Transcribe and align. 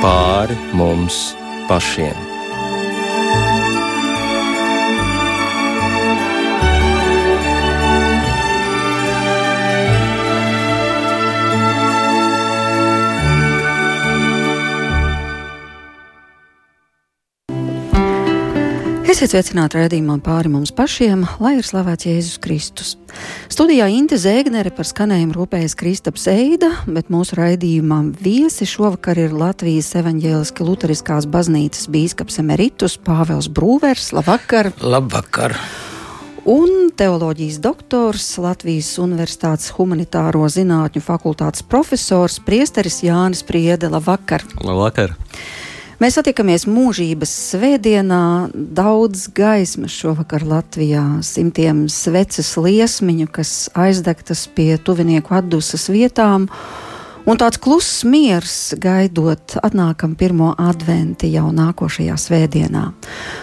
pāri 0.00 0.56
mums 0.72 1.20
pašiem. 1.68 2.29
Esiet 19.10 19.32
sveicināti 19.32 19.74
redzējumā 19.74 20.20
pāri 20.22 20.46
mums 20.52 20.70
pašiem, 20.70 21.24
lai 21.42 21.56
ir 21.58 21.66
slavēts 21.66 22.06
Jēzus 22.06 22.36
Kristus. 22.44 22.90
Studijā 23.50 23.88
Inte 23.90 24.14
Zēgnere 24.14 24.70
par 24.70 24.86
skanējumu 24.86 25.34
rūpējas 25.34 25.74
Kristaps 25.80 26.28
Eida, 26.30 26.68
bet 26.86 27.08
mūsu 27.10 27.34
raidījumā 27.40 27.96
viesi 28.22 28.68
šovakar 28.70 29.18
ir 29.18 29.34
Latvijas 29.34 29.88
evaņģēliski 29.98 30.66
luteriskās 30.68 31.26
baznīcas 31.26 31.88
bīskaps 31.90 32.38
emeritus 32.44 32.94
Pāvels 33.02 33.48
Brūvers. 33.50 34.12
Labvakar! 34.14 34.70
Labvakar! 34.78 35.56
Un 36.46 36.92
teoloģijas 36.94 37.58
doktors, 37.64 38.28
Latvijas 38.38 38.92
Universitātes 39.02 39.72
humanitāro 39.74 40.46
zinātņu 40.46 41.02
fakultātes 41.02 41.66
profesors, 41.66 42.38
priesteris 42.46 43.02
Jānis 43.02 43.42
Priede. 43.42 43.90
Labvakar! 43.90 44.46
Labvakar! 44.62 45.18
Mēs 46.00 46.14
satiekamies 46.16 46.62
mūžības 46.64 47.32
svētdienā, 47.50 48.48
daudz 48.56 49.26
gaismas 49.36 49.92
šovakar 49.92 50.46
Latvijā, 50.48 51.02
simtiem 51.20 51.82
sveces 51.92 52.54
liesmiņu, 52.56 53.26
kas 53.28 53.50
aizdegtas 53.76 54.46
pie 54.56 54.78
tuvinieku 54.80 55.36
atdusas 55.36 55.90
vietām. 55.92 56.46
Un 57.28 57.36
tāds 57.36 57.60
kluss 57.60 58.00
miers 58.08 58.72
gaidot 58.80 59.58
atnākam 59.60 60.14
pirmo 60.16 60.54
adventi 60.56 61.28
jau 61.34 61.50
nākošajā 61.52 62.14
svētdienā. 62.16 62.84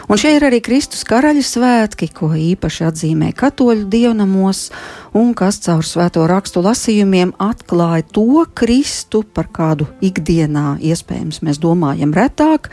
Un 0.10 0.18
šie 0.18 0.32
ir 0.34 0.46
arī 0.48 0.60
Kristus 0.66 1.06
karaļa 1.08 1.44
svētki, 1.46 2.10
ko 2.10 2.32
īpaši 2.34 2.88
atzīmē 2.88 3.30
katoļu 3.38 3.86
dievnamos, 3.94 4.64
un 5.14 5.36
kas 5.38 5.62
caur 5.68 5.86
svēto 5.86 6.26
rakstu 6.30 6.64
lasījumiem 6.66 7.36
atklāja 7.38 8.08
to 8.18 8.48
Kristu, 8.58 9.22
par 9.22 9.52
kādu 9.54 9.86
ikdienā 10.02 10.80
iespējams 10.82 11.44
mēs 11.46 11.62
domājam 11.62 12.16
retāk. 12.18 12.72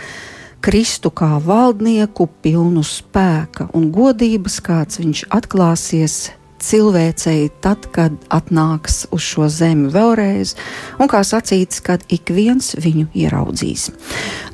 Kristu 0.65 1.13
kā 1.13 1.35
valdnieku, 1.45 2.31
pilnu 2.41 2.81
spēka 2.81 3.69
un 3.77 3.91
godības, 3.93 4.57
kāds 4.65 5.03
viņš 5.03 5.27
atklāsies 5.37 6.17
cilvēcei 6.65 7.49
tad, 7.65 7.89
kad 7.95 8.15
atnāks 8.33 9.05
uz 9.15 9.25
šo 9.25 9.49
zemi 9.53 9.91
vēlreiz, 9.95 10.55
un 10.99 11.11
kā 11.11 11.21
sacīts, 11.27 11.83
kad 11.85 12.05
ik 12.13 12.33
viens 12.35 12.73
viņu 12.79 13.11
ieraudzīs. 13.15 13.91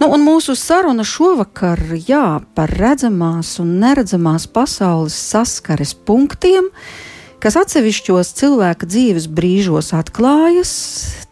Nu, 0.01 0.11
un 0.11 0.25
mūsu 0.27 0.57
saruna 0.59 1.07
šovakar 1.07 1.81
jā, 2.09 2.41
par 2.55 2.73
redzamās 2.81 3.59
un 3.63 3.79
neredzamās 3.83 4.49
pasaules 4.51 5.17
saskares 5.31 5.95
punktiem 5.95 6.73
kas 7.41 7.57
atsevišķos 7.57 8.35
cilvēka 8.37 8.85
dzīves 8.85 9.25
brīžos 9.33 9.95
atklājas, 9.97 10.73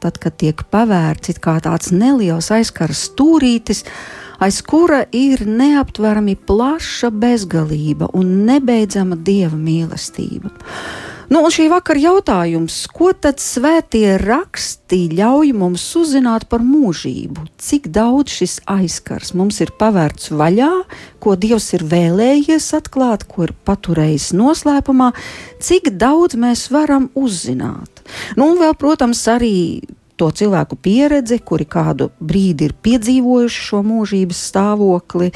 tad, 0.01 0.17
kad 0.23 0.39
tiek 0.41 0.63
pavērts 0.73 1.37
kā 1.45 1.59
tāds 1.65 1.93
neliels 1.93 2.49
aizkars 2.55 3.11
stūrītis, 3.11 3.85
aiz 4.39 4.63
kura 4.63 5.03
ir 5.13 5.45
neaptverami 5.47 6.37
plaša 6.49 7.11
bezgalība 7.11 8.11
un 8.15 8.47
nebeidzama 8.49 9.19
dieva 9.19 9.59
mīlestība. 9.59 10.55
Nu, 11.29 11.43
un 11.45 11.53
šī 11.53 11.67
vakara 11.69 12.01
jautājums, 12.01 12.87
ko 12.89 13.11
tad 13.13 13.37
svētie 13.45 14.15
raksti 14.23 15.11
ļauj 15.13 15.51
mums 15.61 15.83
uzzināt 16.01 16.47
par 16.49 16.63
mūžību? 16.65 17.45
Cik 17.61 17.91
daudz 17.93 18.33
šis 18.39 18.55
aizkars 18.65 19.35
mums 19.37 19.61
ir 19.61 19.75
pavērts 19.77 20.31
vaļā, 20.33 20.71
ko 21.21 21.37
Dievs 21.37 21.69
ir 21.77 21.85
vēlējies 21.91 22.71
atklāt, 22.81 23.27
ko 23.29 23.45
ir 23.45 23.53
paturējis 23.69 24.31
noslēpumā, 24.41 25.11
cik 25.61 25.93
daudz 26.01 26.39
mēs 26.41 26.71
varam 26.73 27.11
uzzināt? 27.13 28.01
Nu, 28.41 28.55
un 28.55 28.63
vēl, 28.63 28.73
protams, 28.81 29.21
arī 29.29 29.85
to 30.19 30.31
cilvēku 30.35 30.79
pieredzi, 30.83 31.41
kuri 31.41 31.67
kādu 31.69 32.11
brīdi 32.19 32.69
ir 32.69 32.77
piedzīvojuši 32.83 33.65
šo 33.71 33.83
mūžības 33.87 34.43
stāvokli, 34.51 35.31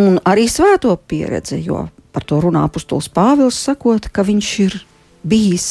un 0.00 0.18
arī 0.26 0.48
svēto 0.50 0.96
pieredzi, 0.96 1.60
jo 1.66 1.86
par 2.14 2.26
to 2.26 2.40
runā 2.42 2.64
apustulis 2.68 3.10
Pāvils, 3.12 3.58
sakot, 3.58 4.08
ka 4.14 4.24
viņš 4.26 4.50
ir 4.64 4.76
bijis 5.26 5.68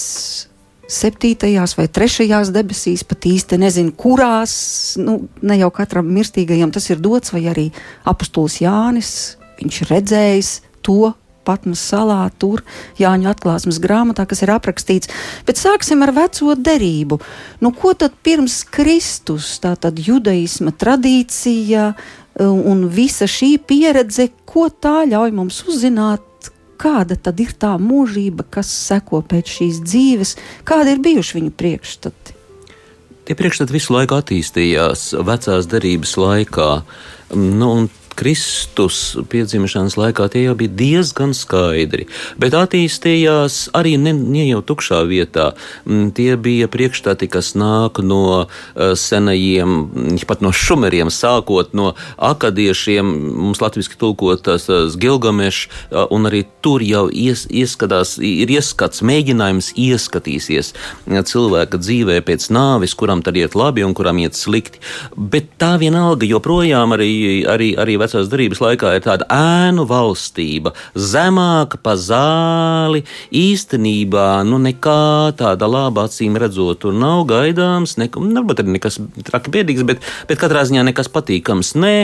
septītajās 0.93 1.77
vai 1.77 1.87
trešajās 1.87 2.51
debesīs, 2.53 3.05
pat 3.07 3.25
īsti 3.27 3.59
nezinu, 3.61 3.93
kurās, 3.97 4.53
nu, 4.99 5.23
ne 5.41 5.57
jau 5.61 5.71
katram 5.73 6.09
mirstīgajam 6.11 6.73
tas 6.75 6.89
ir 6.91 7.01
dots, 7.03 7.33
vai 7.33 7.45
arī 7.51 7.69
apustulis 8.09 8.59
Jānis, 8.61 9.13
viņš 9.61 9.81
redzējis 9.89 10.51
to, 10.83 11.13
Patmas 11.45 11.83
salā, 11.83 12.21
tur 12.39 12.63
Jāņa 12.99 13.33
atklāsmes 13.33 13.79
grāmatā, 13.83 14.25
kas 14.29 14.43
ir 14.45 14.53
aprakstīts. 14.53 15.11
Bet 15.47 15.61
sāksim 15.61 16.03
ar 16.05 16.13
veco 16.15 16.55
derību. 16.55 17.19
Nu, 17.63 17.73
ko 17.75 17.93
tad 17.97 18.15
pirms 18.23 18.61
Kristus, 18.73 19.55
tā 19.63 19.75
tad 19.79 19.99
judaisma 20.01 20.73
tradīcija 20.75 21.93
un 22.43 22.87
visa 22.89 23.27
šī 23.29 23.57
pieredze, 23.61 24.29
ko 24.45 24.69
tā 24.69 25.03
ļauj 25.09 25.33
mums 25.35 25.63
uzzināt? 25.67 26.29
Kāda 26.83 27.15
tad 27.15 27.39
ir 27.39 27.53
tā 27.55 27.75
mūžība, 27.79 28.43
kas 28.51 28.67
seko 28.67 29.21
pēc 29.23 29.51
šīs 29.59 29.83
dzīves, 29.85 30.33
kādi 30.67 30.95
ir 30.95 31.03
bijuši 31.05 31.37
viņu 31.37 31.51
priekšstati? 31.55 32.33
Tie 33.23 33.35
priekšstati 33.39 33.71
visu 33.71 33.93
laiku 33.95 34.17
attīstījās 34.17 35.13
vecās 35.23 35.69
derības 35.71 36.17
laikā. 36.19 36.69
Nu, 37.39 37.69
Kristus 38.15 39.17
piedzimšanas 39.29 39.97
laikā 39.97 40.27
tie 40.33 40.45
jau 40.45 40.55
bija 40.57 40.71
diezgan 40.77 41.33
skaidri, 41.37 42.07
bet 42.39 42.55
attīstījās 42.57 43.73
arī 43.77 43.95
ne, 44.01 44.13
ne 44.13 44.45
jau 44.47 44.61
tukšā 44.65 45.01
vietā. 45.09 45.51
Mm, 45.85 46.11
tie 46.17 46.35
bija 46.37 46.69
priekšstati, 46.71 47.29
kas 47.31 47.53
nāk 47.59 48.01
no 48.05 48.23
uh, 48.43 48.47
senajiem, 48.99 49.73
mm, 49.85 50.21
pat 50.29 50.43
no 50.45 50.53
šumeriem, 50.53 51.11
sākot 51.13 51.73
no 51.77 51.93
akadiešiem, 52.17 53.09
mums 53.47 53.61
latviski 53.63 53.97
tulkotas 53.99 54.69
uh, 54.69 54.85
Gilgamešs, 54.93 55.67
uh, 55.91 56.05
un 56.13 56.29
arī 56.29 56.43
tur 56.63 56.83
jau 56.85 57.07
ies, 57.09 57.45
ieskatās, 57.49 58.15
ir 58.23 58.51
ieskats, 58.53 59.03
mēģinājums 59.05 59.73
ieskatīsies 59.79 60.73
cilvēka 61.33 61.79
dzīvē 61.81 62.19
pēc 62.25 62.47
nāvis, 62.53 62.95
kuram 62.97 63.23
tad 63.25 63.37
iet 63.39 63.57
labi 63.57 63.83
un 63.85 63.95
kuram 63.97 64.19
iet 64.21 64.37
slikti. 64.37 64.81
Bet 65.17 65.55
tā 65.61 65.75
vienalga 65.81 66.27
joprojām 66.27 66.95
arī, 66.95 67.11
arī, 67.49 67.73
arī 67.79 67.97
vecās 68.03 68.29
darbības 68.31 68.61
laikā 68.63 68.93
ir 68.97 69.05
tāda 69.05 69.27
ēnu 69.31 69.85
valstība, 69.89 70.73
zemāka 70.93 71.79
pa 71.81 71.95
zāli. 71.99 73.03
Īstenībā 73.33 74.43
nu, 74.47 74.59
nekā 74.61 75.33
tāda 75.39 75.69
laba 75.69 76.07
acīm 76.07 76.37
redzot, 76.39 76.83
tur 76.83 76.95
nav 76.95 77.25
gaidāms. 77.29 77.97
Ne, 78.01 78.09
varbūt 78.13 78.63
arī 78.63 78.77
nekas 78.77 78.99
traki 79.27 79.53
biedīgs, 79.53 79.85
bet, 79.87 80.03
bet 80.29 80.41
katrā 80.41 80.65
ziņā 80.67 80.85
nekas 80.89 81.11
patīkams. 81.13 81.73
Nē, 81.79 81.95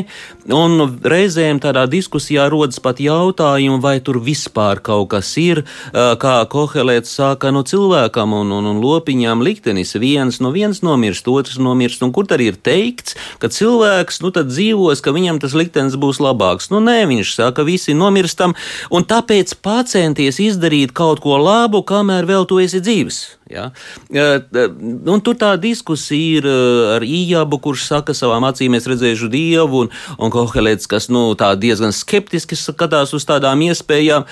un 0.55 0.97
reizēm 1.03 1.61
tādā 1.63 1.85
diskusijā 1.89 2.47
rodas 2.51 2.81
pat 2.83 3.01
jautājumi, 3.03 3.79
vai 3.83 3.97
tur 4.03 4.21
vispār 4.23 4.81
kaut 4.83 5.11
kas 5.13 5.31
ir, 5.41 5.63
kā 5.93 6.35
Kohelēts 6.49 7.13
sāka 7.19 7.53
no 7.53 7.63
cilvēkam 7.67 8.33
un, 8.41 8.53
un, 8.55 8.69
un 8.73 8.81
lopiņām 8.83 9.43
liktenis. 9.45 9.95
Viens 9.99 10.39
no 10.43 10.53
viens 10.55 10.83
nomirst, 10.85 11.27
otrs 11.29 11.59
nomirst, 11.61 12.03
un 12.05 12.13
kur 12.15 12.27
tad 12.29 12.43
ir 12.43 12.57
teikts, 12.59 13.17
ka 13.41 13.51
cilvēks 13.53 14.21
nu, 14.23 14.33
dzīvos, 14.33 15.01
ka 15.03 15.13
viņam 15.15 15.39
tas 15.41 15.55
liktenis 15.57 15.88
liktenis 15.89 15.97
būs 15.99 16.19
labāks. 16.19 16.69
Nu, 16.71 16.79
nē, 16.79 17.07
viņš 17.07 17.35
saka, 17.35 17.63
visi 17.63 17.93
nomirstam, 17.93 18.55
un 18.91 19.03
tāpēc 19.03 19.55
pacenties 19.61 20.39
izdarīt 20.39 20.93
kaut 20.93 21.19
ko 21.19 21.37
labu, 21.37 21.83
kamēr 21.83 22.25
vēl 22.25 22.45
tu 22.47 22.59
esi 22.59 22.79
dzīves. 22.79 23.37
Ja? 23.49 23.71
Un 24.11 25.21
tur 25.21 25.35
tā 25.35 25.57
diskusija 25.57 26.39
ir 26.39 26.47
ar 26.95 27.03
Ijabu, 27.03 27.59
kurš 27.59 27.87
saka, 27.89 28.13
savām 28.13 28.45
acīm 28.45 28.75
es 28.75 28.87
redzēšu 28.87 29.29
dievu, 29.29 29.85
un, 29.85 29.89
un 30.19 30.29
Kohelēts, 30.31 30.87
kas 30.87 31.09
nu, 31.09 31.33
diezgan 31.35 31.91
skeptiski 31.91 32.55
skatās 32.55 33.13
uz 33.13 33.25
tādām 33.25 33.61
iespējām. 33.69 34.25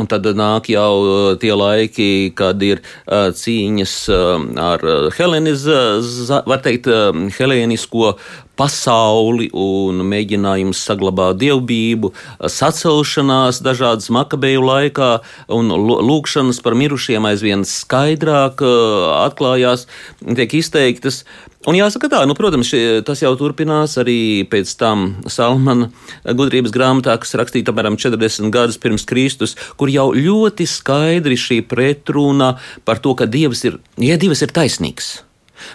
Un 0.00 0.08
tad 0.08 0.24
nāk 0.36 0.70
jau 0.72 1.36
tie 1.40 1.52
laiki, 1.56 2.10
kad 2.36 2.62
ir 2.64 2.80
uh, 2.80 3.28
cīņas 3.36 3.96
uh, 4.14 4.36
ar 4.60 4.84
Helenis, 5.16 5.66
uh, 5.68 6.40
var 6.48 6.62
teikt, 6.64 6.88
helēnisko 7.36 8.14
pasauli 8.60 9.48
un 9.56 10.02
mēģinājums 10.04 10.80
saglabāt 10.84 11.38
dievbijību, 11.40 12.10
sacelšanās 12.52 13.62
dažādas 13.64 14.10
makabeju 14.12 14.64
laikā 14.66 15.10
un 15.56 15.72
lūkšanas 15.72 16.60
par 16.64 16.76
mirušiem 16.76 17.28
aizvien 17.30 17.64
skaidrāk 17.64 18.60
atklājās, 18.60 19.86
tiek 20.20 20.58
izteiktas. 20.60 21.22
Un 21.68 21.76
jāsaka 21.76 22.08
tā, 22.08 22.22
nu, 22.24 22.32
protams, 22.32 22.70
šie, 22.72 23.02
tas 23.04 23.20
jau 23.20 23.34
turpinās 23.36 23.98
arī 24.00 24.46
pēc 24.48 24.70
tam 24.80 25.02
Salmana 25.28 25.90
gudrības 26.24 26.72
grāmatā, 26.72 27.18
kas 27.20 27.36
rakstīta 27.36 27.74
apmēram 27.74 27.98
40 28.00 28.48
gadus 28.54 28.80
pirms 28.80 29.04
Kristus, 29.04 29.52
kur 29.76 29.92
jau 29.92 30.08
ļoti 30.16 30.64
skaidri 30.64 31.36
šī 31.36 31.60
pretruna 31.68 32.54
par 32.88 33.04
to, 33.04 33.12
ka 33.12 33.28
Dievs 33.28 33.66
ir, 33.68 33.76
ja 34.00 34.16
Dievs 34.20 34.40
ir 34.46 34.56
taisnīgs, 34.56 35.12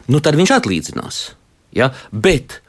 nu 0.09 0.23
tad 0.25 0.41
viņš 0.41 0.55
atlīdzinās. 0.57 1.21
Ja? 1.77 1.93
Bet 2.09 2.63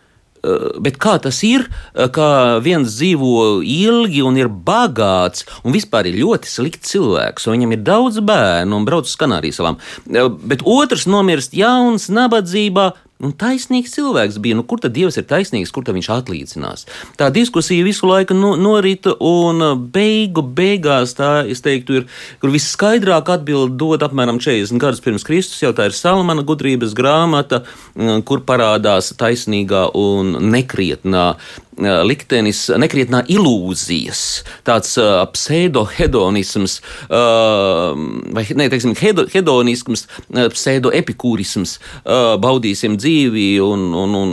bet 0.81 0.99
kā 1.03 1.17
tas 1.23 1.39
ir, 1.47 1.67
ka 2.15 2.59
viens 2.65 2.93
dzīvo 2.97 3.62
ilgi 3.62 4.23
un 4.27 4.39
ir 4.39 4.51
bagāts, 4.51 5.47
un 5.65 5.75
vispār 5.75 6.11
ir 6.11 6.21
ļoti 6.21 6.51
slikts 6.51 6.93
cilvēks, 6.93 7.47
un 7.47 7.57
viņam 7.57 7.75
ir 7.77 7.83
daudz 7.87 8.21
bērnu 8.27 8.79
un 8.79 8.87
brauc 8.89 9.09
uz 9.09 9.17
Kanārijas 9.19 9.61
salām, 9.61 9.81
bet 10.07 10.62
otrs 10.62 11.09
nomirst 11.11 11.57
jauns, 11.57 12.09
nabadzībā, 12.12 12.93
Un 13.25 13.33
taisnīgs 13.33 13.95
cilvēks 13.95 14.37
bija. 14.45 14.59
Nu, 14.59 14.63
kur 14.69 14.81
tad 14.83 14.93
Dievs 14.93 15.17
ir 15.17 15.25
taisnīgs, 15.29 15.71
kur 15.73 15.87
viņš 15.89 16.09
atlīdzinās? 16.13 16.85
Tā 17.17 17.31
diskusija 17.33 17.85
visu 17.87 18.09
laiku 18.11 18.37
no, 18.37 18.53
norita, 18.61 19.15
un 19.25 19.65
uh, 19.65 19.73
beigu 19.73 20.45
beigās 20.45 21.15
tā, 21.17 21.31
es 21.49 21.65
teiktu, 21.65 22.03
ir, 22.03 22.11
kur 22.43 22.53
visskaidrāk 22.53 23.31
atbild 23.33 23.79
dod 23.81 24.05
apmēram 24.05 24.37
40 24.43 24.83
gadus 24.83 25.01
pirms 25.05 25.25
Kristus. 25.25 25.63
Jau 25.65 25.73
tā 25.77 25.89
ir 25.89 25.97
Salmana 25.97 26.45
gudrības 26.45 26.93
grāmata, 26.99 27.63
uh, 27.65 28.19
kur 28.29 28.45
parādās 28.45 29.15
taisnīgā 29.17 29.87
un 29.97 30.37
nekrietnā 30.53 31.31
liktenis, 31.78 32.67
nekrietnā 32.81 33.23
ilūzijas, 33.32 34.20
tāds 34.67 34.94
uh, 35.00 35.25
pseidohedonisms, 35.32 36.78
uh, 37.11 37.93
vai 38.37 38.46
ne, 38.56 38.69
teiksim, 38.73 38.94
hedo, 39.00 39.26
hedonisms, 39.32 40.06
pseidoepikūrisms, 40.32 41.76
uh, 42.05 42.37
baudīsim 42.40 42.96
dzīvi 43.00 43.49
un, 43.64 43.90
un, 43.94 44.17
un, 44.23 44.32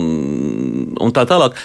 un 1.04 1.16
tā 1.16 1.26
tālāk. 1.30 1.60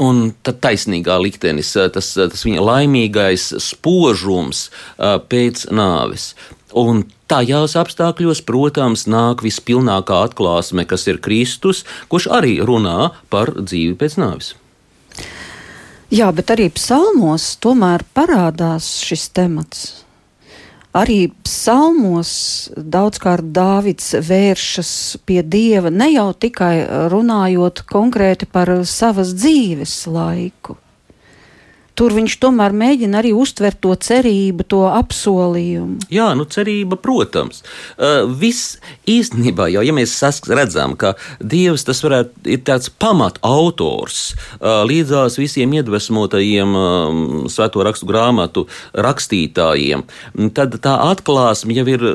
Un 0.00 0.22
tad 0.46 0.60
taisnīgā 0.62 1.18
liktenis, 1.22 1.74
tas, 1.94 2.14
tas 2.14 2.46
viņa 2.46 2.62
laimīgais 2.64 3.50
spožums 3.62 4.68
uh, 4.70 5.18
pēc 5.18 5.66
nāves. 5.74 6.32
Un 6.70 7.02
tajās 7.30 7.74
apstākļos, 7.78 8.44
protams, 8.46 9.08
nāk 9.10 9.42
vispilnākā 9.42 10.22
atklāsme, 10.28 10.86
kas 10.86 11.08
ir 11.10 11.18
Kristus, 11.22 11.82
kurš 12.10 12.30
arī 12.38 12.60
runā 12.62 13.10
par 13.32 13.56
dzīvi 13.58 13.98
pēc 13.98 14.18
nāves. 14.22 14.54
Jā, 16.10 16.32
bet 16.34 16.50
arī 16.50 16.66
psalmos 16.74 17.52
tomēr 17.62 18.02
parādās 18.18 18.96
šis 19.06 19.28
temats. 19.30 19.82
Arī 20.90 21.28
psalmos 21.46 22.32
daudzkārt 22.74 23.52
Dāvids 23.54 24.08
vēršas 24.26 24.90
pie 25.22 25.38
Dieva 25.46 25.92
ne 25.94 26.08
jau 26.10 26.32
tikai 26.34 26.82
runājot 27.12 27.84
konkrēti 27.86 28.48
par 28.50 28.72
savas 28.90 29.30
dzīves 29.38 29.94
laiku, 30.10 30.74
tur 31.98 32.14
viņš 32.16 32.36
tomēr 32.42 32.74
mēģina 32.76 33.20
arī 33.20 33.32
uztvert 33.36 33.80
to 33.84 33.94
cerību, 33.94 34.66
to 34.70 34.82
apsolījumu. 34.88 36.00
Jā, 36.12 36.30
nu 36.38 36.46
cerība, 36.50 36.98
protams. 37.00 37.62
Uh, 37.96 38.24
viss 38.40 38.78
īstenībā, 39.10 39.68
jau 39.74 39.84
ja 39.86 39.94
mēs 39.96 40.16
redzam, 40.50 40.96
ka 41.00 41.14
Dievs 41.40 41.86
tas 41.88 42.02
varētu 42.04 42.50
ir 42.50 42.64
tāds 42.66 42.90
pamat 42.90 43.40
autors 43.46 44.32
uh, 44.32 44.82
līdzās 44.88 45.38
visiem 45.40 45.72
iedvesmotajiem 45.80 46.76
um, 46.76 47.22
svēto 47.52 47.84
rakstu 47.86 48.08
grāmatu 48.10 48.66
rakstītājiem, 48.94 50.04
tad 50.56 50.76
tā 50.84 50.96
atklāsme 51.10 51.76
jau 51.76 51.88
ir 51.90 52.06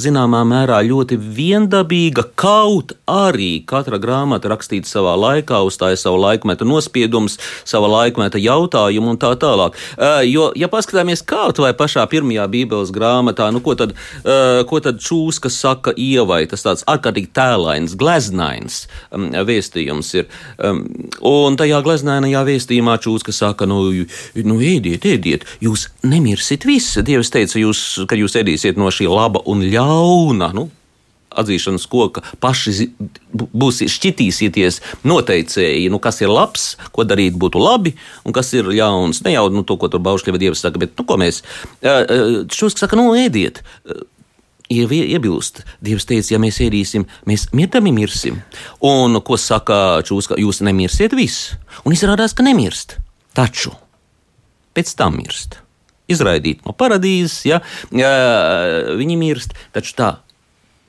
zināmā 0.00 0.42
mērā 0.46 0.80
ļoti 0.86 1.18
viendabīga, 1.18 2.26
kaut 2.38 2.94
arī 3.10 3.62
katra 3.68 3.98
grāmata 4.02 4.50
rakstīta 4.52 4.88
savā 4.90 5.14
laikā, 5.18 5.60
uzstāja 5.66 5.98
savu 6.00 6.20
laikmetu 6.22 6.66
nospiedumus, 6.68 7.38
sava 7.64 7.88
laikmeta 7.90 8.40
jautājumu 8.40 9.14
un 9.14 9.20
tā 9.20 9.32
tālāk. 9.40 9.76
Jo, 10.28 10.50
ja 10.58 10.68
paskatāmies 10.72 11.24
kaut 11.26 11.60
vai 11.62 11.72
pašā 11.76 12.04
pirmajā 12.10 12.46
Bībeles 12.52 12.92
grāmatā, 12.94 13.48
nu, 13.54 13.62
ko 13.64 13.76
tad, 13.78 13.94
ko 14.22 14.80
tad 14.84 15.00
čūska 15.02 15.50
saka 15.52 15.94
ievai, 15.96 16.44
tas 16.50 16.64
tāds 16.66 16.86
ārkārtīgi 16.90 17.32
tēlains, 17.36 17.96
gleznains 17.98 18.84
um, 19.10 19.30
vēstījums 19.46 20.12
ir. 20.20 20.28
Um, 20.58 20.84
un 21.26 21.58
tajā 21.58 21.80
gleznainajā 21.86 22.44
vēstījumā 22.50 22.98
čūska 23.02 23.34
saka, 23.34 23.68
nu, 23.70 23.82
nu 24.46 24.58
ēdiet, 24.60 25.06
ēdiet, 25.08 25.46
jūs 25.64 25.88
nemirsit 26.06 26.66
visi. 26.68 27.04
Dievs 27.06 27.32
teica, 27.34 27.58
jūs, 27.60 27.82
ka 28.08 28.18
jūs 28.18 28.36
ēdīsiet 28.40 28.78
no 28.80 28.90
šī 28.92 29.08
laba 29.10 29.42
un 29.48 29.64
ļauna 29.66 29.85
ļauna. 29.86 30.50
Nu, 30.56 30.68
atzīšanas 31.36 31.86
koka 31.90 32.22
paši 32.42 32.88
būs 33.32 33.82
šķitīsieties 33.92 34.80
noteicēji, 35.06 35.90
nu, 35.92 36.00
kas 36.02 36.22
ir 36.24 36.32
labs, 36.32 36.74
ko 36.94 37.06
darīt 37.08 37.36
būtu 37.38 37.60
labi, 37.60 37.94
un 38.24 38.36
kas 38.36 38.52
ir 38.56 38.70
ļauns. 38.72 39.22
Ne 39.26 39.36
jau 39.36 39.46
nu, 39.52 39.64
to, 39.66 39.78
ko 39.80 39.90
tur 39.92 40.02
Baušļieva 40.04 40.40
dievs 40.42 40.64
saka, 40.64 40.80
bet, 40.82 40.94
nu, 40.98 41.06
ko 41.08 41.18
mēs, 41.20 41.42
šos 41.82 42.78
saka, 42.78 42.98
nu, 42.98 43.10
ēdiet. 43.18 43.62
Iebilst. 44.66 45.60
Dievs 45.84 46.08
teica, 46.08 46.32
ja 46.32 46.40
mēs 46.42 46.56
ēdīsim, 46.64 47.04
mēs 47.30 47.46
mirdami 47.54 47.92
mirsim. 47.94 48.40
Un 48.82 49.20
ko 49.22 49.38
saka 49.38 50.00
Čūska, 50.06 50.40
jūs 50.42 50.58
nemirsiet 50.66 51.14
viss. 51.14 51.52
Un 51.86 51.94
izrādās, 51.94 52.34
ka 52.34 52.46
nemirst. 52.46 52.98
Taču 53.36 53.76
pēc 54.74 54.90
tam 54.98 55.20
mirst 55.20 55.60
izraidīti 56.10 56.66
no 56.66 56.74
paradīzes, 56.76 57.40
ja, 57.48 57.60
ja 57.94 58.12
viņi 58.98 59.18
mirst. 59.20 59.56
Taču 59.74 59.96
tā 59.98 60.12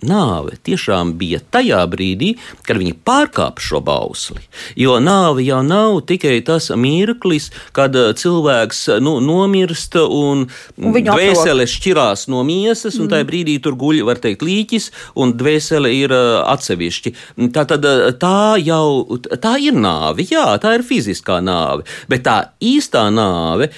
Nāve 0.05 0.59
tiešām 0.61 1.15
bija 1.17 1.39
tajā 1.41 1.79
brīdī, 1.89 2.35
kad 2.67 2.77
viņi 2.77 2.93
pārkāpa 3.01 3.63
šo 3.65 3.79
bausli. 3.81 4.43
Jo 4.77 4.99
nāve 5.01 5.41
jau 5.41 5.63
nav 5.65 6.03
tikai 6.05 6.35
tas 6.45 6.69
mirklis, 6.77 7.47
kad 7.73 7.97
uh, 7.97 8.11
cilvēks 8.13 8.83
uh, 8.93 8.99
nu, 9.01 9.15
nomirst 9.25 9.97
un, 9.97 10.45
un 10.77 10.97
dvēsele 11.01 11.65
šķirās 11.65 12.27
no 12.29 12.43
miesas, 12.45 12.99
un 12.99 13.07
mm. 13.07 13.13
tajā 13.15 13.27
brīdī 13.31 13.57
tur 13.63 13.73
guļ, 13.81 14.03
var 14.05 14.21
teikt, 14.21 14.45
līķis, 14.45 14.91
un 15.17 15.33
dvēsele 15.39 15.89
ir 15.97 16.13
uh, 16.13 16.43
atsevišķi. 16.53 17.15
Tā, 17.55 17.65
tad, 17.65 17.87
tā 18.21 18.41
jau 18.61 19.17
tā 19.41 19.55
ir 19.65 19.81
nāve, 19.81 20.27
jā, 20.29 20.45
tā 20.61 20.75
ir 20.77 20.85
fiziskā 20.85 21.39
nāve, 21.41 21.87
bet 22.11 22.27
tā 22.27 22.37
īstā 22.61 23.07
nāve 23.09 23.71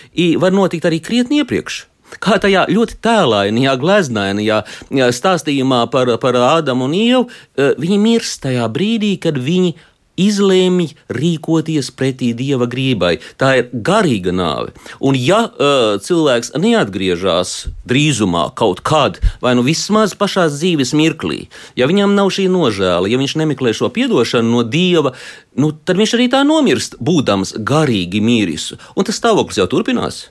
var 0.43 0.51
notikt 0.51 0.91
arī 0.91 0.99
krietni 0.99 1.39
iepriekš. 1.45 1.85
Kā 2.17 2.39
tajā 2.41 2.65
ļoti 2.71 2.97
tēlainajā, 3.05 3.75
gleznainajā 3.81 4.63
stāstījumā 4.89 5.85
par, 5.93 6.15
par 6.21 6.39
Ādamu 6.39 6.89
un 6.89 6.97
Ievu, 6.97 7.27
e, 7.29 7.71
viņi 7.79 8.01
mirst 8.01 8.41
tajā 8.47 8.65
brīdī, 8.73 9.13
kad 9.21 9.37
viņi 9.37 9.75
izlēma 10.19 10.87
rīkoties 11.15 11.91
pretī 11.95 12.31
dieva 12.37 12.67
grībai. 12.69 13.17
Tā 13.39 13.51
ir 13.61 13.69
garīga 13.73 14.33
nāve. 14.35 14.73
Un, 14.99 15.17
ja 15.17 15.45
uh, 15.47 15.97
cilvēks 16.03 16.53
neatgriežas 16.59 17.69
drīzumā 17.89 18.49
kaut 18.59 18.83
kad, 18.85 19.19
vai 19.43 19.55
nu 19.57 19.65
vismaz 19.65 20.15
pašā 20.19 20.49
dzīves 20.51 20.95
mirklī, 20.97 21.45
ja 21.79 21.89
viņam 21.89 22.17
nav 22.17 22.33
šī 22.35 22.49
nožēla, 22.51 23.09
ja 23.09 23.19
viņš 23.21 23.37
nemeklē 23.39 23.73
šo 23.75 23.91
atdošanu 23.91 24.51
no 24.51 24.65
dieva, 24.67 25.13
nu, 25.59 25.71
tad 25.71 25.99
viņš 25.99 26.17
arī 26.17 26.27
tā 26.31 26.43
nomirst, 26.47 26.99
būdams 27.03 27.55
garīgi 27.65 28.21
mīris. 28.23 28.73
Un 28.95 29.07
tas 29.07 29.19
stāvoklis 29.19 29.61
jau 29.61 29.69
turpinās. 29.71 30.27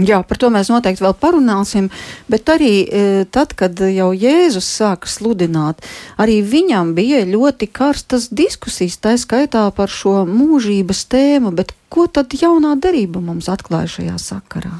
Jā, 0.00 0.22
par 0.24 0.38
to 0.40 0.48
mēs 0.48 0.70
noteikti 0.72 1.04
vēl 1.04 1.12
parunāsim, 1.20 1.90
bet 2.32 2.48
arī 2.48 2.70
e, 2.80 3.00
tad, 3.28 3.50
kad 3.52 3.76
jau 3.76 4.08
Jēzus 4.16 4.64
sāka 4.64 5.10
sludināt, 5.10 5.84
arī 6.16 6.38
viņam 6.40 6.94
bija 6.96 7.20
ļoti 7.28 7.68
karstas 7.68 8.30
diskusijas, 8.32 8.96
tā 9.04 9.12
skaitā 9.20 9.66
par 9.76 9.92
šo 9.92 10.22
mūžības 10.24 11.04
tēmu, 11.12 11.52
bet 11.52 11.74
ko 11.92 12.06
tad 12.08 12.32
jaunā 12.32 12.72
derība 12.80 13.20
mums 13.20 13.50
atklāja 13.52 13.90
šajā 13.98 14.16
sakarā? 14.22 14.72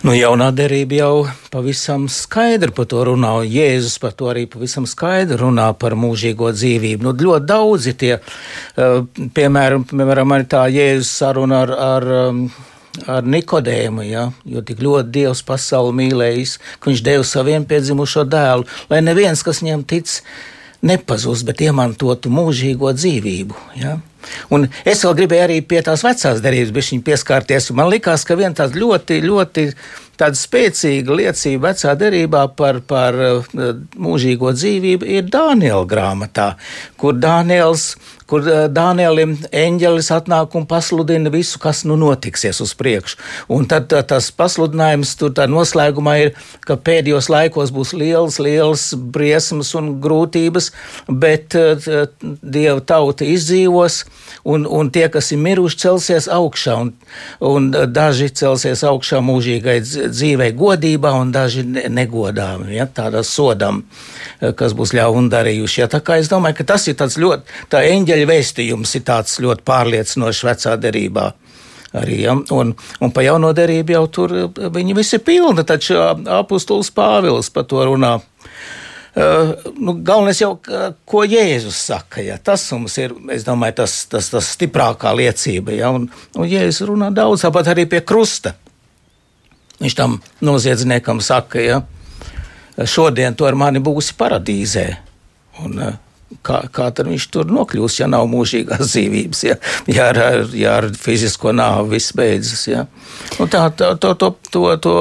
Nu, 0.00 0.14
jaunā 0.16 0.48
derība 0.56 0.96
jau 0.96 1.14
pavisam 1.52 2.08
skaidri 2.08 2.72
par 2.72 2.86
to 2.88 3.02
runā. 3.04 3.34
Jēzus 3.44 3.98
par 4.00 4.14
to 4.16 4.30
arī 4.32 4.46
pavisam 4.48 4.86
skaidri 4.88 5.36
runā 5.38 5.68
par 5.76 5.92
mūžīgo 5.92 6.50
dzīvību. 6.56 7.04
Nu, 7.04 7.12
ļoti 7.12 7.46
daudzi 7.46 7.94
tie, 8.00 8.14
uh, 8.16 9.04
piemēram, 9.38 9.84
piemēram, 9.92 10.34
arī 10.34 10.48
tā 10.50 10.64
Jēzus 10.72 11.12
saruna 11.20 11.60
ar, 11.66 11.74
ar 11.84 12.08
um, 12.16 12.42
ar 13.06 13.26
Nikodēmu, 13.26 14.04
ja, 14.06 14.28
jo 14.48 14.62
tik 14.66 14.82
ļoti 14.82 15.14
Dievs 15.14 15.42
pasauli 15.46 15.96
mīlējis, 16.02 16.56
ka 16.80 16.90
viņš 16.90 17.02
deva 17.06 17.26
savu 17.26 17.52
vienpiedzimušo 17.52 18.26
dēlu, 18.30 18.66
lai 18.90 19.02
neviens, 19.04 19.44
kas 19.46 19.62
viņam 19.62 19.86
tic, 19.88 20.20
nepazūst, 20.86 21.44
bet 21.48 21.60
iemantotu 21.64 22.32
mūžīgo 22.32 22.92
dzīvību. 22.96 23.58
Ja. 23.80 23.98
Un 24.52 24.66
es 24.88 25.02
vēl 25.04 25.16
gribēju 25.16 25.46
arī 25.46 25.58
pie 25.64 25.80
tās 25.84 26.04
vecās 26.04 26.42
derības 26.44 26.92
pieskarties. 27.04 27.70
Man 27.76 27.90
liekas, 27.92 28.24
ka 28.28 28.36
viena 28.36 28.56
tāda 28.56 28.80
ļoti, 28.80 29.20
ļoti 29.24 29.66
tāda 30.20 30.36
spēcīga 30.36 31.16
liecība 31.16 31.70
vecā 31.70 31.94
derībā 31.96 32.44
par, 32.56 32.82
par 32.84 33.16
uh, 33.16 33.50
mūžīgo 33.96 34.52
dzīvību 34.56 35.08
ir 35.08 35.28
Dāniela 35.32 35.86
grāmatā, 35.88 36.52
kur 37.00 37.16
Dāniels 37.16 37.94
kur 38.30 38.46
eh, 38.46 38.66
Dānielim 38.70 39.36
eņģelis 39.50 40.10
atnāk 40.14 40.54
un 40.58 40.66
pasludina 40.70 41.32
visu, 41.32 41.58
kas 41.62 41.82
nu 41.88 41.96
notiksies 42.00 42.62
uz 42.62 42.74
priekšu. 42.78 43.18
Un 43.52 43.66
tad 43.70 43.90
tas 43.90 44.30
pasludinājums 44.34 45.16
tur 45.18 45.34
tā 45.36 45.48
noslēgumā 45.50 46.16
ir, 46.24 46.32
ka 46.66 46.78
pēdējos 46.78 47.30
laikos 47.32 47.72
būs 47.74 47.94
liels, 47.98 48.38
liels 48.42 48.90
briesmas 48.94 49.72
un 49.78 49.96
grūtības, 50.02 50.70
bet 51.08 51.56
uh, 51.58 52.06
Dieva 52.20 52.80
tauta 52.86 53.26
izdzīvos, 53.26 54.04
un, 54.48 54.66
un 54.66 54.90
tie, 54.94 55.06
kas 55.12 55.30
ir 55.34 55.40
miruši, 55.42 55.78
celsies 55.84 56.28
augšā, 56.30 56.76
un, 56.84 56.92
un 57.46 57.68
daži 57.90 58.30
celsies 58.36 58.84
augšā 58.86 59.20
mūžīgai 59.24 59.78
dzīvei 59.84 60.50
godībā, 60.58 61.12
un 61.20 61.32
daži 61.34 61.64
negodām, 61.66 62.68
ja, 62.72 62.86
tādā 62.86 63.22
sodam, 63.26 63.82
kas 64.38 64.74
būs 64.76 64.94
ļaundarījuši. 64.96 65.82
Ja, 65.82 65.90
tā 65.90 66.02
kā 66.04 66.20
es 66.20 66.30
domāju, 66.32 66.60
ka 66.60 66.68
tas 66.74 66.86
ir 66.90 66.98
tāds 67.00 67.18
ļoti, 67.20 67.58
tā 67.72 67.82
eņģeļa 67.88 68.19
eņģeļa 68.20 68.28
vēstījums 68.28 68.96
ir 68.96 69.04
tāds 69.06 69.38
ļoti 69.40 69.64
pārliecinošs 69.64 70.44
vecā 70.44 70.76
derībā. 70.76 71.32
Arī, 71.92 72.22
ja? 72.22 72.36
un, 72.54 72.74
un 73.00 73.12
pa 73.12 73.22
jauno 73.22 73.52
derību 73.52 73.92
jau 73.96 74.06
tur 74.08 74.32
viņi 74.54 74.94
visi 74.94 75.16
ir 75.16 75.24
pilni, 75.24 75.64
taču 75.66 75.96
apustulis 75.98 76.90
Pāvils 76.94 77.50
par 77.50 77.64
to 77.66 77.82
runā. 77.84 78.20
Uh, 79.10 79.56
nu, 79.74 79.96
galvenais 80.06 80.38
jau, 80.38 80.52
ko 81.04 81.24
Jēzus 81.26 81.80
saka, 81.88 82.22
ja, 82.22 82.36
tas 82.38 82.62
mums 82.70 82.94
ir, 83.02 83.10
domāju, 83.42 83.80
tas, 83.80 84.04
tas, 84.06 84.28
tas 84.30 84.52
stiprākā 84.54 85.10
liecība. 85.18 85.74
Ja, 85.74 85.90
un, 85.90 86.06
un 86.38 86.46
Jēzus 86.46 86.86
runā 86.86 87.08
daudz, 87.10 87.42
tāpat 87.42 87.72
arī 87.72 87.88
pie 87.90 88.04
krusta. 88.06 88.54
Viņš 89.80 89.96
tam 89.98 90.20
noziedzniekam 90.46 91.18
saka, 91.24 91.58
ja, 91.58 91.80
šodien 92.86 93.34
tu 93.34 93.48
ar 93.50 93.58
mani 93.58 93.82
būsi 93.82 94.14
paradīzē. 94.14 94.86
Un, 95.64 95.74
uh, 95.82 95.98
kā, 96.46 96.62
kā 96.72 96.88
tad 96.94 97.10
viņš 97.10 97.26
tur 97.34 97.50
nokļūs, 97.50 98.00
ja 98.00 98.08
nav 98.10 98.28
mūžīgās 98.30 98.86
dzīvības, 98.92 99.44
ja, 99.48 99.58
ja, 99.90 100.08
ar, 100.10 100.48
ja 100.56 100.78
ar 100.80 100.90
fizisko 100.96 101.54
nāvi 101.56 101.96
viss 101.96 102.16
beidzas. 102.16 102.66
Ja. 102.70 102.86
Un 103.42 103.50
tā, 103.52 103.66
tā, 103.76 103.94
to, 104.00 104.14
to, 104.20 104.34
to, 104.50 104.66
to 104.82 104.96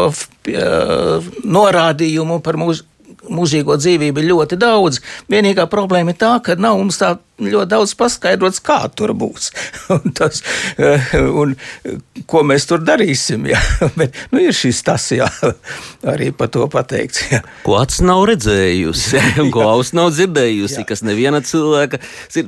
norādījumu 1.45 2.41
par 2.45 2.59
mūžu 2.59 2.88
mūžīgo 3.29 3.75
dzīvību 3.77 4.21
ir 4.21 4.29
ļoti 4.31 4.57
daudz. 4.57 5.01
Vienīgā 5.29 5.67
problēma 5.69 6.13
ir 6.13 6.17
tā, 6.17 6.31
ka 6.41 6.55
nav 6.57 6.79
mums 6.79 6.98
tā 7.01 7.12
ļoti 7.39 7.69
daudz 7.72 7.96
paskaidrots, 8.00 8.62
kā 8.63 8.81
tur 8.96 9.13
būs 9.17 9.50
un, 9.96 10.13
tas, 10.15 10.41
eh, 10.77 11.13
un 11.15 11.55
ko 12.29 12.43
mēs 12.48 12.67
tur 12.69 12.84
darīsim. 12.86 13.48
Jā. 13.50 13.60
Bet 14.00 14.17
nu, 14.34 14.41
ir 14.43 14.55
šis 14.55 14.81
tas, 14.86 15.10
jā, 15.15 15.27
arī 16.13 16.31
par 16.36 16.51
to 16.53 16.67
pateikts. 16.72 17.25
Jā. 17.31 17.41
Ko 17.65 17.79
acis 17.79 18.03
nav 18.05 18.25
redzējusi, 18.29 19.24
ko 19.53 19.65
auss 19.69 19.96
nav 19.98 20.12
dzirdējusi, 20.15 20.81
jā. 20.81 20.88
kas 20.89 21.03
neviena 21.08 21.41
cilvēka 21.46 22.01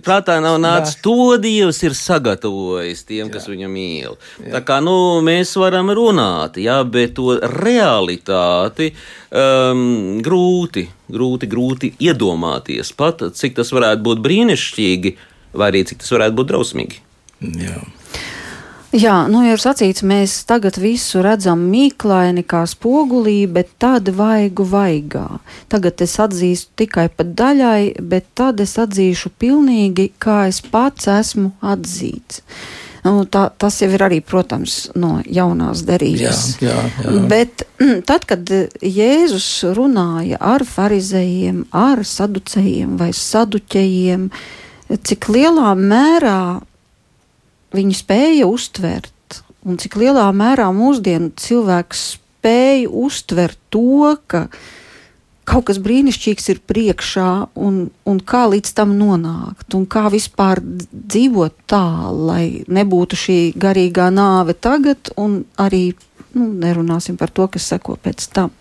prātā 0.03 0.39
nav 0.43 0.59
nācis. 0.61 0.97
Jā. 0.97 1.03
To 1.07 1.17
Dievs 1.41 1.81
ir 1.87 1.97
sagatavojis 1.97 3.05
tiem, 3.07 3.27
jā. 3.27 3.33
kas 3.33 3.49
viņu 3.51 3.71
mīl. 3.71 4.17
Jā. 4.41 4.57
Tā 4.57 4.63
kā 4.67 4.79
nu, 4.83 4.95
mēs 5.25 5.53
varam 5.59 5.91
runāt, 5.95 6.59
jā, 6.61 6.81
bet 6.87 7.15
to 7.17 7.35
realitāti 7.41 8.91
um, 9.31 10.21
grūti 10.23 10.87
grūti, 11.13 11.49
grūti 11.51 11.93
iedomāties 12.01 12.93
pat, 12.97 13.23
cik 13.37 13.57
tas 13.59 13.71
varētu 13.75 14.05
būt 14.07 14.23
brīnišķīgi, 14.25 15.15
vai 15.57 15.71
arī 15.71 15.85
cik 15.89 16.03
tas 16.03 16.13
varētu 16.15 16.39
būt 16.39 16.53
drausmīgi. 16.53 17.01
Jā. 17.61 17.81
Jā, 18.91 19.13
nu 19.31 19.39
ir 19.47 19.61
sacīts, 19.63 20.03
mēs 20.03 20.33
tagad 20.43 20.75
visu 20.75 21.21
redzam 21.23 21.61
mīklaini 21.71 22.41
kā 22.43 22.65
spogulī, 22.67 23.45
bet 23.47 23.69
tad 23.79 24.11
vaigu 24.17 24.65
vaigā. 24.67 25.39
Tagad 25.71 26.03
es 26.03 26.17
atzīstu 26.19 26.83
tikai 26.83 27.05
pa 27.15 27.23
daļai, 27.23 28.03
bet 28.03 28.27
tad 28.35 28.59
es 28.59 28.75
atzīšu 28.83 29.31
pilnīgi, 29.39 30.09
kā 30.19 30.41
es 30.51 30.59
pats 30.59 31.07
esmu 31.07 31.53
atzīts. 31.63 32.43
Nu, 33.01 33.23
tā, 33.25 33.47
tas 33.57 33.79
jau 33.81 33.89
ir 33.89 34.03
arī, 34.05 34.19
protams, 34.21 34.91
no 34.93 35.15
jaunās 35.25 35.81
derības. 35.87 36.41
Jā, 36.61 36.75
jā, 36.75 36.81
jā. 37.05 37.21
Bet 37.31 37.63
mm, 37.81 38.03
tad, 38.05 38.27
kad 38.29 38.51
Jēzus 38.85 39.47
runāja 39.77 40.37
ar 40.37 40.65
farizējiem, 40.67 41.63
ar 41.73 42.03
saducējiem 42.05 42.99
vai 43.01 43.09
saduķējiem, 43.17 44.27
cik 45.07 45.31
lielā 45.33 45.71
mērā 45.79 46.41
viņi 47.73 47.97
spēja 47.97 48.49
uztvert, 48.51 49.41
un 49.65 49.81
cik 49.81 49.97
lielā 50.01 50.27
mērā 50.35 50.69
mūsdienu 50.75 51.31
cilvēks 51.41 52.05
spēja 52.17 52.89
uztvert 53.01 53.57
to, 53.73 54.13
ka 54.29 54.45
viņa 54.45 54.80
kaut 55.47 55.67
kas 55.69 55.79
brīnišķīgs 55.81 56.49
ir 56.53 56.61
priekšā, 56.69 57.29
un, 57.59 57.83
un 58.07 58.21
kā 58.21 58.45
līdz 58.51 58.73
tam 58.77 58.93
nonākt, 58.99 59.73
un 59.77 59.87
kā 59.89 60.07
vispār 60.13 60.61
dzīvot 60.61 61.57
tā, 61.71 61.85
lai 62.11 62.63
nebūtu 62.67 63.19
šī 63.19 63.39
garīgā 63.59 64.09
nāve 64.13 64.55
tagad, 64.55 65.13
un 65.17 65.41
arī 65.61 65.91
nu, 66.37 66.51
nerunāsim 66.61 67.17
par 67.19 67.33
to, 67.33 67.47
kas 67.51 67.71
seko 67.73 67.97
pēc 68.01 68.27
tam. 68.35 68.53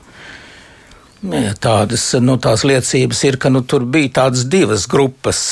Jā, 1.20 1.52
tādas 1.60 2.06
nu, 2.16 2.38
liecības 2.40 3.18
ir, 3.28 3.36
ka 3.36 3.50
nu, 3.52 3.60
tur 3.60 3.84
bija 3.84 4.08
tādas 4.22 4.46
divas 4.48 4.86
grupas, 4.88 5.42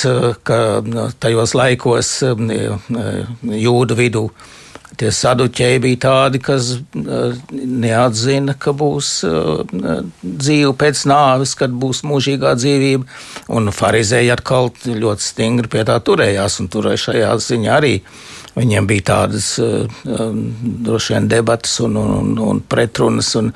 ka 0.48 0.60
nu, 0.84 1.10
tajos 1.20 1.52
laikos 1.58 2.12
jūdu 2.24 3.98
vidū 3.98 4.24
Tie 4.96 5.10
saduķēji 5.12 5.80
bija 5.84 5.98
tādi, 6.06 6.40
kas 6.40 6.70
uh, 6.78 7.36
neatzina, 7.52 8.54
ka 8.58 8.72
būs 8.76 9.10
uh, 9.28 9.60
dzīve 10.22 10.72
pēc 10.80 11.04
nāves, 11.10 11.52
kad 11.58 11.74
būs 11.76 12.00
mūžīgā 12.08 12.54
dzīvība. 12.58 13.06
Un 13.54 13.72
farizēji 13.74 14.32
atkal 14.32 14.72
ļoti 14.88 15.26
stingri 15.26 15.70
pie 15.76 15.84
tā 15.88 15.98
turējās, 16.00 16.58
un 16.62 16.72
turēja 16.72 17.04
šajā 17.04 17.30
ziņā 17.44 17.76
arī. 17.76 17.94
Viņiem 18.58 18.88
bija 18.90 19.06
tādas 19.12 19.52
uh, 19.62 19.86
droši 20.02 21.14
vien 21.14 21.30
debatas 21.30 21.78
un, 21.84 22.00
un, 22.00 22.36
un 22.48 22.62
pretrunas. 22.64 23.34
Un, 23.38 23.52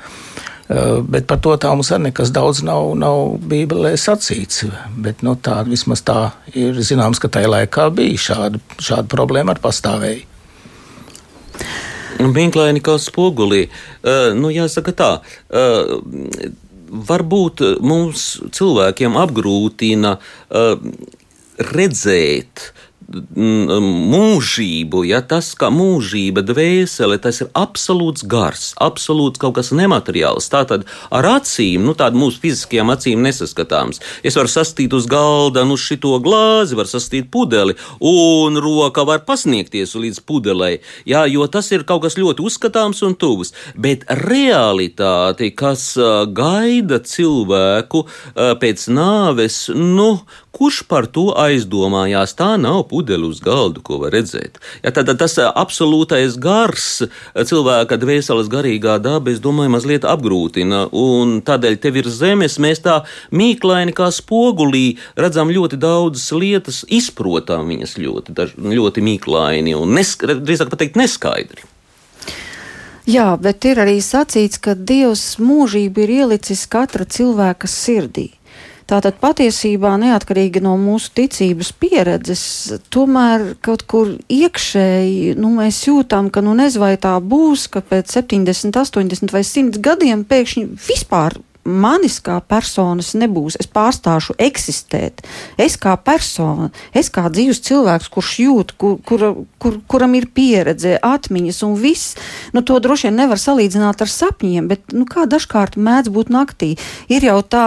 Bet 0.73 1.25
par 1.27 1.41
to 1.43 1.51
tā 1.59 1.73
mums 1.75 1.89
arī 1.91 2.07
nekas 2.07 2.31
daudz 2.33 2.61
nav, 2.65 2.93
nav 2.97 3.35
Bībelē 3.51 3.91
sacīts. 3.99 4.63
Bet 4.95 5.19
nu, 5.21 5.35
tā 5.35 5.59
vismaz 5.67 6.01
tā 6.07 6.31
ir 6.55 6.79
zināms, 6.79 7.19
ka 7.21 7.29
tajā 7.29 7.51
laikā 7.51 7.89
bija 7.93 8.21
šāda, 8.29 8.61
šāda 8.79 9.11
problēma 9.11 9.53
ar 9.53 9.59
pastāvēju. 9.61 10.32
Vinklaini 12.33 12.81
kā 12.83 12.97
spogulī. 13.01 13.65
Uh, 14.03 14.31
nu, 14.37 14.51
jāsaka 14.53 14.93
tā. 14.95 15.11
Uh, 15.49 16.51
varbūt 16.93 17.63
mums 17.81 18.27
cilvēkiem 18.53 19.17
apgrūtina 19.17 20.15
uh, 20.19 20.75
redzēt 21.73 22.69
mūžību, 23.03 25.03
ja 25.07 25.21
tas 25.25 25.51
kā 25.59 25.69
mūžība, 25.73 26.43
dvēsele, 26.45 27.17
tas 27.21 27.41
ir 27.43 27.49
absolūts 27.57 28.25
gars, 28.29 28.71
absolūts 28.81 29.41
kaut 29.41 29.57
kas 29.57 29.71
nemateriāls. 29.75 30.49
Tā 30.51 30.63
tad 30.69 30.85
ar 31.13 31.27
acīm, 31.35 31.85
nu 31.87 31.95
tādu 31.97 32.21
mūsu 32.21 32.41
fiziskajām 32.43 32.93
acīm 32.93 33.23
nesaskatāms. 33.25 34.01
Es 34.25 34.37
varu 34.39 34.51
sastīt 34.51 34.95
uz 34.95 35.07
galda, 35.09 35.65
nu 35.67 35.77
šito 35.79 36.15
glāzi, 36.23 36.77
var 36.79 36.89
sastīt 36.89 37.29
pudeli, 37.33 37.75
un 37.99 38.59
roka 38.63 39.05
var 39.07 39.23
pasniegties 39.27 39.95
līdz 39.99 40.23
pudelei, 40.27 40.77
jā, 41.09 41.25
jo 41.31 41.47
tas 41.51 41.71
ir 41.75 41.85
kaut 41.87 42.05
kas 42.05 42.17
ļoti 42.19 42.45
uzskatāms 42.45 43.03
un 43.05 43.17
tuvs. 43.19 43.53
Bet 43.75 44.07
realitāte, 44.23 45.51
kas 45.55 45.93
gaida 46.33 47.01
cilvēku 47.03 48.05
pēc 48.33 48.87
nāves, 48.93 49.67
nu, 49.73 50.09
kurš 50.53 50.83
par 50.89 51.07
to 51.09 51.31
aizdomājās, 51.39 52.35
tā 52.37 52.53
nav 52.61 52.83
pudeli 52.91 53.25
uz 53.27 53.41
galda, 53.43 53.81
ko 53.83 53.97
var 54.03 54.13
redzēt. 54.13 54.59
Ja, 54.83 54.93
tad, 54.93 55.09
tas 55.17 55.35
absolūtais 55.41 56.37
gars, 56.41 57.03
cilvēka 57.33 57.97
dvēseles 58.01 58.51
garīgā 58.53 58.99
daba, 59.01 59.33
es 59.33 59.41
domāju, 59.43 59.73
mazliet 59.73 60.07
apgrūtina. 60.07 60.85
Un 60.93 61.39
tādēļ 61.45 61.79
te 61.81 61.93
virs 61.95 62.19
zemes 62.21 62.59
mēs 62.61 62.83
tā 62.85 63.01
mīklaini 63.33 63.95
kā 63.97 64.11
spogulī 64.13 64.99
redzam 65.17 65.51
ļoti 65.53 65.81
daudzas 65.81 66.29
lietas, 66.37 66.83
izprotam 66.87 67.73
viņas 67.73 67.97
ļoti, 67.97 68.37
ļoti 68.77 69.05
mīklaini 69.09 69.77
un 69.77 69.97
nesk 69.97 70.27
drīzāk 70.29 70.73
pateikt 70.73 70.99
neskaidri. 71.01 71.65
Jā, 73.09 73.33
bet 73.35 73.65
ir 73.67 73.81
arī 73.83 73.97
sacīts, 73.99 74.61
ka 74.63 74.77
Dievs 74.79 75.35
mūžību 75.43 76.05
ir 76.05 76.13
ielicis 76.21 76.63
katra 76.71 77.03
cilvēka 77.03 77.67
sirdī. 77.67 78.29
Tātad 78.93 79.15
patiesībā 79.17 79.95
neatkarīgi 79.97 80.61
no 80.61 80.75
mūsu 80.77 81.09
ticības 81.17 81.71
pieredzes, 81.81 82.43
tomēr 82.93 83.55
kaut 83.65 83.87
kur 83.89 84.11
iekšēji 84.29 85.33
nu, 85.39 85.49
mēs 85.55 85.79
jūtam, 85.87 86.29
ka 86.29 86.43
nu 86.45 86.53
nezinu, 86.59 86.83
vai 86.83 86.91
tā 87.01 87.15
būs, 87.17 87.65
ka 87.73 87.81
pēc 87.81 88.13
70, 88.19 88.77
80 88.77 89.33
vai 89.33 89.41
100 89.49 89.81
gadiem 89.81 90.21
pēkšņi 90.29 90.67
vispār 90.85 91.39
manis 91.63 92.19
kā 92.23 92.37
personas 92.43 93.13
nebūs. 93.17 93.57
Es 93.61 93.69
pārstāšu 93.71 94.35
eksistēt. 94.41 95.23
Es 95.59 95.77
kā 95.79 95.95
persona, 95.97 96.69
es 96.95 97.09
kā 97.13 97.25
dzīves 97.31 97.61
cilvēks, 97.63 98.09
kurš 98.13 98.33
jūt, 98.43 98.73
kur, 98.79 98.97
kur, 99.07 99.25
kur, 99.63 99.79
kuram 99.87 100.17
ir 100.19 100.27
pieredze, 100.35 100.97
atmiņas 100.99 101.63
un 101.67 101.77
viss. 101.79 102.17
Nu, 102.55 102.63
to 102.67 102.79
droši 102.83 103.09
vien 103.09 103.19
nevar 103.23 103.41
salīdzināt 103.41 104.03
ar 104.03 104.11
sapņiem, 104.11 104.69
bet 104.71 104.95
nu, 104.95 105.07
kā 105.09 105.25
dažkārt 105.29 105.79
mēdz 105.79 106.11
būt 106.13 106.33
naktī. 106.33 106.73
Ir 107.11 107.29
jau 107.29 107.39
tā, 107.47 107.65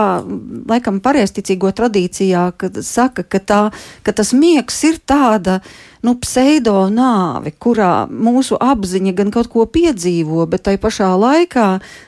laikam, 0.69 1.01
pareizticīgo 1.05 1.73
tradīcijā, 1.77 2.51
kad 2.61 2.81
saka, 2.85 3.25
ka, 3.25 3.41
tā, 3.41 3.61
ka 4.05 4.17
tas 4.17 4.35
miegs 4.37 4.83
ir 4.89 5.01
tāda 5.01 5.61
nu, 6.05 6.15
pseido 6.21 6.87
nāvi, 6.93 7.53
kurā 7.53 8.07
mūsu 8.11 8.59
apziņa 8.61 9.13
gan 9.17 9.33
kaut 9.35 9.49
ko 9.53 9.67
piedzīvo, 9.71 10.45
bet 10.51 10.67
tai 10.69 10.77
pašā 10.81 11.09
laikā 11.17 11.67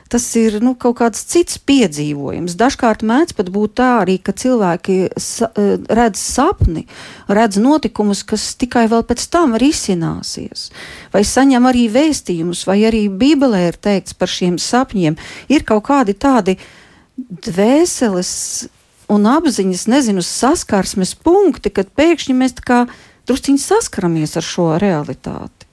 tas 0.09 0.25
ir 0.39 0.59
nu, 0.63 0.73
kaut 0.79 0.97
kāds 1.01 1.21
cits 1.29 1.59
piedzīvojums. 1.69 2.57
Dažkārt 2.59 3.05
mēdz 3.05 3.35
pat 3.37 3.51
būt 3.53 3.75
tā 3.79 3.89
arī, 4.03 4.17
ka 4.21 4.33
cilvēki 4.33 4.97
sa 5.21 5.51
e, 5.53 5.77
redz 5.85 6.21
sapni, 6.21 6.85
redz 7.29 7.61
notikumus, 7.61 8.23
kas 8.27 8.51
tikai 8.59 8.87
vēl 8.91 9.05
pēc 9.09 9.27
tam 9.33 9.53
risināsies, 9.61 10.69
vai 11.13 11.23
saņem 11.25 11.69
arī 11.69 11.85
vēstījumus, 11.93 12.65
vai 12.69 12.81
arī 12.89 13.05
Bībelē 13.09 13.67
ir 13.69 13.79
teikts 13.81 14.17
par 14.17 14.31
šiem 14.31 14.57
sapņiem. 14.61 15.19
Ir 15.53 15.65
kaut 15.67 15.85
kādi 15.91 16.17
tādi 16.17 16.57
dvēseles 17.17 18.33
un 19.09 19.25
apziņas, 19.29 19.85
nezinu, 19.89 20.23
saskarsmes 20.25 21.15
punkti, 21.17 21.71
kad 21.73 21.89
pēkšņi 21.97 22.35
mēs 22.37 22.57
tā 22.59 22.65
kā 22.65 22.79
drusciņi 23.29 23.61
saskaramies 23.63 24.35
ar 24.39 24.45
šo 24.45 24.67
realitāti. 24.81 25.67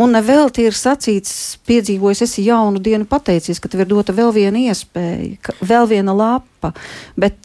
Un 0.00 0.10
nevēl 0.16 0.48
tie 0.50 0.64
ir 0.66 0.74
sacīts, 0.74 1.34
piedzīvojis, 1.70 2.24
esi 2.26 2.42
jaunu 2.48 2.80
dienu 2.82 3.06
pateicies, 3.06 3.60
ka 3.62 3.70
tev 3.70 3.84
ir 3.84 3.90
dota 3.92 4.14
vēl 4.16 4.32
viena 4.34 4.58
iespēja, 4.58 5.54
vēl 5.62 5.86
viena 5.92 6.14
lapa. 6.18 6.72
Bet, 7.14 7.36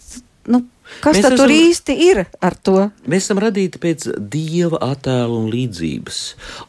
nu, 0.49 0.63
kas 1.03 1.19
Mēs 1.19 1.27
tad 1.27 1.35
esam- 1.35 1.43
tur 1.43 1.53
īsti 1.53 1.97
ir 2.07 2.23
ar 2.41 2.55
to? 2.57 2.87
Mēs 3.05 3.27
esam 3.29 3.37
radīti 3.43 3.77
pēc 3.77 4.07
dieva 4.33 4.81
attēla 4.81 5.29
un 5.43 5.51
līdzības. 5.53 6.17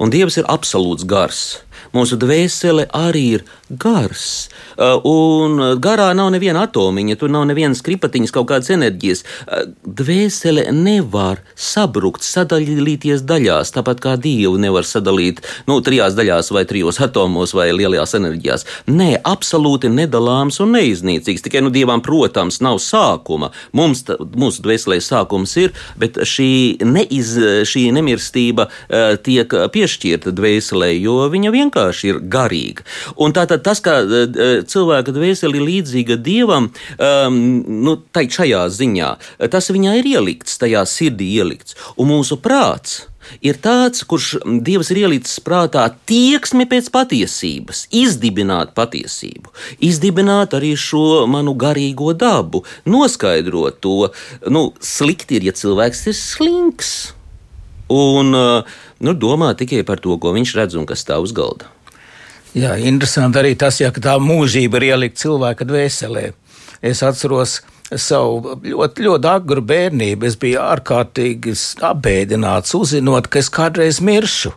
Un 0.04 0.12
dievs 0.12 0.36
ir 0.36 0.44
absolūts 0.52 1.06
gars. 1.08 1.62
Mūsu 1.90 2.14
dvēsele 2.20 2.84
arī 2.94 3.24
ir 3.40 3.42
gars. 3.70 4.48
Uh, 4.78 5.00
Un 5.10 5.58
garā 5.82 6.10
nav 6.14 6.28
neviena 6.30 6.64
atomiņa, 6.68 7.16
tur 7.18 7.32
nav 7.34 7.48
nevienas 7.50 7.82
kripatiņas, 7.86 8.32
kaut 8.34 8.46
kādas 8.50 8.70
enerģijas. 8.70 9.24
Uh, 9.46 9.64
Dvēsele 10.00 10.68
nevar 10.74 11.40
sabrukt, 11.58 12.22
sadalīties 12.26 13.24
daļās, 13.26 13.72
tāpat 13.74 14.02
kā 14.04 14.14
dievu 14.20 14.54
nevar 14.62 14.86
sadalīt 14.86 15.42
nu, 15.66 15.80
trijās 15.82 16.14
daļās, 16.18 16.52
vai 16.54 16.62
trijos 16.70 17.00
atomos, 17.02 17.54
vai 17.58 17.70
lielajās 17.74 18.14
enerģijās. 18.20 18.66
Nē, 18.90 19.10
absolūti 19.26 19.90
nedalāms 19.90 20.60
un 20.62 20.76
neiznīcīgs. 20.76 21.42
Tikai 21.46 21.64
nu, 21.64 21.74
dievam, 21.74 22.02
protams, 22.06 22.60
nav 22.62 22.78
sākuma. 22.84 23.50
Mums, 23.74 24.04
ta, 24.06 24.18
mūsu 24.20 24.62
dvēselē 24.66 25.00
sākums 25.02 25.56
ir, 25.58 25.74
bet 25.98 26.22
šī, 26.22 26.52
neiz, 26.86 27.34
šī 27.66 27.88
nemirstība 27.98 28.70
uh, 28.70 29.18
tiek 29.18 29.58
piešķirta 29.74 30.34
dvēselē, 30.38 30.94
jo 31.00 31.18
viņa 31.34 31.54
vienkārši 31.58 31.79
ir 32.06 32.22
garīga. 32.32 32.86
Un 33.20 33.34
tātad 33.36 33.64
tas, 33.66 33.82
ka 33.84 34.00
uh, 34.04 34.40
cilvēka 34.70 35.14
dvēsele 35.16 35.60
ir 35.60 35.68
līdzīga 35.68 36.18
dievam, 36.20 36.70
um, 36.96 37.38
nu, 37.84 37.98
tai 38.12 38.26
šajā 38.32 38.64
ziņā, 38.76 39.12
tas 39.52 39.70
viņā 39.72 39.98
ir 40.00 40.10
ielikts, 40.14 40.58
tajā 40.60 40.84
sirdī 40.88 41.34
ielikts. 41.40 41.78
Un 41.96 42.12
mūsu 42.14 42.40
prāts 42.40 43.04
ir 43.44 43.58
tāds, 43.62 44.02
kurš 44.08 44.32
Dievs 44.64 44.90
ir 44.92 45.02
ielicis 45.04 45.38
prātā 45.44 45.84
tieksmi 46.08 46.66
pēc 46.70 46.90
patiesības, 46.94 47.84
izdibināt 47.94 48.74
patiesību, 48.76 49.52
izdibināt 49.86 50.56
arī 50.58 50.74
šo 50.78 51.26
manu 51.30 51.54
garīgo 51.58 52.14
dabu, 52.16 52.64
noskaidrot 52.88 53.80
to. 53.84 54.10
Nu, 54.50 54.70
slikti 54.82 55.38
ir, 55.38 55.50
ja 55.50 55.56
cilvēks 55.56 56.06
ir 56.10 56.18
slinks 56.18 56.92
un 57.90 58.36
uh, 58.36 58.78
nu, 59.00 59.14
domā 59.16 59.52
tikai 59.58 59.82
par 59.88 60.00
to, 60.02 60.16
ko 60.20 60.34
viņš 60.36 60.54
redz 60.58 60.78
un 60.78 60.86
kas 60.88 61.04
stāv 61.04 61.26
uz 61.26 61.34
galda. 61.36 61.68
Jā, 62.56 62.74
interesanti 62.82 63.38
arī 63.38 63.54
tas, 63.58 63.78
ja 63.78 63.92
tā 63.94 64.16
mūžība 64.18 64.80
ir 64.80 64.88
ielikt 64.90 65.20
cilvēka 65.20 65.66
dvēselē. 65.68 66.30
Es 66.82 67.02
atceros 67.06 67.60
savu 67.94 68.56
ļoti, 68.64 69.04
ļoti 69.06 69.30
agru 69.30 69.62
bērnību. 69.66 70.26
Es 70.26 70.38
biju 70.40 70.62
ārkārtīgi 70.62 71.54
apbēdināts, 71.86 72.74
uzzinot, 72.78 73.30
ka 73.30 73.42
es 73.42 73.50
kādreiz 73.52 74.00
miršu. 74.02 74.52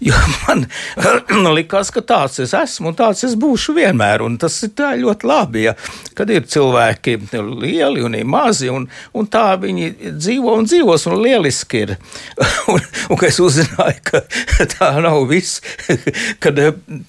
Jo 0.00 0.16
man 0.46 0.64
likās, 1.56 1.90
ka 1.92 2.00
tāds 2.00 2.40
es 2.40 2.54
esmu 2.56 2.90
un 2.90 2.96
tāds 2.96 3.20
es 3.26 3.34
būšu 3.38 3.74
vienmēr. 3.76 4.24
Un 4.24 4.38
tas 4.40 4.54
ir 4.64 4.72
ļoti 5.02 5.28
labi, 5.28 5.64
ja, 5.66 5.74
kad 6.16 6.30
ir 6.32 6.46
cilvēki 6.48 7.18
lieli 7.36 8.04
un 8.06 8.16
mazi, 8.24 8.70
un, 8.72 8.86
un 9.12 9.28
tā 9.28 9.58
viņi 9.60 9.90
dzīvo 10.16 10.56
un 10.56 10.68
dzīvos, 10.68 11.04
un 11.10 11.20
lieliski 11.20 11.84
ir. 11.84 11.96
Un, 12.70 12.82
un 13.10 13.22
es 13.26 13.38
uzzināju, 13.42 14.02
ka 14.06 14.20
tā 14.74 14.90
nav 15.02 15.24
viss, 15.30 15.58
kad 16.42 16.58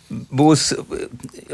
būs 0.10 0.72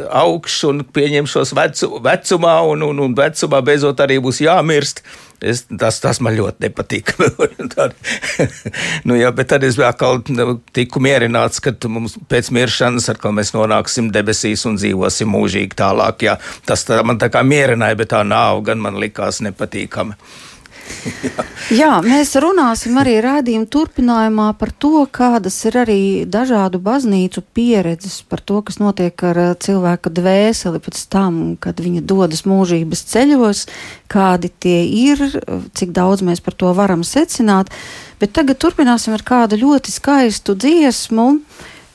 augsts 0.06 0.63
un 0.67 0.84
pieņemšos 0.96 1.51
vecu, 1.58 1.89
vecumā, 2.06 2.56
un, 2.72 2.86
un, 2.88 3.01
un 3.03 3.15
vecumā 3.17 3.62
beidzot 3.65 4.00
arī 4.06 4.20
būs 4.24 4.39
jāmirst. 4.46 5.03
Es, 5.41 5.65
tas, 5.70 6.00
tas 6.01 6.17
man 6.24 6.34
ļoti 6.34 6.65
nepatīk. 6.65 7.12
nu, 9.08 9.17
jā, 9.19 9.30
bet 9.38 9.52
tad 9.52 9.65
es 9.67 9.78
atkal 9.78 10.23
tiku 10.73 11.02
mierināts, 11.04 11.62
ka 11.62 11.76
mums 11.91 12.17
pēc 12.32 12.50
miršanas 12.58 13.12
atkal 13.13 13.36
mēs 13.38 13.54
nonāksim 13.54 14.10
debesīs 14.13 14.65
un 14.69 14.80
dzīvosim 14.82 15.30
mūžīgi 15.30 15.78
tālāk. 15.78 16.26
Jā. 16.26 16.38
Tas 16.65 16.88
tā, 16.89 17.04
man 17.06 17.21
tā 17.21 17.30
kā 17.34 17.45
mierināja, 17.45 18.00
bet 18.00 18.13
tā 18.15 18.23
nav, 18.26 18.63
gan 18.65 18.82
man 18.82 18.97
likās 19.02 19.43
nepatīkami. 19.45 20.17
Jā, 21.80 21.97
mēs 22.06 22.32
runāsim 22.41 22.97
arī 23.02 23.17
rādījuma 23.23 23.67
turpinājumā 23.71 24.47
par 24.60 24.71
to, 24.71 25.04
kādas 25.12 25.58
ir 25.67 25.78
arī 25.84 26.02
dažādu 26.30 26.80
baznīcu 26.84 27.43
pieredzes 27.58 28.21
par 28.30 28.41
to, 28.41 28.62
kas 28.65 28.80
notiek 28.82 29.23
ar 29.28 29.41
uh, 29.41 29.54
cilvēka 29.60 30.12
dvēseli 30.15 30.82
pēc 30.84 31.04
tam, 31.13 31.39
kad 31.62 31.80
viņa 31.84 32.04
dodas 32.08 32.45
mūžības 32.47 33.06
ceļos, 33.13 33.63
kādi 34.12 34.52
tie 34.63 34.82
ir, 34.88 35.23
cik 35.78 35.95
daudz 35.95 36.23
mēs 36.28 36.43
par 36.43 36.58
to 36.58 36.73
varam 36.78 37.04
secināt. 37.08 37.71
Bet 38.21 38.34
tagad 38.38 38.60
turpināsim 38.62 39.15
ar 39.17 39.26
kādu 39.26 39.60
ļoti 39.62 39.93
skaistu 39.93 40.56
dziesmu 40.58 41.28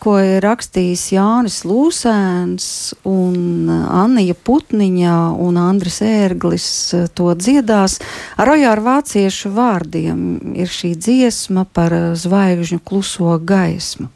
ko 0.02 0.16
ir 0.18 0.42
rakstījis 0.42 1.04
Jānis 1.14 1.60
Lūsēns, 1.68 2.66
Anija 3.06 4.34
Putniņa 4.34 5.18
un 5.44 5.60
Andris 5.62 6.00
Ērglis 6.06 6.66
to 7.14 7.34
dziedās. 7.38 8.00
Ar 8.40 8.54
ojāru 8.56 8.86
vāciešu 8.88 9.52
vārdiem 9.54 10.24
ir 10.58 10.72
šī 10.72 10.94
dziesma 10.98 11.66
par 11.70 11.94
zvaigžņu 12.18 12.82
kluso 12.82 13.38
gaismu. 13.38 14.10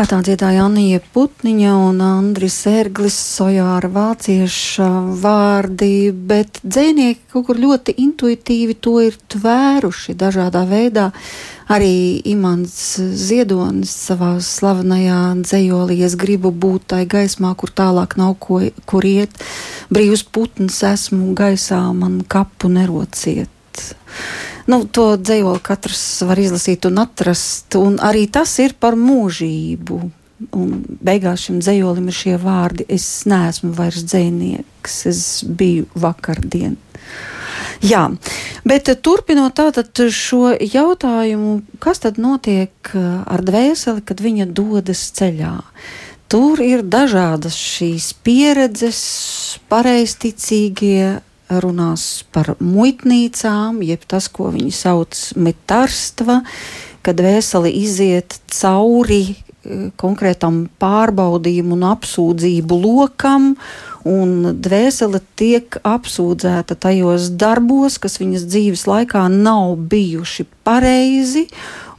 Jā, 0.00 0.06
tā 0.08 0.18
dziedāja 0.24 0.62
Anija 0.64 0.96
Putniņa 1.12 1.70
un 1.76 1.98
Andris 2.00 2.54
Erglis, 2.70 3.18
Sojāra 3.20 3.90
vācieša 3.92 4.86
vārdi, 5.20 6.08
bet 6.08 6.62
dzēnieki 6.64 7.26
kaut 7.34 7.44
kur 7.50 7.60
ļoti 7.60 7.92
intuitīvi 8.06 8.78
to 8.80 8.94
ir 9.04 9.18
tvēruši 9.34 10.14
dažādā 10.16 10.62
veidā. 10.70 11.10
Arī 11.68 11.92
Imants 12.32 12.78
Ziedonis 12.96 13.92
savā 14.08 14.38
slavenajā 14.40 15.20
dzējolī 15.42 16.00
es 16.08 16.16
gribu 16.16 16.48
būt 16.48 16.94
tai 16.94 17.02
gaismā, 17.04 17.52
kur 17.52 17.68
tālāk 17.68 18.16
nav 18.16 18.38
ko, 18.40 18.62
kur 18.88 19.04
iet. 19.04 19.36
Brīvs 19.92 20.24
putns 20.24 20.80
esmu 20.94 21.34
gaisā, 21.36 21.82
man 21.92 22.22
kapu 22.24 22.72
nerociet. 22.72 23.84
Nu, 24.68 24.82
to 24.84 25.14
dzējoli 25.16 25.62
katrs 25.64 26.02
var 26.28 26.40
izlasīt 26.40 26.84
un 26.88 27.00
atrast, 27.02 27.76
un 27.80 27.98
arī 28.02 28.26
tas 28.32 28.52
ir 28.62 28.76
par 28.80 28.98
mūžību. 28.98 30.00
Un 30.56 30.68
beigās 31.04 31.46
šim 31.46 31.58
dzējolim 31.60 32.08
ir 32.08 32.16
šie 32.16 32.36
vārdi: 32.40 32.86
Es 32.88 33.24
neesmu 33.28 33.72
vairs 33.76 34.04
dzēnieks, 34.08 35.00
es 35.10 35.24
biju 35.44 35.88
vakardien. 35.94 36.78
Jā, 37.80 38.02
bet 38.68 38.88
turpinot 39.04 39.56
tātad 39.56 39.96
šo 40.12 40.50
jautājumu, 40.60 41.60
kas 41.80 42.02
tad 42.04 42.20
notiek 42.20 42.92
ar 42.94 43.44
dvēseli, 43.44 44.04
kad 44.04 44.20
viņa 44.20 44.50
dodas 44.52 45.06
ceļā? 45.16 45.54
Tur 46.30 46.60
ir 46.62 46.84
dažādas 46.86 47.56
šīs 47.58 48.12
pieredzes, 48.22 49.00
pareizticīgie 49.72 51.18
runās 51.50 52.24
par 52.32 52.54
muitnīcām, 52.62 53.82
jeb 53.82 54.06
tas, 54.08 54.30
ko 54.32 54.50
viņi 54.54 54.72
sauc 54.74 55.20
metārstva, 55.36 56.40
kad 57.06 57.20
vēseli 57.24 57.72
iziet 57.82 58.38
cauri 58.52 59.24
konkrētam 60.00 60.62
pārbaudījumu 60.80 61.76
un 61.76 61.86
apsūdzību 61.90 62.78
lokam, 62.80 63.52
un 64.08 64.56
dvēsele 64.56 65.20
tiek 65.36 65.76
apsūdzēta 65.84 66.78
tajos 66.80 67.28
darbos, 67.36 67.98
kas 68.00 68.16
viņas 68.22 68.46
dzīves 68.48 68.86
laikā 68.88 69.26
nav 69.32 69.76
bijuši 69.92 70.48
pareizi. 70.64 71.48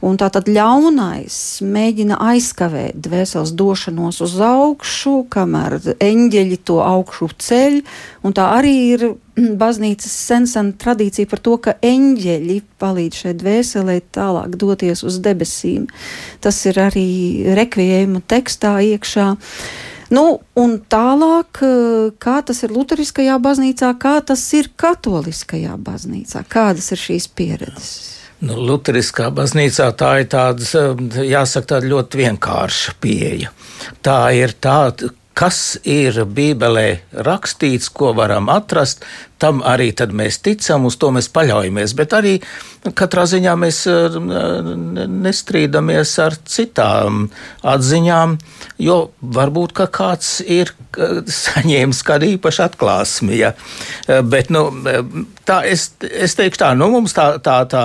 Un 0.02 0.16
tā 0.18 0.26
tad 0.34 0.48
ļaunais 0.50 1.34
mēģina 1.62 2.16
aizkavēt 2.32 2.96
dvēseles 3.04 3.52
došanos 3.54 4.16
uz 4.24 4.32
augšu, 4.42 5.12
kamēr 5.30 5.76
eņģeļi 6.02 6.58
to 6.66 6.80
augšu 6.82 7.28
ceļ. 7.38 7.76
Un 8.26 8.34
tā 8.34 8.48
arī 8.56 8.72
ir 8.96 9.04
baznīcas 9.62 10.16
sensana 10.26 10.74
tradīcija 10.74 11.30
par 11.30 11.42
to, 11.46 11.54
ka 11.62 11.76
eņģeļi 11.86 12.58
palīdz 12.82 13.22
šai 13.22 13.34
dvēselē 13.44 13.96
tālāk 14.16 14.56
doties 14.58 15.04
uz 15.06 15.20
debesīm. 15.22 15.86
Tas 16.42 16.58
ir 16.66 16.82
arī 16.82 17.06
rekviējuma 17.54 18.24
tekstā 18.26 18.80
iekšā. 18.92 19.28
Nu, 20.12 20.24
un 20.58 20.74
tālāk, 20.92 21.62
kā 22.20 22.34
tas 22.44 22.58
ir 22.66 22.74
Lutheriskajā 22.74 23.38
baznīcā, 23.40 23.94
kā 24.02 24.18
tas 24.26 24.42
ir 24.58 24.68
Katoliskajā 24.76 25.78
baznīcā, 25.78 26.42
kādas 26.50 26.90
ir 26.92 27.00
šīs 27.00 27.30
pieredzes? 27.32 28.11
Nu, 28.42 28.56
Lutheriskā 28.58 29.28
baznīcā 29.30 29.88
tā 29.94 30.12
ir 30.22 30.30
tāda, 30.32 30.86
jāsaka, 31.22 31.76
tāda 31.76 31.90
ļoti 31.92 32.22
vienkārša 32.24 32.94
pieeja. 33.02 33.52
Tā 34.02 34.18
ir 34.34 34.56
tāda, 34.58 35.12
kas 35.38 35.76
ir 35.86 36.24
Bībelē 36.26 36.88
rakstīts, 37.28 37.86
ko 37.94 38.10
varam 38.18 38.50
atrast, 38.50 39.06
tam 39.42 39.62
arī 39.66 39.90
mēs 40.14 40.38
ticam, 40.44 40.86
uz 40.86 40.96
to 41.00 41.10
mēs 41.14 41.28
paļaujamies. 41.34 41.94
Bet 41.98 42.14
arī 42.14 42.36
katrā 42.98 43.24
ziņā 43.30 43.54
mēs 43.58 43.82
eh, 43.90 44.18
nestrīdamies 45.10 46.14
ar 46.22 46.36
citām 46.48 47.26
atziņām, 47.62 48.36
jo 48.82 48.98
varbūt 49.22 49.74
kāds 49.94 50.40
ir 50.46 50.74
saņēmis 51.42 52.02
kādu 52.06 52.30
īpašu 52.36 52.64
atklāsmi. 52.66 53.38
Ja? 53.40 53.52
Eh, 54.06 54.22
bet 54.22 54.52
nu, 54.54 54.68
tā, 55.48 55.62
es, 55.68 55.90
es 56.02 56.36
teikšu 56.38 56.62
tā, 56.64 56.70
nu, 56.78 56.90
mums 56.94 57.16
tā, 57.16 57.28
tā, 57.42 57.62
tā, 57.70 57.84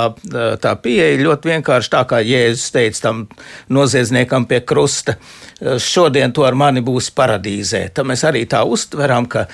tā 0.62 0.76
pieeja 0.82 1.18
ļoti 1.24 1.54
vienkārši 1.56 1.94
tā, 1.94 2.06
kā 2.10 2.22
Jēzus 2.26 2.74
teica 2.76 3.10
tam 3.10 3.26
noziedzniekam 3.74 4.50
pie 4.50 4.62
krusta. 4.66 5.18
Šodien 5.58 6.30
to 6.38 6.44
ar 6.46 6.54
mani 6.54 6.84
būs 6.86 7.10
paradīzē. 7.18 7.88
Tad 7.98 8.06
mēs 8.06 8.22
arī 8.30 8.44
tā 8.50 8.60
uztveram, 8.62 9.26
ka 9.26 9.48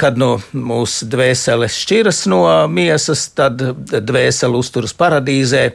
kad 0.00 0.18
no 0.18 0.38
mūsu 0.52 1.06
dvēseles 1.10 1.76
šķiras 1.84 2.24
no 2.30 2.42
miesas, 2.70 3.28
tad 3.36 3.62
dvēsele 3.94 4.58
uzturas 4.58 4.94
paradīzē. 4.96 5.70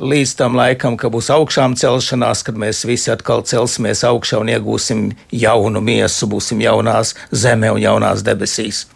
Līdz 0.00 0.30
tam 0.38 0.56
laikam, 0.56 0.96
kad 0.96 1.12
būs 1.12 1.28
augšām 1.34 1.74
celšanās, 1.76 2.40
kad 2.46 2.56
mēs 2.56 2.80
visi 2.88 3.10
atkal 3.12 3.42
celsimies 3.44 4.00
augšā 4.08 4.40
un 4.40 4.48
iegūsim 4.54 5.02
jaunu 5.36 5.82
miesu, 5.84 6.30
būsim 6.32 6.62
jaunās 6.64 7.12
zemē 7.28 7.74
un 7.76 7.82
jaunās 7.82 8.24
debesīs. 8.24 8.86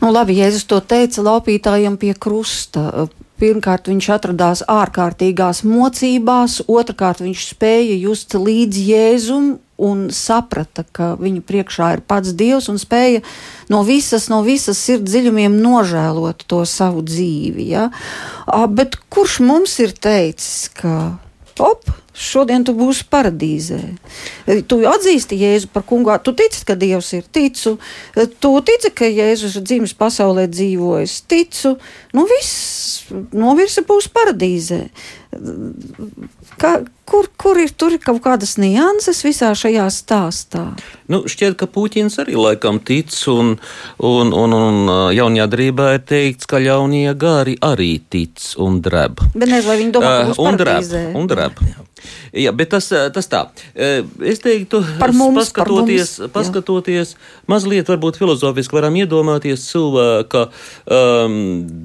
Nu, 0.00 0.08
labi, 0.08 0.38
Jēzus 0.40 0.64
to 0.70 0.80
teica 0.80 1.26
laupītājiem 1.26 1.98
pie 2.00 2.14
krusta. 2.16 3.08
Pirmkārt, 3.38 3.86
viņš 3.90 4.08
atradās 4.16 4.64
ārkārtīgās 4.66 5.62
mocībās, 5.66 6.58
otrkārt, 6.66 7.22
viņš 7.22 7.44
spēja 7.52 7.98
just 8.00 8.34
līdzi 8.34 8.84
Jēzum 8.88 9.52
un 9.78 10.08
saprata, 10.10 10.82
ka 10.82 11.12
viņu 11.20 11.44
priekšā 11.46 11.92
ir 11.94 12.02
pats 12.02 12.34
Dievs 12.34 12.66
un 12.72 12.80
spēja 12.82 13.22
no 13.70 13.84
visas, 13.86 14.26
no 14.32 14.40
visas 14.46 14.80
sirds 14.82 15.06
dziļumiem 15.12 15.54
nožēlot 15.62 16.42
to 16.50 16.64
savu 16.66 17.04
dzīvi. 17.06 17.68
Ja? 17.70 17.86
Bet 18.74 18.98
kurš 19.06 19.38
mums 19.46 19.78
ir 19.84 19.94
teicis, 19.94 20.66
ka 20.74 21.14
op, 21.62 21.86
šodien 22.18 22.64
tu 22.66 22.74
būsi 22.76 23.06
paradīzē. 23.10 23.78
Tu 24.68 24.78
atzīsti 24.90 25.38
Jēzu 25.38 25.70
par 25.72 25.84
kungu, 25.88 26.12
tu 26.24 26.34
tici, 26.36 26.64
ka 26.66 26.76
Dievs 26.78 27.12
ir 27.16 27.26
ticu, 27.32 27.76
tu 28.42 28.52
tici, 28.66 28.92
ka 28.94 29.08
Jēzus 29.08 29.58
ir 29.60 29.66
dzimis 29.68 29.94
pasaulē 29.98 30.48
dzīvojis, 30.50 31.20
ticu, 31.30 31.76
nu 32.16 32.26
viss 32.30 33.08
novirsa 33.32 33.86
būs 33.86 34.10
paradīzē. 34.12 34.82
Kā, 36.58 36.72
kur, 37.08 37.28
kur 37.40 37.58
ir 37.62 37.70
tur 37.78 37.94
kaut 38.02 38.20
kādas 38.24 38.56
nianses 38.60 39.22
visā 39.24 39.52
šajā 39.56 39.86
stāstā? 39.94 40.64
Nu, 41.08 41.22
šķiet, 41.30 41.56
ka 41.60 41.68
Puķins 41.70 42.18
arī 42.20 42.36
laikam 42.36 42.80
tic, 42.84 43.14
un, 43.32 43.54
un, 44.02 44.32
un, 44.36 44.56
un 44.58 44.92
jaunajā 45.14 45.48
drībā 45.54 45.90
ir 45.96 46.06
teikts, 46.08 46.48
ka 46.50 46.60
ļaunie 46.62 47.14
gari 47.18 47.56
arī 47.64 47.94
tic 48.10 48.50
un 48.60 48.82
dreb. 48.84 49.22
Bet 49.34 49.46
nezinu, 49.48 49.68
vai 49.70 49.78
viņi 49.82 49.94
domā, 49.96 50.16
ka 50.18 50.34
uh, 50.34 50.42
un 50.48 50.60
dreb, 50.60 50.96
un 51.16 51.30
dreb. 51.30 51.62
Jā, 52.36 52.52
bet 52.54 52.70
tas, 52.74 52.86
tas 53.14 53.26
tā. 53.30 53.40
Es 53.74 54.42
teiktu, 54.44 54.80
par 55.00 55.14
mums, 55.16 55.40
paskatoties, 55.40 56.12
par 56.18 56.26
mums, 56.26 56.34
paskatoties 56.36 57.14
mazliet 57.50 57.88
varbūt 57.90 58.20
filozofiski 58.20 58.76
varam 58.76 58.98
iedomāties 59.00 59.64
cilvēka 59.70 60.44
um, 60.46 61.38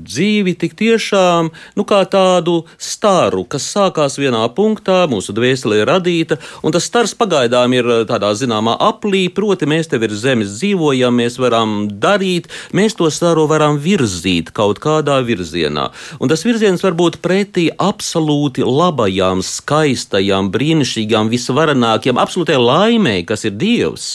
dzīvi 0.05 0.55
tik 0.59 0.75
tiešām, 0.79 1.49
nu 1.79 1.88
kā 1.88 2.03
tādu 2.12 2.59
staru, 2.77 3.45
kas 3.49 3.69
sākās 3.73 4.19
vienā 4.21 4.43
punktā, 4.63 5.04
mūsu 5.12 5.36
dvēsele 5.36 5.82
ir 5.82 5.89
radīta, 5.91 6.39
un 6.63 6.71
tas 6.76 6.88
stars 6.88 7.13
pagaidām 7.19 7.76
ir 7.76 7.89
tādā 8.08 8.32
zināmā 8.39 8.78
aplī, 8.80 9.26
proti 9.28 9.67
mēs 9.67 9.91
te 9.91 9.99
virs 9.99 10.23
zemes 10.23 10.56
dzīvojam, 10.56 11.19
mēs 11.19 11.38
varam 11.41 11.76
darīt, 11.91 12.47
mēs 12.71 12.95
to 12.99 13.10
staru 13.12 13.45
varam 13.52 13.80
virzīt 13.84 14.54
kaut 14.56 14.80
kādā 14.84 15.19
virzienā. 15.28 15.89
Un 16.23 16.32
tas 16.32 16.45
virziens 16.47 16.84
var 16.86 16.95
būt 16.95 17.19
pretī 17.26 17.67
absolūti 17.76 18.63
labajām, 18.63 19.43
skaistajām, 19.43 20.54
brīnišķīgām, 20.56 21.32
visvarenākajām, 21.34 22.21
absolūtai 22.23 22.60
laimēji, 22.62 23.28
kas 23.34 23.47
ir 23.49 23.58
Dievs. 23.60 24.10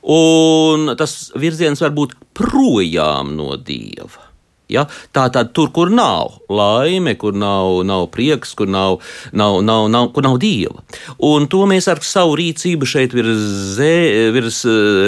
Un 0.00 0.94
tas 0.96 1.28
virziens 1.36 1.82
var 1.82 1.92
būt 1.96 2.16
projām 2.36 3.34
no 3.36 3.56
Dieva. 3.60 4.29
Ja? 4.70 4.86
Tā 5.16 5.28
tad 5.34 5.52
tur, 5.56 5.72
kur 5.74 5.90
nav 5.92 6.40
laime, 6.50 7.14
kur 7.18 7.36
nav, 7.36 7.82
nav 7.86 8.08
prieks, 8.14 8.54
kur 8.58 8.70
nav, 8.70 9.00
nav, 9.32 9.60
nav, 9.66 9.88
nav, 9.92 10.10
kur 10.14 10.26
nav 10.26 10.38
dieva. 10.42 10.82
Un 11.18 11.46
to 11.50 11.64
mēs 11.70 11.88
ar 11.90 12.02
savu 12.06 12.36
rīcību 12.40 12.88
šeit 12.88 13.14
virs, 13.16 13.44
zē, 13.76 13.94
virs, 14.34 14.62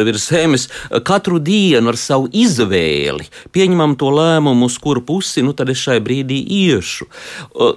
virs 0.07 0.29
zemes 0.31 0.69
katru 1.07 1.41
dienu 1.43 1.93
ar 1.93 1.99
savu 2.01 2.29
izvēli 2.33 3.29
pieņemam 3.53 3.97
to 4.01 4.11
lēmumu, 4.13 4.69
uz 4.69 4.79
kuru 4.83 5.03
pusi 5.07 5.43
nu, 5.45 5.55
es 5.73 5.83
šai 5.83 5.99
brīdī 6.05 6.41
iešu. 6.43 7.07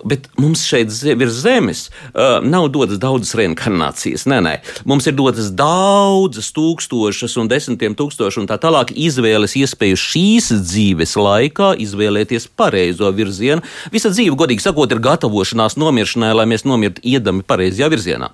Bet 0.07 0.29
mums 0.41 0.65
šeit 0.67 0.93
virs 1.19 1.41
zemes 1.43 1.85
nav 2.43 2.69
dotas 2.73 2.99
daudzas 3.01 3.35
reinkarnācijas. 3.37 4.25
Nē, 4.29 4.41
nē, 4.45 4.55
mums 4.89 5.07
ir 5.09 5.17
dotas 5.17 5.51
daudzas 5.55 6.51
tūkstošas 6.55 7.37
un 7.41 7.51
desmitiem 7.51 7.97
tūkstošu 7.97 8.43
un 8.43 8.49
tā 8.49 8.57
tālāk 8.61 8.93
izvēles 8.95 9.57
iespēju 9.59 9.99
šīs 9.99 10.51
dzīves 10.65 11.15
laikā 11.19 11.74
izvēlēties 11.79 12.49
pareizo 12.57 13.11
virzienu. 13.15 13.63
Visa 13.93 14.11
dzīve, 14.13 14.37
godīgi 14.39 14.65
sakot, 14.65 14.91
ir 14.91 15.03
gatavošanās 15.03 15.77
nomiršanai, 15.81 16.33
lai 16.35 16.47
mēs 16.49 16.65
nomirtu 16.67 17.03
iedami 17.03 17.45
pareizajā 17.47 17.91
virzienā. 17.93 18.31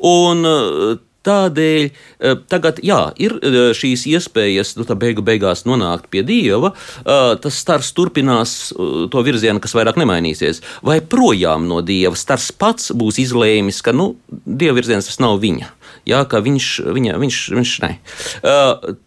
Un, 0.00 0.46
eh, 0.46 1.02
Tādēļ 1.24 1.84
eh, 1.88 2.34
tagad 2.52 2.82
jā, 2.84 2.98
ir 3.16 3.38
eh, 3.40 3.54
šīs 3.72 4.02
iespējas, 4.10 4.74
nu, 4.76 4.84
beigu 5.00 5.22
beigās 5.24 5.62
nonākt 5.64 6.10
pie 6.12 6.20
dieva. 6.20 6.74
Tas 7.04 7.56
stars 7.56 7.94
turpinās 7.96 8.74
to 8.76 9.22
virzienu, 9.24 9.62
kas 9.64 9.72
vairāk 9.72 9.96
nemainīsies. 9.96 10.60
Vai 10.84 10.98
projām 11.00 11.64
no 11.70 11.80
dieva 11.80 12.12
stars 12.12 12.50
pats 12.52 12.92
būs 12.92 13.22
izlēmis, 13.24 13.80
ka 13.80 13.96
nu, 13.96 14.18
dieva 14.44 14.76
virziens 14.76 15.08
tas 15.08 15.16
nav 15.24 15.40
viņa 15.40 15.72
jā, 16.08 16.20
ka 16.28 16.40
viņš, 16.44 16.68
viņa, 16.96 17.16
viņš, 17.22 17.40
viņš 17.56 17.72
ne. 17.84 17.92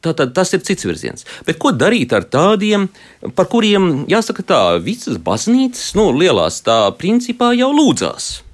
Tātad 0.05 0.33
tas 0.37 0.53
ir 0.55 0.63
cits 0.67 0.87
virziens. 0.87 1.27
Bet 1.47 1.61
ko 1.61 1.73
darīt 1.75 2.15
ar 2.17 2.25
tādiem, 2.25 2.89
par 3.37 3.49
kuriem, 3.51 4.07
jāsaka 4.09 4.45
tā, 4.47 4.63
visas 4.83 5.21
baznīcas, 5.21 5.93
nu, 5.97 6.09
lielās 6.15 6.61
tā 6.65 6.81
principā 6.99 7.53
jau 7.57 7.71
lūdzās? 7.75 8.46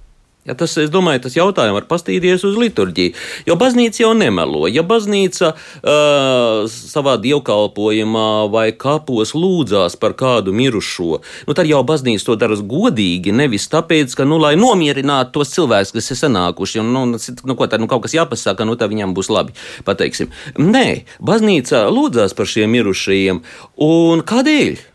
Ja 0.43 0.57
tas, 0.59 0.73
es 0.75 0.89
domāju, 0.91 1.21
tas 1.23 1.37
jautājums 1.37 1.77
var 1.77 1.85
pastīties 1.87 2.43
uz 2.43 2.57
liturģiju. 2.59 3.13
Jo 3.47 3.55
baznīca 3.59 4.01
jau 4.01 4.11
nemelo. 4.17 4.65
Ja 4.67 4.83
baznīca 4.83 5.53
uh, 5.55 6.65
savā 6.67 7.15
dievkalpojumā 7.23 8.27
vai 8.51 8.65
kapos 8.75 9.31
lūdzās 9.37 9.95
par 10.01 10.17
kādu 10.19 10.51
mirušo, 10.51 11.21
nu, 11.47 11.55
tad 11.55 11.71
jau 11.71 11.79
baznīca 11.87 12.27
to 12.27 12.37
dara 12.41 12.59
godīgi. 12.59 13.31
Nevis 13.31 13.69
tāpēc, 13.71 14.17
ka, 14.19 14.27
nu, 14.27 14.41
lai 14.43 14.57
nomierinātu 14.59 15.39
tos 15.39 15.55
cilvēkus, 15.55 15.95
kas 15.95 16.11
ir 16.11 16.19
sanākuši, 16.25 16.83
un, 16.83 16.91
nu, 16.91 17.05
nu, 17.15 17.55
ko, 17.55 17.71
tā, 17.71 17.79
nu, 17.79 17.87
kaut 17.87 18.03
kas 18.03 18.19
jāpasaka, 18.19 18.67
nu, 18.67 18.75
tā 18.75 18.91
viņam 18.91 19.15
būs 19.15 19.31
labi. 19.31 19.55
Pateiksim. 19.87 20.33
Nē, 20.59 21.05
baznīca 21.23 21.87
lūdzās 21.87 22.35
par 22.35 22.51
šiem 22.51 22.75
mirušajiem. 22.75 23.45
Un 23.87 24.27
kādēļ? 24.27 24.89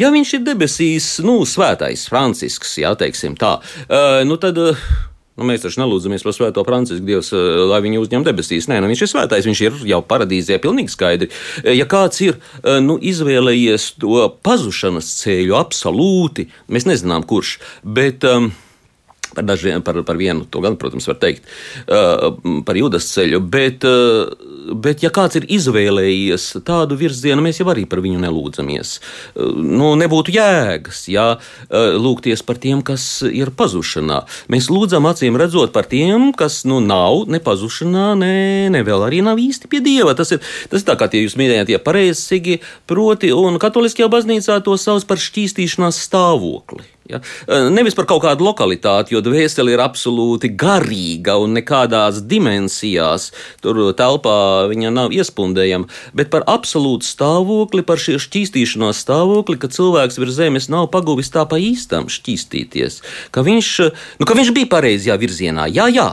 Ja 0.00 0.12
viņš 0.14 0.36
ir 0.38 0.44
debesīs, 0.46 1.14
nu, 1.24 1.40
svētais 1.48 2.08
Francisks, 2.10 2.76
jā, 2.82 2.92
teiksim 2.98 3.38
tā, 3.40 3.58
uh, 3.88 4.20
nu 4.28 4.38
tad. 4.40 4.60
Uh, 4.60 4.84
Nu, 5.32 5.46
mēs 5.48 5.62
taču 5.64 5.80
nelūdzamies 5.80 6.24
par 6.26 6.34
Svēto 6.36 6.62
Francisku, 6.66 7.06
Dievs, 7.08 7.30
lai 7.70 7.78
viņu 7.80 8.02
uzņem 8.04 8.24
debesīs. 8.26 8.66
Nē, 8.68 8.82
nu, 8.84 8.90
viņš 8.90 9.04
ir 9.06 9.10
svētais, 9.14 9.46
viņš 9.48 9.62
ir 9.64 9.78
jau 9.88 10.02
paradīzē, 10.04 10.58
pilnīgi 10.60 10.92
skaidri. 10.92 11.30
Ja 11.72 11.86
kāds 11.88 12.20
ir 12.20 12.36
nu, 12.84 12.98
izvēlējies 13.00 13.94
to 14.02 14.26
pazušanas 14.44 15.08
ceļu, 15.22 15.56
absolūti, 15.56 16.50
mēs 16.68 16.84
nezinām, 16.90 17.24
kurš. 17.24 17.54
Bet, 17.80 18.28
um, 18.28 18.50
Par, 19.32 19.46
dažiem, 19.48 19.82
par, 19.84 20.02
par 20.04 20.18
vienu 20.20 20.44
to 20.44 20.60
gan, 20.64 20.76
protams, 20.80 21.06
var 21.08 21.18
teikt, 21.22 21.46
uh, 21.86 22.32
par 22.66 22.78
jūdas 22.78 23.08
ceļu, 23.14 23.40
bet, 23.52 23.86
uh, 23.88 24.32
bet, 24.72 25.04
ja 25.04 25.12
kāds 25.14 25.40
ir 25.40 25.48
izvēlējies 25.56 26.48
tādu 26.66 26.98
virzienu, 27.00 27.44
mēs 27.44 27.62
jau 27.62 27.68
arī 27.72 27.86
par 27.88 28.02
viņu 28.04 28.20
nelūdzamies. 28.22 28.94
Uh, 29.34 29.52
nu, 29.62 29.92
nebūtu 29.98 30.34
jēgas, 30.34 31.06
ja 31.12 31.26
lūgties 31.72 32.42
par 32.46 32.58
tiem, 32.60 32.82
kas 32.84 33.04
ir 33.26 33.52
pazušanā. 33.56 34.22
Mēs 34.52 34.68
lūdzam 34.72 35.06
acīm 35.08 35.36
redzot 35.40 35.72
par 35.74 35.88
tiem, 35.90 36.30
kas 36.36 36.62
nu, 36.68 36.80
nav 36.84 37.26
ne 37.32 37.40
pazušanā, 37.42 38.06
ne, 38.18 38.34
ne 38.72 38.82
vēl 38.86 39.06
arī 39.06 39.22
nav 39.24 39.40
īsti 39.40 39.70
pie 39.72 39.82
dieva. 39.84 40.16
Tas 40.18 40.34
ir, 40.34 40.42
tas 40.72 40.82
ir 40.82 40.88
tā 40.88 40.96
kā 41.00 41.08
tie 41.12 41.24
jūs 41.24 41.38
minējāt, 41.40 41.70
tie 41.72 41.80
pareizsīgi, 41.82 42.60
proti, 42.90 43.32
un 43.34 43.60
katoliskajā 43.62 44.10
baznīcā 44.12 44.60
to 44.66 44.76
sauc 44.80 45.06
par 45.08 45.22
šķīstīšanās 45.22 46.02
stāvokli. 46.08 46.84
Ja? 47.10 47.20
Nevis 47.72 47.96
par 47.98 48.06
kaut 48.10 48.22
kādu 48.24 48.46
lokalitāti, 48.46 49.16
jo 49.16 49.22
dvēsele 49.24 49.74
ir 49.74 49.82
absolūti 49.82 50.52
garīga 50.58 51.36
un 51.42 51.56
nekādās 51.58 52.22
dimensijās 52.30 53.30
tur 53.64 53.80
telpā 53.98 54.36
viņa 54.70 54.92
nav 54.94 55.14
iespundējama, 55.14 55.90
bet 56.16 56.32
par 56.32 56.46
absolūtu 56.50 57.08
stāvokli, 57.08 57.84
par 57.86 58.00
šī 58.02 58.18
šķīstīšanās 58.22 59.02
stāvokli, 59.02 59.58
ka 59.60 59.72
cilvēks 59.72 60.20
virs 60.22 60.38
zemes 60.38 60.70
nav 60.72 60.90
paguvis 60.94 61.32
tā 61.34 61.46
pa 61.48 61.58
īstam 61.60 62.10
šķīstīties, 62.12 63.00
ka 63.34 63.46
viņš, 63.46 63.72
nu, 64.20 64.28
ka 64.28 64.38
viņš 64.38 64.52
bija 64.54 64.70
pareizajā 64.76 65.18
virzienā. 65.22 65.70
Jā, 65.72 65.88
jā, 65.92 66.10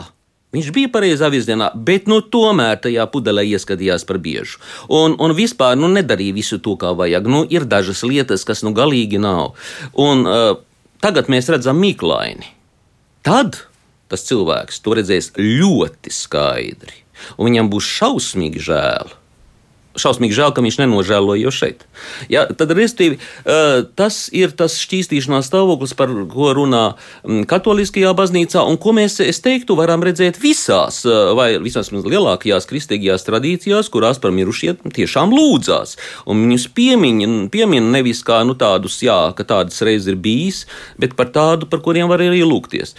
Viņš 0.50 0.72
bija 0.74 0.90
pareizā 0.90 1.28
virzienā, 1.30 1.68
bet 1.78 2.08
nu, 2.10 2.24
tomēr 2.26 2.80
tajā 2.82 3.04
pudelē 3.14 3.44
ieskatījās 3.52 4.02
par 4.10 4.18
biežu. 4.24 4.58
Un, 4.90 5.14
un 5.22 5.36
vispār 5.38 5.76
nu, 5.78 5.92
nedarīja 5.94 6.34
visu 6.34 6.58
to, 6.58 6.74
kā 6.82 6.96
vajag. 6.98 7.30
Nu, 7.30 7.44
ir 7.46 7.68
dažas 7.70 8.02
lietas, 8.02 8.48
kas 8.50 8.66
nu 8.66 8.74
galīgi 8.74 9.22
nav. 9.22 9.54
Un, 9.94 10.26
uh, 10.26 10.58
tagad 11.04 11.32
mēs 11.32 11.50
redzam 11.52 11.80
mīklaini. 11.82 12.48
Tad 13.26 13.62
tas 14.10 14.26
cilvēks 14.26 14.82
to 14.82 14.96
redzēs 14.98 15.32
ļoti 15.38 16.12
skaidri, 16.14 17.04
un 17.38 17.50
viņam 17.50 17.70
būs 17.74 17.90
šausmīgi 18.00 18.64
žēl 18.70 19.14
šausmīgi 19.98 20.36
žēl, 20.38 20.52
ka 20.54 20.62
viņš 20.64 20.78
nenožēloja 20.82 21.42
jau 21.48 21.54
šeit. 21.54 21.84
Ja, 22.32 22.46
tad, 22.46 22.72
restīvi, 22.78 23.18
tas 23.98 24.20
ir 24.36 24.54
tas 24.58 24.78
šķīstīšanās 24.84 25.50
stāvoklis, 25.50 25.96
par 25.98 26.12
ko 26.30 26.52
runā 26.58 26.84
katoliskajā 27.50 28.12
baznīcā, 28.18 28.62
un 28.70 28.78
ko 28.82 28.94
mēs, 28.98 29.20
es 29.24 29.42
teiktu, 29.46 29.78
varam 29.80 30.04
redzēt 30.06 30.40
visās, 30.42 31.02
vai 31.38 31.52
visās 31.64 31.92
lielākajās 31.96 32.70
kristīgajās 32.70 33.26
tradīcijās, 33.28 33.90
kurās 33.94 34.22
par 34.22 34.36
mirušie 34.36 34.76
tiešām 34.84 35.34
lūdzās. 35.34 35.98
Un 36.30 36.46
viņus 36.46 36.70
piemin, 36.78 37.50
piemin 37.54 37.92
nevis 37.96 38.22
kā 38.28 38.44
nu, 38.48 38.58
tādus, 38.60 39.02
jā, 39.06 39.18
ka 39.38 39.48
tādas 39.48 39.82
reizes 39.86 40.14
ir 40.14 40.22
bijis, 40.22 40.64
bet 41.02 41.18
par 41.20 41.34
tādu, 41.34 41.70
par 41.70 41.84
kuriem 41.86 42.12
var 42.12 42.22
arī 42.24 42.44
lūgties. 42.46 42.96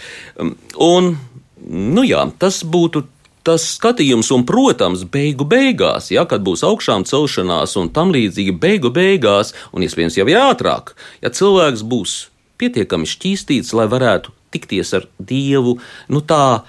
Un, 0.81 1.15
nu 1.61 2.05
jā, 2.07 2.27
tas 2.41 2.61
būtu 2.67 3.05
tas 3.47 3.65
skatījums, 3.75 4.31
un, 4.35 4.45
protams, 4.47 5.05
beigu 5.09 5.47
beigās, 5.49 6.11
ja, 6.13 6.25
kad 6.29 6.43
būs 6.45 6.65
augšām 6.67 7.05
celšanās 7.09 7.77
un 7.81 7.89
tam 7.93 8.13
līdzīgi, 8.13 8.57
beigu 8.61 8.91
beigās, 8.93 9.55
un 9.73 9.85
iespējams 9.85 10.19
jau 10.19 10.27
ātrāk, 10.41 10.93
ja 11.23 11.33
cilvēks 11.33 11.85
būs 11.87 12.17
pietiekami 12.61 13.09
šķīstīts, 13.09 13.73
lai 13.77 13.87
varētu 13.89 14.33
tikties 14.53 14.93
ar 14.97 15.07
Dievu, 15.17 15.77
nu 16.11 16.21
tā 16.21 16.61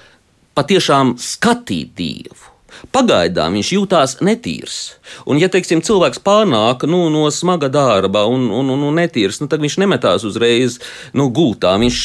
patiešām 0.56 1.16
skatīt 1.20 1.92
Dievu. 1.98 2.51
Pagaidām 2.92 3.56
viņš 3.58 3.72
jutās 3.76 4.16
netīrs. 4.24 4.78
Un, 5.28 5.38
ja 5.40 5.48
teiksim, 5.52 5.82
cilvēks 5.84 6.22
pārnāk 6.24 6.86
nu, 6.88 7.04
no 7.12 7.26
smaga 7.34 7.68
darba 7.72 8.24
un, 8.30 8.48
un, 8.50 8.70
un, 8.74 8.84
un 8.88 8.98
netīrs, 9.00 9.40
nu, 9.42 9.48
tad 9.50 9.62
viņš 9.62 9.78
nemetās 9.82 10.24
uzreiz 10.28 10.78
nu, 11.16 11.28
gultā. 11.34 11.74
Viņš, 11.80 11.98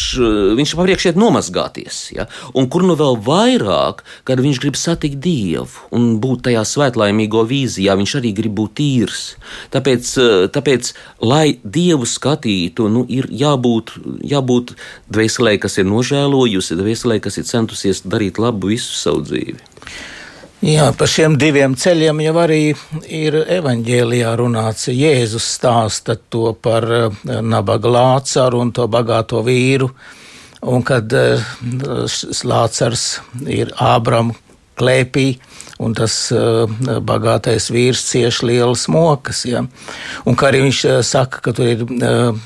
viņš 0.59 0.73
papriekš 0.79 1.09
iet 1.11 1.19
nomazgāties. 1.19 2.01
Ja? 2.15 2.27
Un 2.57 2.69
kur 2.71 2.85
nu 2.87 2.97
vēl 2.99 3.19
vairāk, 3.23 4.03
kad 4.27 4.41
viņš 4.43 4.61
grib 4.63 4.79
satikt 4.79 5.19
Dievu 5.23 5.87
un 5.95 6.17
būt 6.23 6.45
tajā 6.47 6.63
svētlaimīgo 6.67 7.43
vīzijā, 7.47 7.97
viņš 7.99 8.17
arī 8.19 8.33
grib 8.37 8.57
būt 8.59 8.77
tīrs. 8.81 9.23
Tāpēc, 9.73 10.13
tāpēc 10.55 10.91
lai 11.23 11.57
Dievu 11.63 12.07
skatītu, 12.09 12.89
nu, 12.91 13.05
ir 13.09 13.29
jābūt, 13.31 13.95
jābūt 14.27 14.75
dvēselē, 15.13 15.57
kas 15.63 15.79
ir 15.81 15.89
nožēlojusi, 15.89 16.77
dvēselē, 16.79 17.21
kas 17.23 17.41
ir 17.41 17.49
centusies 17.49 18.03
darīt 18.05 18.41
labu 18.41 18.73
visu 18.73 18.93
savu 18.97 19.25
dzīvi. 19.27 19.59
Jā, 20.65 20.87
par 20.97 21.05
šiem 21.05 21.35
diviem 21.37 21.75
ceļiem 21.77 22.17
jau 22.23 22.31
arī 22.41 22.61
ir 23.13 23.35
evanģēlijā 23.59 24.31
runāts. 24.39 24.87
Jēzus 24.89 25.45
stāsta 25.53 26.15
to 26.33 26.55
par 26.57 26.87
eh, 26.89 27.19
nabaga 27.45 27.91
lācaru 27.93 28.63
un 28.63 28.71
to 28.73 28.87
bagāto 28.89 29.43
vīru. 29.45 29.91
Un 30.65 30.81
kad 30.81 31.13
eh, 31.13 31.43
lācars 32.49 33.05
ir 33.45 33.69
Ābram 33.77 34.33
klēpī, 34.77 35.27
un 35.81 35.93
tas 35.97 36.13
uh, 36.33 36.69
bagātais 37.05 37.65
vīrs 37.73 38.03
cieš 38.05 38.43
lielas 38.45 38.83
mokas. 38.93 39.43
Ja? 39.49 39.63
Un 40.25 40.37
kā 40.37 40.51
arī 40.51 40.63
viņš 40.67 40.81
saka, 41.05 41.41
ka 41.45 41.53
tur 41.57 41.69
ir 41.71 41.85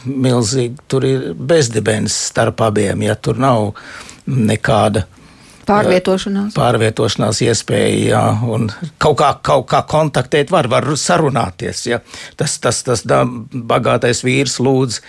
milzīgi, 0.06 0.80
tur 0.92 1.08
ir 1.08 1.26
bezdibens 1.36 2.16
starp 2.32 2.64
abiem, 2.64 3.04
ja 3.04 3.18
tur 3.20 3.40
nav 3.40 3.74
nekāda 4.28 5.04
Pārvietošanās. 5.68 6.56
Pārvietošanās 6.58 7.42
iespēja, 7.46 7.98
jā, 8.12 8.24
un 8.50 8.70
kaut 9.02 9.20
kā, 9.22 9.32
kaut 9.46 9.68
kā 9.70 9.84
kontaktēt 9.90 10.52
var, 10.54 10.70
var 10.72 10.88
sarunāties. 10.98 11.86
Ja. 11.90 12.02
Tas, 12.40 12.58
tas, 12.64 12.82
tas 12.88 13.06
da, 13.08 13.22
bagātais 13.26 14.24
vīrs 14.26 14.58
lūdz, 14.64 15.02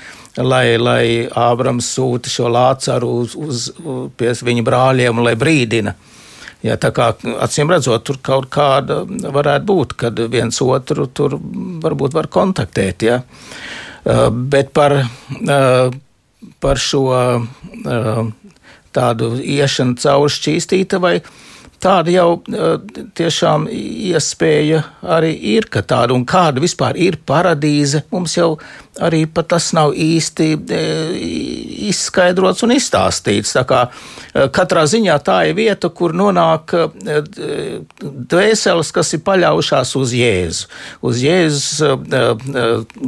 lai, 0.45 0.77
lai 0.81 1.05
Ābrams 1.29 1.88
sūta 1.97 2.33
šo 2.33 2.51
lācaru 2.53 3.12
uz, 3.23 3.37
uz, 3.37 3.69
uz 3.81 4.11
pie 4.19 4.35
viņa 4.49 4.67
brāļiem, 4.69 5.23
lai 5.25 5.37
brīdina. 5.41 5.97
Ja, 6.62 6.77
tā 6.79 6.93
kā 6.95 7.09
acīm 7.43 7.73
redzot, 7.73 8.05
tur 8.07 8.21
kaut 8.23 8.47
kāda 8.55 9.01
varētu 9.09 9.67
būt, 9.67 9.97
kad 9.99 10.21
viens 10.31 10.61
otru 10.62 11.09
tur 11.11 11.35
varbūt 11.83 12.15
var 12.15 12.29
kontaktēt. 12.31 13.03
Ja. 13.03 13.19
Uh, 14.03 14.29
bet 14.31 14.71
par, 14.75 14.95
uh, 15.01 15.91
par 16.62 16.79
šo 16.83 17.03
uh, 17.11 18.23
tādu 18.94 19.35
iešanu 19.40 19.98
cauri 20.02 20.35
šķīstīta 20.37 21.00
vai 21.02 21.16
tāda 21.83 22.12
jau 22.14 22.29
tiešām 23.18 23.66
iespēja 23.73 24.83
arī 25.16 25.33
ir, 25.57 25.66
ka 25.73 25.83
tāda 25.83 26.14
un 26.14 26.25
kāda 26.29 26.62
vispār 26.62 26.99
ir 27.01 27.18
paradīze, 27.27 28.05
mums 28.12 28.37
jau 28.37 28.55
arī 29.03 29.23
pat 29.27 29.49
tas 29.55 29.71
nav 29.73 29.95
īsti 29.97 30.49
izskaidrots 31.88 32.62
un 32.66 32.75
izstāstīts. 32.75 33.55
Tā 33.57 33.64
kā 33.68 33.81
katrā 34.53 34.85
ziņā 34.90 35.16
tā 35.25 35.38
ir 35.49 35.57
vieta, 35.57 35.88
kur 35.88 36.14
nonāk 36.16 36.75
dvēseles, 38.03 38.92
kas 38.95 39.14
ir 39.16 39.25
paļaujušās 39.27 39.95
uz 39.99 40.14
Jēzu, 40.16 40.71
uz 41.09 41.25
Jēzus 41.25 41.83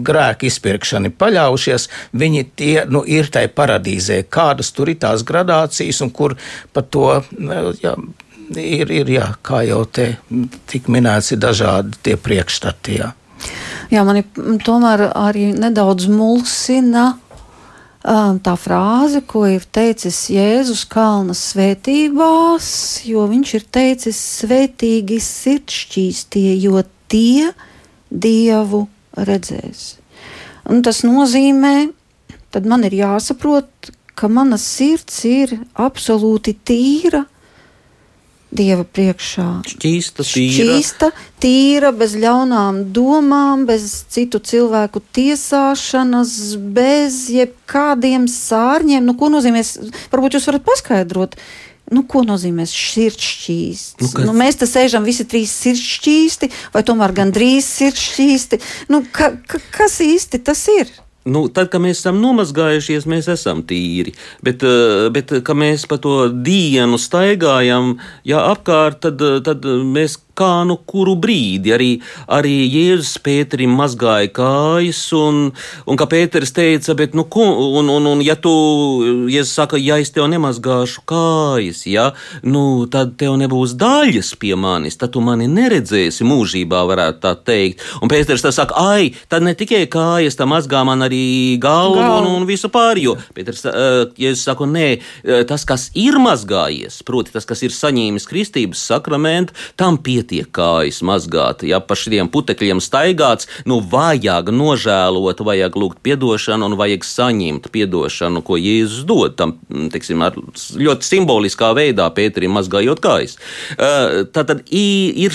grēku 0.08 0.48
izpirkšanu, 0.48 1.12
paļaujušies, 1.20 1.88
viņi 2.16 2.44
tie, 2.56 2.74
nu, 2.88 3.04
ir 3.04 3.30
tai 3.32 3.46
paradīzē, 3.52 4.24
kādas 4.32 4.72
tur 4.74 4.92
ir 4.92 5.00
tās 5.04 5.24
gradācijas 5.26 6.00
un 6.04 6.12
kur 6.14 6.38
par 6.72 6.88
to, 6.88 7.08
jā, 7.84 7.96
ir, 8.52 8.90
ir 8.90 9.10
jā, 9.10 9.26
kā 9.44 9.62
jau 9.66 9.82
te 9.86 10.14
tik 10.70 10.88
minēts, 10.92 11.32
ir 11.34 11.42
dažādi 11.42 11.98
tie 12.04 12.16
priekšstati. 12.20 12.98
Jā, 13.00 13.10
jā 13.92 14.04
mani 14.06 14.24
tomēr 14.64 15.08
arī 15.10 15.52
nedaudz 15.56 16.08
mulsina. 16.12 17.14
Tā 18.04 18.52
frāze, 18.60 19.22
ko 19.24 19.46
ir 19.48 19.62
teicis 19.72 20.18
Jēzus 20.28 20.82
Kalna 20.92 21.32
svētībās, 21.32 22.66
jo 23.08 23.24
viņš 23.30 23.52
ir 23.56 23.64
teicis, 23.72 24.18
svētīgi 24.42 25.16
sirdšķīstie, 25.24 26.50
jo 26.66 26.82
tie 27.08 27.54
Dievu 28.12 28.82
redzēs. 29.16 29.94
Un 30.68 30.84
tas 30.84 31.00
nozīmē, 31.00 31.88
tad 32.52 32.68
man 32.68 32.84
ir 32.84 32.98
jāsaprot, 33.00 33.88
ka 34.14 34.28
mana 34.28 34.60
sirds 34.60 35.24
ir 35.24 35.56
absolūti 35.80 36.54
tīra 36.60 37.24
Dieva 38.54 38.84
priekšā. 38.86 39.46
Šķīsta, 39.66 40.22
tīra. 40.22 40.54
Šķīsta, 40.54 41.10
tīra, 41.42 41.90
bez 41.96 42.14
ļaunām 42.22 42.84
domām, 42.94 43.66
bez 43.66 44.04
citu 44.14 44.38
cilvēku 44.38 45.02
tiesāšanas, 45.16 46.54
bez 46.76 47.24
jebkādiem 47.34 48.28
sārņiem. 48.30 49.02
Nu, 49.02 49.16
ko 49.18 49.32
nozīmē, 49.34 49.64
varbūt 50.14 50.38
jūs 50.38 50.50
varat 50.52 50.66
paskaidrot, 50.70 51.38
Nu, 51.92 52.00
ko 52.08 52.22
nozīmē 52.24 52.64
sirdsšķīsts? 52.64 53.98
Nu, 54.00 54.08
kad... 54.08 54.24
nu, 54.24 54.32
mēs 54.36 54.56
te 54.56 54.64
sēžam 54.68 55.04
visi 55.04 55.26
trīs 55.28 55.52
sirdsšķīsti, 55.66 56.48
vai 56.72 56.80
tomēr 56.86 57.12
gandrīz 57.12 57.68
sirdsšķīsti. 57.68 58.60
Nu, 58.88 59.02
ka, 59.12 59.34
ka, 59.44 59.60
kas 59.74 59.98
īsti 60.00 60.40
tas 60.48 60.64
ir? 60.72 60.88
Nu, 61.24 61.46
tad, 61.48 61.70
kad 61.72 61.80
mēs 61.80 62.02
esam 62.02 62.18
nomazgājušies, 62.20 63.06
mēs 63.08 63.30
esam 63.32 63.62
tīri. 63.64 64.12
Bet, 64.44 64.62
eh, 64.62 65.08
bet 65.14 65.32
kad 65.44 65.56
mēs 65.56 65.86
pa 65.88 65.96
to 65.96 66.28
dienu 66.28 67.00
staigājam 67.00 67.94
jā, 68.28 68.42
apkārt, 68.52 69.00
tad, 69.00 69.24
tad 69.44 69.64
mēs 69.64 70.18
kā 70.36 70.64
nu 70.68 70.76
kuru 70.76 71.14
brīdi. 71.20 71.72
Arī, 71.74 71.90
arī 72.32 72.54
Jēzus 72.66 73.18
Pēterim 73.24 73.74
mazgāja 73.78 74.30
kājas, 74.34 75.00
un, 75.16 75.46
un 75.86 76.00
kā 76.00 76.08
Pēters 76.10 76.54
teica, 76.56 76.96
bet, 76.98 77.14
nu, 77.16 77.26
ko, 77.30 77.46
un, 77.80 77.90
un, 77.92 78.08
un 78.10 78.24
ja 78.24 78.36
tu, 78.36 78.52
Jēzus 79.30 79.54
saka, 79.60 79.80
ja 79.80 79.98
es 80.02 80.12
tev 80.14 80.28
nemazgāšu 80.32 81.04
kājas, 81.08 81.84
ja, 81.90 82.10
nu, 82.42 82.84
tad 82.90 83.14
tev 83.20 83.38
nebūs 83.40 83.76
daļas 83.80 84.34
pie 84.40 84.54
manis, 84.58 84.98
tad 85.00 85.14
tu 85.14 85.22
mani 85.24 85.48
neredzēsi 85.50 86.26
mūžībā, 86.26 86.84
varētu 86.90 87.22
tā 87.24 87.34
teikt. 87.46 87.84
Un 88.02 88.12
Pēters 88.12 88.44
tā 88.44 88.52
saka, 88.54 88.78
ai, 88.94 89.12
tad 89.30 89.46
ne 89.46 89.54
tikai 89.58 89.84
kājas, 89.90 90.38
tā 90.38 90.48
mazgā 90.50 90.84
man 90.86 91.06
arī 91.06 91.56
galvu 91.62 92.00
Gal. 92.02 92.18
un, 92.20 92.42
un 92.42 92.48
visu 92.48 92.70
pārējo. 92.74 93.16
Pēters, 93.36 93.64
uh, 93.70 94.00
Jēzus 94.20 94.46
saka, 94.50 94.68
nē, 94.68 94.88
tas, 95.48 95.66
kas 95.68 95.88
ir 95.98 96.18
mazgājies, 96.22 97.00
proti 97.06 97.34
tas, 97.34 97.46
kas 97.48 97.62
ir 97.64 97.74
saņēmis 97.74 98.28
kristības 98.28 98.82
sakramentu, 98.90 99.54
tam 99.80 99.98
pie 100.02 100.23
pietiek 100.24 100.48
kājas 100.52 101.02
mazgāt, 101.04 101.64
ja 101.66 101.80
pa 101.80 101.94
šiem 101.94 102.30
putekļiem 102.32 102.80
staigāts, 102.80 103.48
nu 103.66 103.80
vajag 103.80 104.50
nožēlot, 104.54 105.40
vajag 105.44 105.76
lūgt 105.76 106.00
piedošanu 106.02 106.70
un 106.70 106.76
vajag 106.80 107.04
saņemt 107.04 107.68
piedošanu, 107.74 108.42
ko 108.42 108.56
Jēzus 108.56 109.04
dod 109.04 109.36
tam, 109.36 109.58
teiksim, 109.92 110.24
ļoti 110.80 111.04
simboliskā 111.04 111.74
veidā 111.76 112.08
Pēterim 112.14 112.54
mazgājot 112.56 113.02
kājas. 113.04 113.36
Tātad 113.76 114.64
ir 114.70 115.34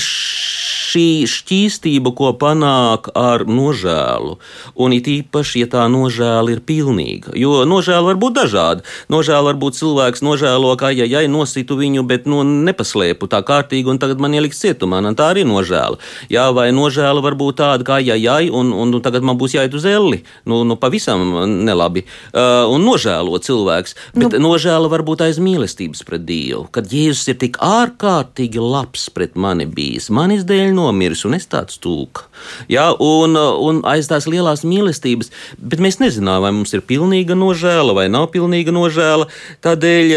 šī 0.90 1.28
šķīstība, 1.30 2.14
ko 2.18 2.32
panāk 2.40 3.10
ar 3.18 3.46
nožēlu, 3.50 4.38
un 4.80 4.96
it 4.96 5.10
īpaši, 5.10 5.64
ja 5.64 5.70
tā 5.76 5.86
nožēla 5.92 6.56
ir 6.56 6.64
pilnīga, 6.66 7.36
jo 7.38 7.64
nožēla 7.70 8.12
var 8.12 8.20
būt 8.22 8.38
dažāda. 8.40 8.86
Nožēla 9.12 9.52
var 9.52 9.60
būt 9.62 9.78
cilvēks 9.80 10.24
nožēlo, 10.26 10.74
ka, 10.80 10.92
ja, 10.96 11.06
ja 11.10 11.24
nositu 11.30 11.78
viņu, 11.80 12.06
bet 12.10 12.26
nu, 12.30 12.42
nepaslēpu 12.44 13.30
tā 13.30 13.42
kārtīgi, 13.46 13.90
un 13.92 14.02
tagad 14.02 14.22
man 14.24 14.36
ieliks 14.38 14.62
cietumā, 14.80 15.02
un 15.04 15.16
tā 15.16 15.32
arī 15.34 15.44
nožēla. 15.48 16.00
Jā, 16.32 16.50
vai 16.56 16.72
nožēla 16.72 17.22
var 17.22 17.36
būt 17.36 17.60
tāda, 17.60 17.84
kā, 17.84 18.00
ja, 18.00 18.16
ja, 18.16 18.40
un, 18.52 18.72
un, 18.74 18.94
un 18.94 19.02
tagad 19.02 19.24
man 19.24 19.38
būs 19.38 19.56
jāiet 19.56 19.74
uz 19.74 19.86
elli, 19.86 20.24
nu, 20.46 20.64
nu 20.64 20.78
pavisam 20.80 21.20
nelabi, 21.66 22.06
uh, 22.34 22.66
un 22.72 22.84
nožēlo 22.86 23.38
cilvēks, 23.40 23.96
bet 24.16 24.38
nu, 24.38 24.50
nožēla 24.50 24.90
var 24.90 25.04
būt 25.04 25.26
aiz 25.28 25.40
mīlestības 25.40 26.04
pret 26.08 26.26
Dievu, 26.26 26.68
kad 26.72 26.90
Jēzus 26.92 27.32
ir 27.32 27.40
tik 27.42 27.60
ārkārtīgi 27.64 28.62
labs 28.62 29.10
pret 29.14 29.36
mani 29.36 29.68
bijis, 29.68 30.10
manis 30.10 30.46
dēļ 30.48 30.74
nomiris, 30.76 31.26
un 31.28 31.38
es 31.38 31.48
tāds 31.50 31.80
tūka. 31.82 32.28
Ja, 32.72 32.92
un, 32.94 33.36
un 33.36 33.82
aiz 33.90 34.10
tās 34.10 34.30
lielās 34.30 34.66
mīlestības, 34.68 35.34
bet 35.60 35.82
mēs 35.84 36.00
nezinām, 36.02 36.44
vai 36.46 36.54
mums 36.56 36.74
ir 36.76 36.86
pilnīga 36.86 37.38
nožēla 37.38 37.96
vai 37.98 38.08
nav 38.12 38.30
pilnīga 38.34 38.74
nožēla. 38.76 39.28
Tādēļ 39.66 40.14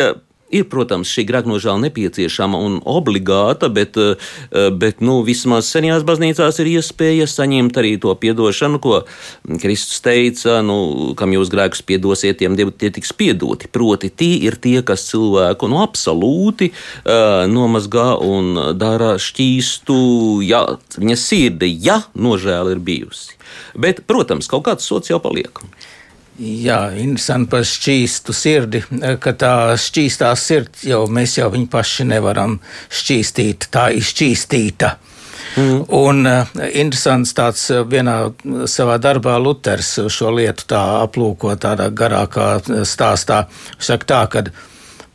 Ir, 0.52 0.66
protams, 0.68 1.08
šī 1.08 1.24
grēknožēla 1.28 1.86
nepieciešama 1.86 2.58
un 2.60 2.78
obligāta, 2.84 3.70
bet, 3.72 3.96
eh, 3.96 4.68
bet 4.70 5.00
nu, 5.00 5.22
vismaz 5.24 5.70
senajās 5.72 6.04
baznīcās 6.04 6.60
ir 6.60 6.70
iespēja 6.76 7.26
saņemt 7.26 7.78
arī 7.80 7.94
to 8.00 8.14
piedošanu, 8.14 8.80
ko 8.80 9.02
Kristus 9.62 10.00
teica, 10.04 10.60
nu, 10.60 11.14
kam 11.16 11.32
jūs 11.32 11.48
grēkus 11.48 11.82
piedosiet, 11.82 12.38
tiem 12.38 12.56
tie 12.56 12.90
tiks 12.90 13.12
piedoti. 13.16 13.70
Proti, 13.72 14.10
tie 14.10 14.44
ir 14.44 14.56
tie, 14.60 14.82
kas 14.82 15.08
cilvēku 15.08 15.70
nu, 15.72 15.80
absolūti 15.82 16.72
uh, 16.72 17.46
nomazgā 17.48 18.18
un 18.20 18.76
dara 18.76 19.14
šķīstu 19.16 20.42
ja, 20.46 20.64
viņa 20.98 21.16
sirdi, 21.16 21.70
ja 21.82 22.02
nožēla 22.14 22.76
ir 22.76 22.82
bijusi. 22.84 23.38
Bet, 23.74 24.04
protams, 24.08 24.48
kaut 24.50 24.66
kāds 24.68 24.86
sots 24.88 25.10
jau 25.10 25.20
paliek. 25.22 25.62
Jā, 26.40 26.86
interesanti 26.96 27.50
par 27.52 27.64
šķīstu 27.68 28.32
sirdi, 28.32 28.80
ka 29.20 29.34
tā 29.36 29.54
šķīstā 29.76 30.30
sirds 30.40 30.86
jau 30.88 31.02
mēs 31.12 31.36
jau 31.36 31.50
viņu 31.52 31.68
paši 31.72 32.06
nevaram 32.08 32.56
šķīstīt, 32.88 33.68
tā 33.72 33.90
ir 33.92 34.06
šķīstīta. 34.08 34.94
Mm. 35.60 35.82
Un 35.92 36.24
uh, 36.24 36.48
interesants 36.80 37.34
tāds 37.36 37.66
vienā 37.92 38.16
savā 38.70 38.96
darbā 39.02 39.36
Luters 39.42 39.98
šo 40.08 40.30
lietu 40.32 40.64
tā 40.72 40.80
aplūko 41.02 41.52
tādā 41.60 41.90
garākā 41.92 42.48
stāstā. 42.88 43.42
Saka 43.76 44.08
tā, 44.08 44.22
ka 44.32 44.44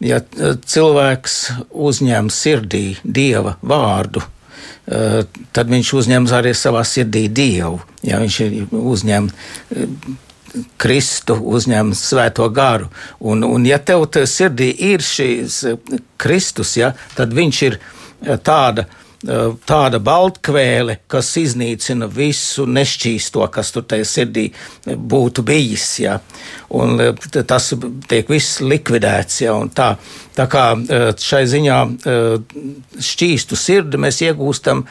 ja 0.06 0.22
cilvēks 0.22 1.40
uzņem 1.74 2.30
sirdī 2.30 2.86
Dieva 3.02 3.56
vārdu, 3.66 4.22
tad 4.86 5.74
viņš 5.74 5.90
uzņem 5.98 6.30
arī 6.38 6.54
savā 6.56 6.86
sirdī 6.86 7.26
Dievu. 7.34 7.82
Ja 8.06 8.22
viņš 8.22 8.38
uzņem 8.78 9.32
Kristu 10.78 11.38
uzņem 11.56 11.94
svēto 11.98 12.48
garu. 12.54 12.90
Un, 13.20 13.44
un 13.44 13.66
ja 13.68 13.80
tev 13.80 14.08
sirdī 14.28 14.72
ir 14.92 15.04
šīs 15.04 15.64
Kristus, 16.18 16.78
ja, 16.78 16.94
tad 17.16 17.36
viņš 17.38 17.60
ir 17.68 17.78
eh, 17.78 18.38
tāda 18.38 18.86
eh, 18.88 19.52
tāda 19.70 20.00
baltkvēle, 20.04 21.00
kas 21.10 21.32
iznīcina 21.42 22.10
visu 22.12 22.66
nešķīsto, 22.70 23.46
kas 23.54 23.74
tur 23.76 23.86
tajā 23.90 24.08
sirdī 24.08 24.48
būtu 24.86 25.46
bijis. 25.48 25.88
Ja? 26.04 26.18
Un 26.78 27.02
eh, 27.02 27.28
tas 27.44 27.74
tiek 28.10 28.30
viss 28.30 28.62
likvidēts. 28.62 29.42
Ja? 29.46 29.58
Un 29.58 29.70
tā, 29.70 29.94
tā 30.38 30.48
kā 30.52 30.70
šai 31.22 31.44
ziņā 31.50 31.84
šķīstu 33.12 33.58
sirdi 33.58 34.02
mēs 34.02 34.24
iegūstam, 34.26 34.84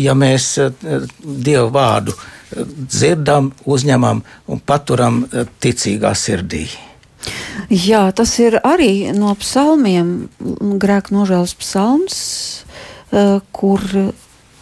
ja 0.00 0.14
mēs 0.16 0.44
Dievu 1.20 1.68
vārdu 1.74 2.14
dzirdam, 2.52 3.50
uzņemam 3.64 4.22
un 4.46 4.60
paturam 4.60 5.24
eh, 5.26 5.46
ticīgā 5.60 6.12
sirdī. 6.14 6.66
Jā, 7.72 8.04
tas 8.14 8.36
ir 8.38 8.60
arī 8.62 9.10
no 9.16 9.32
psalmiem, 9.40 10.28
grēka 10.82 11.14
nožēlas 11.16 11.56
psalms, 11.58 12.18
eh, 13.10 13.38
kur 13.52 13.82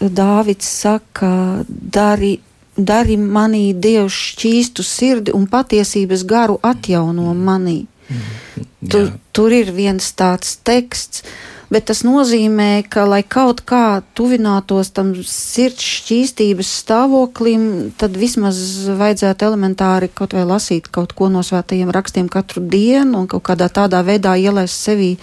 Dāvids 0.04 0.68
saka, 0.68 1.64
dari, 1.68 2.34
dari 2.76 3.16
manī 3.16 3.72
Dievs 3.72 4.16
šķīstu 4.34 4.84
sirdi 4.84 5.32
un 5.32 5.46
patiesības 5.48 6.24
garu 6.28 6.58
atjauno 6.62 7.32
manī. 7.36 7.84
Mm, 8.04 8.64
tur, 8.90 9.12
tur 9.32 9.54
ir 9.54 9.70
viens 9.72 10.10
tāds 10.18 10.58
teksts, 10.66 11.22
uh, 11.22 11.53
bet 11.74 11.88
tas 11.90 12.04
nozīmē, 12.06 12.84
ka, 12.90 13.04
lai 13.10 13.22
kaut 13.26 13.64
kā 13.66 14.02
tuvinātos 14.16 14.92
tam 14.94 15.12
sirds 15.26 15.82
šķīstības 15.98 16.70
stāvoklim, 16.84 17.64
tad 17.98 18.14
vismaz 18.18 18.58
vajadzētu 19.00 19.48
elementāri 19.48 20.10
kaut 20.14 20.36
vai 20.36 20.46
lasīt 20.48 20.90
kaut 20.94 21.16
ko 21.18 21.30
no 21.32 21.42
svētajiem 21.46 21.90
rakstiem 21.94 22.30
katru 22.30 22.62
dienu 22.62 23.24
un 23.24 23.26
kaut 23.30 23.46
kādā 23.50 23.68
tādā 23.72 24.04
veidā 24.06 24.36
ielaist 24.38 24.86
sevī 24.86 25.14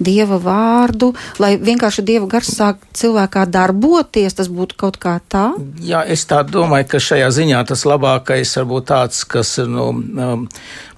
dieva 0.00 0.38
vārdu, 0.40 1.12
lai 1.42 1.54
vienkārši 1.60 2.04
dieva 2.06 2.28
gars 2.30 2.50
sāk 2.56 2.80
cilvēkā 2.96 3.44
darboties, 3.52 4.34
tas 4.38 4.48
būtu 4.50 4.78
kaut 4.80 4.98
kā 5.00 5.18
tā? 5.30 5.50
Jā, 5.84 6.02
es 6.08 6.24
tā 6.28 6.40
domāju, 6.48 6.88
ka 6.94 7.02
šajā 7.04 7.28
ziņā 7.36 7.60
tas 7.68 7.84
labākais 7.88 8.56
varbūt 8.58 8.88
tāds, 8.90 9.22
kas 9.28 9.52
nu, 9.68 9.90
um, 9.92 10.46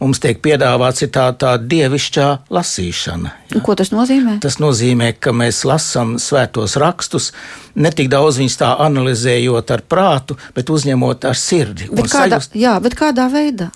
mums 0.01 0.23
tiek 0.23 0.41
piedāvāts, 0.45 1.05
ir 1.05 1.13
tā, 1.15 1.29
tā 1.37 1.55
dievišķā 1.59 2.29
lasīšana. 2.55 3.35
Jā. 3.53 3.63
Ko 3.67 3.77
tas 3.79 3.93
nozīmē? 3.95 4.39
Tas 4.45 4.59
nozīmē, 4.63 5.13
ka 5.21 5.35
mēs 5.37 5.65
lasām 5.69 6.17
svētos 6.23 6.79
rakstus, 6.81 7.33
ne 7.75 7.93
tik 7.93 8.11
daudz 8.13 8.41
viņus 8.41 8.59
tā 8.63 8.73
analizējot 8.87 9.75
ar 9.75 9.87
prātu, 9.87 10.39
bet 10.57 10.71
uzņemot 10.73 11.29
ar 11.29 11.39
sirdi. 11.39 11.91
Bet 11.91 12.07
kādā, 12.07 12.39
sajust... 12.39 12.59
Jā, 12.59 12.79
bet 12.83 12.97
kādā 12.99 13.29
veidā? 13.33 13.73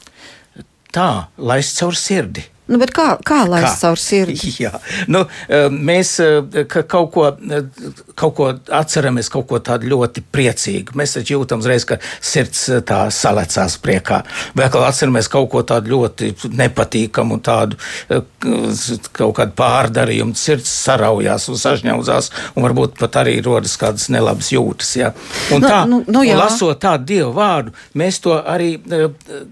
Tā, 0.95 1.27
laist 1.37 1.77
caur 1.77 1.97
sirdi. 1.99 2.47
Nu, 2.67 2.81
kā, 2.91 3.07
kā 3.27 3.43
lai 3.47 3.63
es 3.67 3.79
caur 3.83 4.01
sirdi? 4.01 4.51
Jā, 4.65 4.73
nu, 5.13 5.25
eh, 5.49 5.69
mēs 5.71 6.17
eh, 6.25 6.65
kaut 6.91 7.13
ko, 7.15 7.29
eh, 7.31 7.69
kaut 8.17 8.35
ko 8.39 8.49
atceramies, 8.73 9.29
kaut 9.33 9.47
ko 9.51 9.61
tādu 9.63 9.91
ļoti 9.93 10.25
priecīgu. 10.33 10.97
Mēs 10.99 11.17
taču 11.19 11.37
jūtam 11.37 11.63
uzreiz, 11.63 11.85
ka 11.89 11.99
sirds 12.21 12.65
tā 12.89 13.07
salecās 13.15 13.77
priekā. 13.83 14.23
Vai 14.57 14.69
kā 14.73 14.83
atceramies 14.87 15.29
kaut 15.33 15.51
ko 15.53 15.63
tādu 15.67 15.93
ļoti 15.95 16.33
nepatīkamu, 16.57 17.39
tādu 17.45 17.79
kaut 19.17 19.37
kādu 19.37 19.57
pārdarījumu, 19.59 20.37
sirds 20.39 20.71
saraujās 20.87 21.49
un 21.53 21.61
sažņauzās, 21.61 22.31
un 22.57 22.67
varbūt 22.67 22.97
pat 23.01 23.21
arī 23.23 23.39
rodas 23.45 23.77
kādas 23.81 24.09
nelabas 24.13 24.51
jūtas. 24.55 24.95
Jā. 24.99 25.13
Un 25.55 25.63
nu, 25.63 25.69
tā, 25.69 25.83
nu, 25.91 26.01
nu, 26.09 26.25
jā. 26.27 26.39
lasot 26.41 26.81
tādu 26.83 27.11
dievu 27.13 27.33
vārdu, 27.37 27.75
mēs 27.99 28.21
to 28.25 28.37
arī 28.41 28.77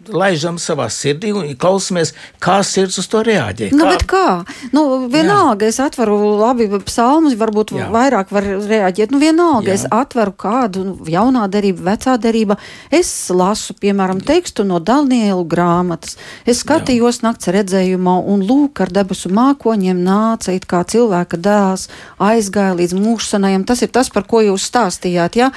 laižam 0.08 0.58
savā 0.62 0.88
sirdī 0.92 1.34
un 1.36 1.50
klausamies, 1.58 2.14
kā 2.42 2.60
sirds 2.66 2.98
uz 3.02 3.08
to 3.10 3.22
reaģē. 3.26 3.70
Nu, 3.76 3.88
kā? 4.08 4.14
kā? 4.14 4.26
Nu, 4.74 4.84
vienalga, 5.12 5.66
Jā. 5.66 5.72
es 5.72 5.80
atveru 5.82 6.18
labi 6.38 6.68
psalmus, 6.86 7.36
varbūt 7.38 7.74
Jā. 7.76 7.88
vairāk 7.92 8.32
var 8.34 8.46
reaģēt. 8.62 9.10
Nu, 9.14 9.20
vienalga, 9.22 9.72
Jā. 9.72 9.78
es 9.78 9.86
atveru 9.90 10.34
kādu 10.38 10.84
nu, 10.84 10.94
jaunā 11.10 11.46
derība, 11.50 11.90
vecā 11.92 12.16
derība. 12.20 12.56
Es 12.94 13.10
lasu, 13.30 13.74
piemēram, 13.74 14.20
tekstu 14.24 14.64
no 14.64 14.80
Daniela 14.80 15.44
grāmatas. 15.44 16.18
Es 16.46 16.62
skatījos 16.64 17.20
Jā. 17.20 17.28
nakts 17.28 17.50
redzējumā 17.54 18.18
un 18.30 18.44
lūk, 18.46 18.84
ar 18.84 18.92
debesu 18.94 19.32
mākoņiem 19.34 20.04
nāca 20.04 20.54
it 20.54 20.68
kā 20.70 20.84
cilvēka 20.84 21.40
dēls, 21.40 21.88
aizgāja 22.18 22.76
līdz 22.78 22.94
mūžsanajam. 23.00 23.66
Tas 23.66 23.82
ir 23.82 23.90
tas, 23.90 24.12
par 24.12 24.28
ko 24.28 24.44
jūs 24.44 24.70
stāstījāt. 24.70 25.40
Ja? 25.40 25.50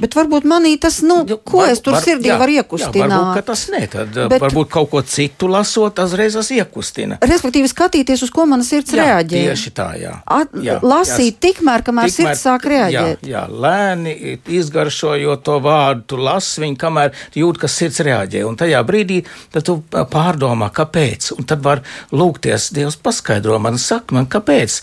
Bet 0.00 0.16
varbūt 0.18 0.46
manī 0.48 0.74
tas, 0.80 1.00
nu, 1.06 1.20
jo, 1.28 1.38
ko 1.44 1.62
var, 1.62 1.74
es 1.74 1.82
tur 1.84 1.96
var, 1.96 2.04
sirdī 2.04 2.32
varu 2.32 2.58
iekustināt. 2.60 3.10
Jā, 3.10 3.20
varbūt 3.20 3.50
tas 3.50 3.64
ne, 3.72 3.82
tad 3.90 4.20
Bet, 4.20 4.40
varbūt 4.42 4.72
kaut 4.72 4.90
ko 4.92 5.02
citu 5.06 5.50
lasot, 5.50 5.96
tas 6.00 6.14
iekustina. 6.50 7.20
Respektīvi 7.24 7.70
skatīties, 7.70 8.24
uz 8.26 8.32
ko 8.34 8.46
mana 8.48 8.64
sirds 8.66 8.94
jā, 8.94 9.04
reaģē. 9.04 9.42
Tieši 9.50 9.72
tā, 9.76 9.88
jā. 10.00 10.14
At, 10.24 10.54
jā 10.56 10.78
lasīt 10.82 11.36
jā, 11.36 11.40
tikmēr, 11.46 11.84
kamēr 11.86 12.08
tikmēr, 12.08 12.34
sirds 12.34 12.44
sāk 12.46 12.66
reaģēt. 12.70 13.24
Jā, 13.24 13.30
jā, 13.32 13.44
lēni 13.50 14.14
izgaršojot 14.60 15.44
to 15.46 15.56
vārdu, 15.64 16.06
tu 16.12 16.20
lasi 16.20 16.64
viņu, 16.64 16.78
kamēr 16.80 17.14
jūt, 17.38 17.60
ka 17.62 17.70
sirds 17.70 18.00
reaģē. 18.06 18.44
Un 18.48 18.58
tajā 18.60 18.80
brīdī 18.86 19.20
tu 19.66 19.78
pārdomā, 19.90 20.70
kāpēc. 20.76 21.32
Un 21.36 21.48
tad 21.50 21.64
var 21.66 21.84
lūgties, 22.14 22.70
Dievs 22.76 22.98
paskaidro 23.00 23.58
man, 23.62 23.78
saka 23.80 24.16
man, 24.16 24.28
kāpēc 24.30 24.80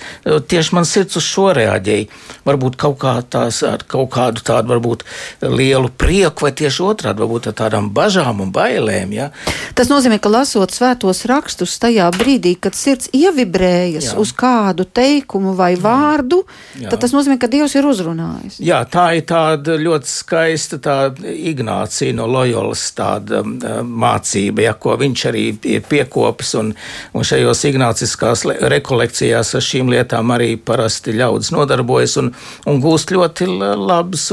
tieši 0.49 0.77
man 0.77 0.87
sirds 0.87 1.19
uz 1.19 1.27
šo 1.27 1.49
reaģēja. 1.57 2.09
Varbūt 2.47 2.79
kaut 2.79 2.99
kā 3.01 3.17
tās 3.23 3.63
ar 3.67 3.85
kaut 3.89 4.11
kādu 4.15 4.43
tādu, 4.45 4.73
varbūt 4.75 5.06
lielu 5.41 5.91
prieku, 5.97 6.47
vai 6.47 6.53
tieši 6.57 6.83
otrādi, 6.85 7.23
varbūt 7.23 7.49
ar 7.51 7.57
tādām 7.63 7.89
bažām 7.93 8.41
un 8.45 8.51
bailēm. 8.55 9.13
Ja? 9.15 9.29
Tas 9.77 9.91
nozīmē, 9.91 10.19
ka 10.21 10.31
lasot 10.31 10.73
svētos 10.73 11.23
rakstus 11.29 11.77
tajā 11.81 12.09
brīdī, 12.15 12.55
kad 12.59 12.77
sirds 12.77 13.11
ievibrējas 13.15 14.11
Jā. 14.11 14.17
uz 14.21 14.33
kādu 14.37 14.85
teikumu 14.85 15.53
vai 15.57 15.73
vārdu, 15.79 16.43
Jā. 16.77 16.91
tad 16.91 17.05
tas 17.05 17.15
nozīmē, 17.15 17.37
ka 17.41 17.49
Dievs 17.51 17.75
ir 17.77 17.87
uzrunājis. 17.87 18.59
Jā, 18.63 18.81
tā 18.91 19.09
ir 19.17 19.25
tāda 19.29 19.77
ļoti 19.79 20.11
skaista 20.11 20.79
tā 20.83 20.97
Ignācija 21.17 22.15
no 22.17 22.27
Loyolas 22.29 22.83
tāda 22.97 23.43
mācība, 23.43 24.65
ja, 24.67 24.73
ko 24.77 24.97
viņš 24.99 25.25
arī 25.31 25.45
ir 25.77 25.85
piekopis, 25.87 26.53
un, 26.59 26.73
un 27.13 27.27
šajos 27.27 27.63
ignāciskās 27.71 28.45
rekolekcijās 28.73 29.53
ar 29.57 29.65
šīm 29.65 29.91
lietām 29.93 30.33
arī 30.35 30.55
parasti 30.57 31.15
ļaudis 31.17 31.53
nodarbojas 31.55 32.17
un, 32.21 32.31
un 32.69 32.81
gūst 32.83 33.13
ļoti 33.15 33.49
labas 33.77 34.27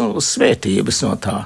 svētības 0.64 1.02
no 1.04 1.16
tā. 1.20 1.44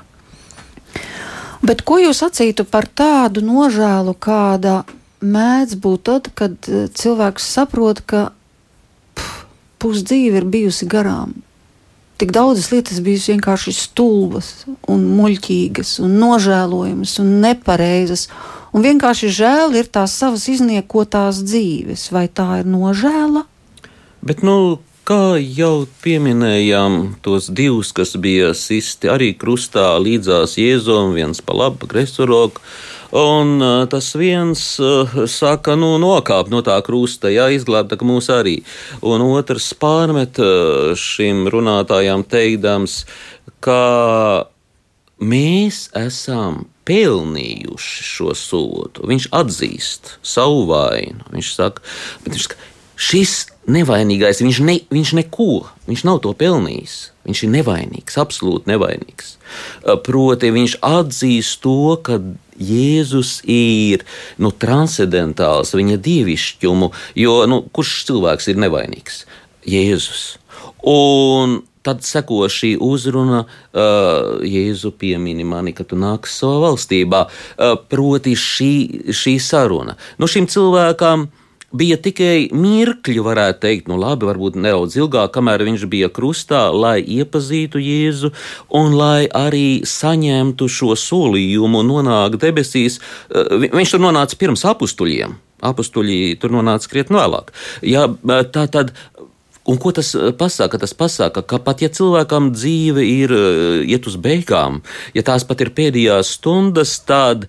Bet 1.63 1.83
ko 1.83 1.99
jūs 1.99 2.23
sacītu 2.23 2.65
par 2.65 2.87
tādu 2.87 3.43
nožēlu, 3.43 4.15
kāda 4.15 4.85
mēdz 5.21 5.75
būt 5.83 6.03
tad, 6.07 6.31
kad 6.35 6.55
eh, 6.69 6.89
cilvēks 6.89 7.43
saprot, 7.43 8.01
ka 8.07 8.31
pusdzīve 9.83 10.39
ir 10.39 10.47
bijusi 10.47 10.87
garām? 10.87 11.35
Tik 12.19 12.33
daudzas 12.35 12.71
lietas 12.73 12.99
bijusi 12.99 13.35
vienkārši 13.35 13.75
stulbas, 13.75 14.67
un 14.91 15.05
muļķīgas, 15.19 16.01
un 16.03 16.17
nožēlojamas 16.19 17.19
un 17.23 17.37
nepareizas. 17.43 18.29
Un 18.75 18.83
vienkārši 18.83 19.31
žēl 19.33 19.77
ir 19.79 19.87
tās 19.87 20.17
savas 20.19 20.49
izniekotās 20.51 21.39
dzīves. 21.47 22.11
Vai 22.13 22.27
tā 22.29 22.61
ir 22.61 22.67
nožēla? 22.69 23.45
Bet, 24.27 24.43
nu, 24.43 24.81
kā 25.09 25.39
jau 25.41 25.87
pieminējām, 26.05 26.99
tos 27.25 27.49
divus, 27.49 27.95
kas 27.97 28.13
bija 28.21 28.51
sisti 28.57 29.09
arī 29.09 29.33
krustā 29.41 29.95
līdzās 30.03 30.59
Jēzum, 30.61 31.15
viens 31.17 31.41
pa 31.45 31.57
labi, 31.57 31.81
pa 31.81 31.89
kreisoroku. 31.95 32.61
Un 33.17 33.63
tas 33.89 34.11
viens 34.21 34.61
saka, 35.33 35.79
nu, 35.81 35.95
nokāp 36.03 36.51
no 36.53 36.61
tā 36.65 36.77
krusta, 36.85 37.33
jā, 37.33 37.49
izglābta 37.57 37.97
mūs 38.05 38.29
arī. 38.35 38.59
Un 39.01 39.25
otrs 39.25 39.71
pārmet 39.81 40.37
šim 41.01 41.47
runātājām 41.49 42.27
teikdams, 42.29 43.07
ka 43.65 43.81
mēs 45.25 45.87
esam 45.97 46.67
pelnījuši 46.89 48.05
šo 48.13 48.35
sodu. 48.37 49.05
Viņš 49.09 49.29
atzīst 49.37 50.15
savu 50.25 50.65
vainu. 50.69 51.25
Viņš 51.33 51.51
saka, 51.57 51.85
bet 52.25 52.37
viņš 52.37 52.47
saka, 52.47 52.68
šis 52.99 53.47
nevainīgais, 53.71 54.43
viņš, 54.43 54.59
ne, 54.67 54.79
viņš 54.91 55.15
neko, 55.21 55.53
viņš 55.89 56.05
nav 56.09 56.21
to 56.25 56.35
pelnījis. 56.37 56.99
Viņš 57.29 57.43
ir 57.45 57.51
nevainīgs, 57.53 58.17
absolūti 58.21 58.73
nevainīgs. 58.73 59.35
Proti, 60.07 60.53
viņš 60.55 60.79
atzīst 60.85 61.61
to, 61.65 61.97
ka 62.03 62.19
Jēzus 62.59 63.39
ir 63.47 64.03
nu, 64.43 64.51
transcendentāls, 64.51 65.75
viņa 65.79 65.99
dievišķumu, 66.03 66.91
jo 67.23 67.35
nu, 67.51 67.63
kurš 67.71 68.01
cilvēks 68.09 68.51
ir 68.51 68.63
nevainīgs? 68.65 69.23
Jēzus. 69.69 70.25
Un 70.89 71.61
tad 71.87 72.03
seko 72.05 72.47
šī 72.51 72.75
uzruna, 72.83 73.45
uh, 73.45 74.41
Jēzu 74.43 74.91
piemini 74.99 75.47
mani, 75.47 75.75
ka 75.77 75.87
tu 75.89 75.99
nāksi 76.01 76.41
savā 76.41 76.65
valstībā. 76.67 77.27
Uh, 77.29 77.77
proti, 77.93 78.35
šī, 78.37 78.73
šī 79.15 79.37
saruna. 79.43 79.99
Nu, 80.19 80.29
šim 80.31 80.49
cilvēkam 80.51 81.29
bija 81.73 81.99
tikai 82.01 82.49
mirkļi, 82.55 83.19
varētu 83.25 83.63
teikt, 83.65 83.89
nu 83.91 83.99
labi, 84.01 84.29
varbūt 84.29 84.57
nedaudz 84.57 84.97
ilgāk, 84.99 85.33
kamēr 85.35 85.67
viņš 85.69 85.85
bija 85.91 86.09
krustā, 86.13 86.69
lai 86.73 87.01
iepazītu 87.03 87.83
Jēzu 87.83 88.33
un 88.79 88.97
lai 88.97 89.29
arī 89.29 89.83
saņemtu 89.85 90.69
šo 90.73 90.95
solījumu, 90.99 91.85
nonākt 91.87 92.41
debesīs. 92.43 93.01
Eh, 93.29 93.69
viņš 93.69 93.95
tur 93.95 94.05
nonāca 94.07 94.41
pirms 94.41 94.65
apstuļiem. 94.69 95.37
Apstuļi 95.69 96.39
tur 96.39 96.53
nonāca 96.55 96.87
krietni 96.89 97.19
vēlāk. 97.19 97.51
Jā, 97.83 98.07
tā 98.55 98.69
tad 98.71 98.95
Un 99.69 99.77
ko 99.77 99.91
tas 99.93 100.15
pasaka? 100.41 100.79
Tas 100.81 100.95
pasaka, 100.97 101.43
ka 101.45 101.59
pat 101.61 101.83
ja 101.85 101.91
cilvēkam 101.93 102.55
dzīve 102.55 103.03
ir 103.05 103.35
eh, 103.37 103.83
iet 103.93 104.07
uz 104.09 104.17
beigām, 104.17 104.81
ja 105.13 105.21
tās 105.27 105.45
pat 105.45 105.61
ir 105.61 105.75
pēdējās 105.77 106.31
stundas, 106.39 106.95
tad 107.05 107.45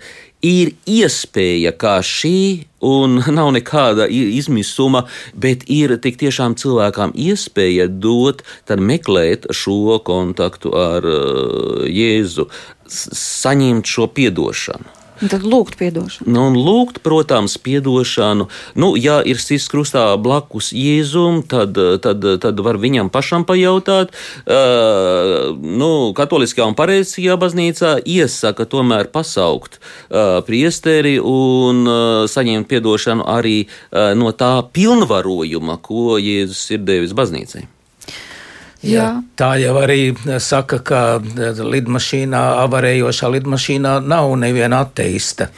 ir 0.46 0.74
iespēja 0.88 1.74
kā 1.76 2.00
šī, 2.06 2.66
un 2.86 3.20
nav 3.38 3.52
nekāda 3.56 4.08
izmisuma, 4.10 5.06
bet 5.34 5.66
ir 5.72 5.98
tik 6.02 6.20
tiešām 6.22 6.56
cilvēkam 6.60 7.16
iespēja 7.16 7.90
dot, 7.90 8.44
tad 8.70 8.84
meklēt 8.84 9.50
šo 9.56 10.00
kontaktu 10.06 10.76
ar 10.78 11.06
uh, 11.08 11.84
Jēzu, 11.90 12.50
saņemt 12.90 13.90
šo 13.90 14.10
piedošanu. 14.16 14.99
Un 15.20 15.32
tad 15.32 15.44
lūgt 15.44 15.82
atdošanu. 15.84 16.32
Nu, 16.32 16.46
un 16.50 16.58
lūgt, 16.58 17.02
protams, 17.04 17.58
atdošanu. 17.60 18.48
Nu, 18.80 18.92
ja 19.00 19.20
ir 19.26 19.40
sirds 19.42 19.68
krustā 19.72 20.04
blakus 20.22 20.72
Jēzum, 20.76 21.42
tad, 21.50 21.78
tad, 22.04 22.28
tad 22.44 22.62
var 22.64 22.80
viņam 22.80 23.12
pašam 23.12 23.46
pajautāt. 23.48 24.14
Uh, 24.46 25.52
nu, 25.60 26.12
Katoliskajā 26.18 26.70
un 26.70 26.78
pareizajā 26.78 27.36
baznīcā 27.40 27.98
iesaka 28.08 28.68
tomēr 28.70 29.12
pasaukt 29.12 29.80
uh, 29.80 30.40
priesteri 30.48 31.18
un 31.20 31.84
uh, 31.88 32.30
saņemt 32.30 32.78
atdošanu 32.80 33.28
arī 33.28 33.58
uh, 33.66 34.14
no 34.16 34.32
tā 34.32 34.54
pilnvarojuma, 34.74 35.80
ko 35.84 36.16
Jēzus 36.22 36.70
ir 36.78 36.88
devis 36.88 37.18
baznīcai. 37.18 37.68
Jā. 38.86 39.20
Tā 39.36 39.58
jau 39.60 39.74
arī 39.82 40.14
saka, 40.40 40.80
ka 40.80 41.02
lidmašīnā, 41.20 42.44
avarējošā 42.64 43.32
lidmašīnā 43.36 44.00
nav 44.08 44.32
neviena 44.40 44.86
ateista. 44.86 45.50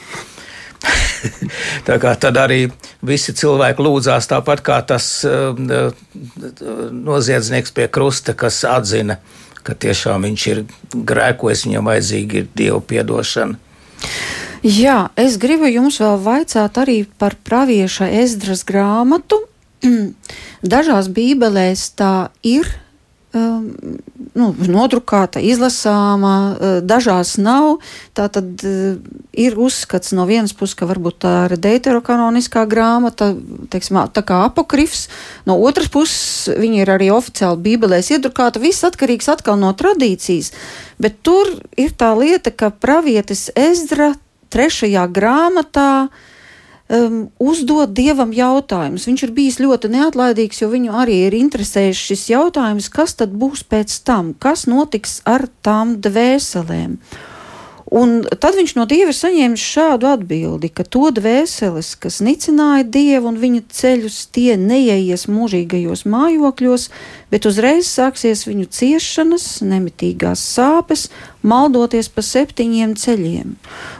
tā 1.86 1.98
kā 2.02 2.16
tad 2.18 2.40
arī 2.42 2.64
visi 3.06 3.34
cilvēki 3.38 3.84
lūdzās 3.86 4.26
tāpat 4.30 4.64
kā 4.66 4.80
tas 4.86 5.06
uh, 5.28 5.54
noziedznieks 6.90 7.74
pie 7.76 7.86
krusta, 7.92 8.34
kas 8.34 8.64
atzina, 8.66 9.20
ka 9.62 9.78
tiešām 9.78 10.26
viņš 10.26 10.46
ir 10.50 10.64
grēkojis, 10.90 11.66
viņam 11.68 11.92
vajadzīga 11.92 12.40
ir 12.42 12.50
dievu 12.58 12.82
piedošana. 12.90 13.58
Jā, 14.62 14.98
es 15.18 15.38
gribu 15.42 15.70
jums 15.70 15.98
vēl 16.02 16.18
vaicāt 16.22 16.78
arī 16.78 17.02
par 17.18 17.34
pravieša 17.46 18.10
Ezdras 18.22 18.62
grāmatu. 18.66 19.44
Dažās 20.74 21.08
bībelēs 21.10 21.88
tā 21.98 22.30
ir 22.46 22.66
nu, 23.32 24.46
nodrukāta, 24.68 25.40
izlasāma, 25.40 26.34
uh, 26.52 26.78
dažās 26.84 27.34
nav. 27.40 27.78
Tā 28.16 28.28
tad 28.32 28.64
uh, 28.66 28.96
ir 29.32 29.58
uzskats 29.60 30.12
no 30.16 30.26
vienas 30.28 30.54
puses, 30.56 30.76
ka 30.78 30.88
varbūt 30.90 31.20
tā 31.24 31.34
ir 31.48 31.56
deuterokanoniskā 31.60 32.64
grāmata, 32.70 33.32
teiksim, 33.72 34.00
tā 34.12 34.24
kā 34.26 34.42
apokrifs, 34.48 35.06
no 35.48 35.58
otras 35.60 35.88
puses 35.92 36.50
viņa 36.58 36.82
ir 36.82 36.92
arī 36.96 37.12
oficiāli 37.14 37.62
bībelēs 37.68 38.12
iedrukāta. 38.16 38.62
Viss 38.62 38.84
atkarīgs 38.88 39.30
atkal 39.32 39.60
no 39.60 39.72
tradīcijas, 39.76 40.52
bet 41.02 41.22
tur 41.26 41.56
ir 41.76 41.96
tā 41.96 42.12
lieta, 42.18 42.52
ka 42.52 42.72
pravietis 42.72 43.48
Ezdra 43.56 44.12
trešajā 44.52 45.06
grāmatā 45.08 45.90
uh, 46.08 46.28
um, 46.92 47.18
uzdot 47.42 47.92
dievam 47.96 48.32
jautājumus. 48.36 49.06
Viņš 49.08 49.26
ir 49.26 49.34
bijis 49.36 49.60
ļoti 49.62 49.90
neatlaidīgs, 49.92 50.62
jo 50.62 50.70
viņu 50.72 50.94
arī 51.02 51.18
ir 51.26 51.36
interesējis 51.38 52.06
šis 52.10 52.24
jautājums, 52.32 52.90
kas 52.92 53.16
tad 53.18 53.34
būs 53.38 53.64
pēc 53.68 54.00
tam, 54.06 54.32
kas 54.38 54.66
notiks 54.70 55.20
ar 55.28 55.48
tām 55.64 55.98
dvēselēm. 56.04 56.98
Un 57.92 58.22
tad 58.40 58.56
viņš 58.56 58.72
no 58.78 58.86
Dieva 58.88 59.12
ir 59.12 59.16
saņēmis 59.16 59.62
šādu 59.68 60.08
atbildi, 60.08 60.70
ka 60.72 60.84
to 60.88 61.10
dvēseles, 61.12 61.90
kas 62.00 62.22
nicināja 62.24 62.86
Dievu 62.88 63.28
un 63.28 63.36
viņa 63.36 63.66
ceļus, 63.68 64.16
tie 64.32 64.54
neieies 64.56 65.26
mūžīgajos 65.28 66.06
mājokļos, 66.08 66.86
bet 67.28 67.48
uzreiz 67.50 67.90
sāksies 67.92 68.46
viņu 68.48 68.70
ciešanas, 68.72 69.46
nemitīgās 69.68 70.40
sāpes, 70.54 71.10
maldoties 71.44 72.08
pa 72.08 72.24
septiņiem 72.24 72.96
ceļiem. 72.96 73.52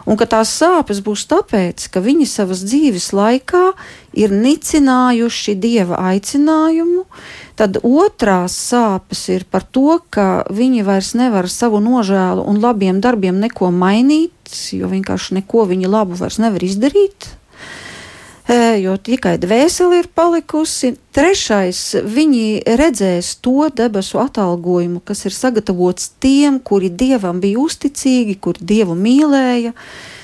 Un 0.08 0.16
ka 0.16 0.30
tās 0.38 0.54
sāpes 0.56 1.04
būs 1.04 1.26
tāpēc, 1.28 1.90
ka 1.92 2.00
viņi 2.00 2.30
savas 2.32 2.64
dzīves 2.64 3.12
laikā 3.12 3.74
ir 4.12 4.32
nicinājuši 4.34 5.54
Dieva 5.60 5.98
aicinājumu, 6.12 7.06
Tad 7.62 7.76
otrās 7.84 8.54
sāpes 8.56 9.26
ir 9.30 9.44
par 9.46 9.62
to, 9.68 9.98
ka 10.10 10.44
viņi 10.50 10.86
vairs 10.86 11.12
nevar 11.18 11.46
savu 11.52 11.82
nožēlu 11.84 12.46
un 12.48 12.60
labiem 12.62 13.02
darbiem 13.04 13.36
neko 13.42 13.68
mainīt, 13.76 14.32
jo 14.72 14.88
vienkārši 14.88 15.36
neko 15.40 15.66
viņi 15.68 15.90
labu 15.92 16.16
vairs 16.16 16.40
nevar 16.40 16.64
izdarīt. 16.64 17.28
E, 18.48 18.56
jo 18.82 18.96
tikai 18.96 19.36
dvēseli 19.38 20.00
ir 20.00 20.08
palikusi. 20.16 20.94
Trešais, 21.14 21.84
viņi 22.02 22.64
redzēs 22.80 23.36
to 23.44 23.68
debesu 23.70 24.18
atalgojumu, 24.24 25.02
kas 25.04 25.26
ir 25.28 25.36
sagatavots 25.36 26.14
tiem, 26.24 26.56
kuri 26.58 26.88
dievam 26.88 27.38
bija 27.44 27.60
uzticīgi, 27.62 28.40
kuri 28.40 28.64
dievu 28.72 28.96
mīlēja. 28.96 29.76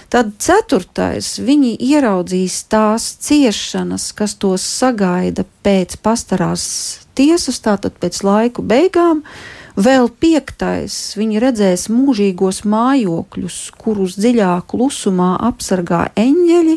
Tad 0.09 0.32
ceturtais, 0.40 1.34
viņi 1.44 1.74
ieraudzīs 1.84 2.62
tās 2.72 3.11
ciešanas, 3.20 4.09
kas 4.16 4.38
tos 4.40 4.64
sagaida 4.64 5.44
pēc 5.66 5.98
pastarās 6.00 6.64
tiesas, 7.18 7.61
tātad 7.61 7.98
pēc 8.00 8.22
laiku 8.24 8.64
beigām, 8.64 9.24
Vēl 9.78 10.09
piektais, 10.11 10.94
viņi 11.14 11.38
redzēs 11.38 11.84
mūžīgos 11.94 12.64
mājokļus, 12.66 13.59
kurus 13.78 14.16
dziļā 14.18 14.56
klusumā 14.66 15.36
apsargā 15.46 16.00
eņģeļi, 16.18 16.74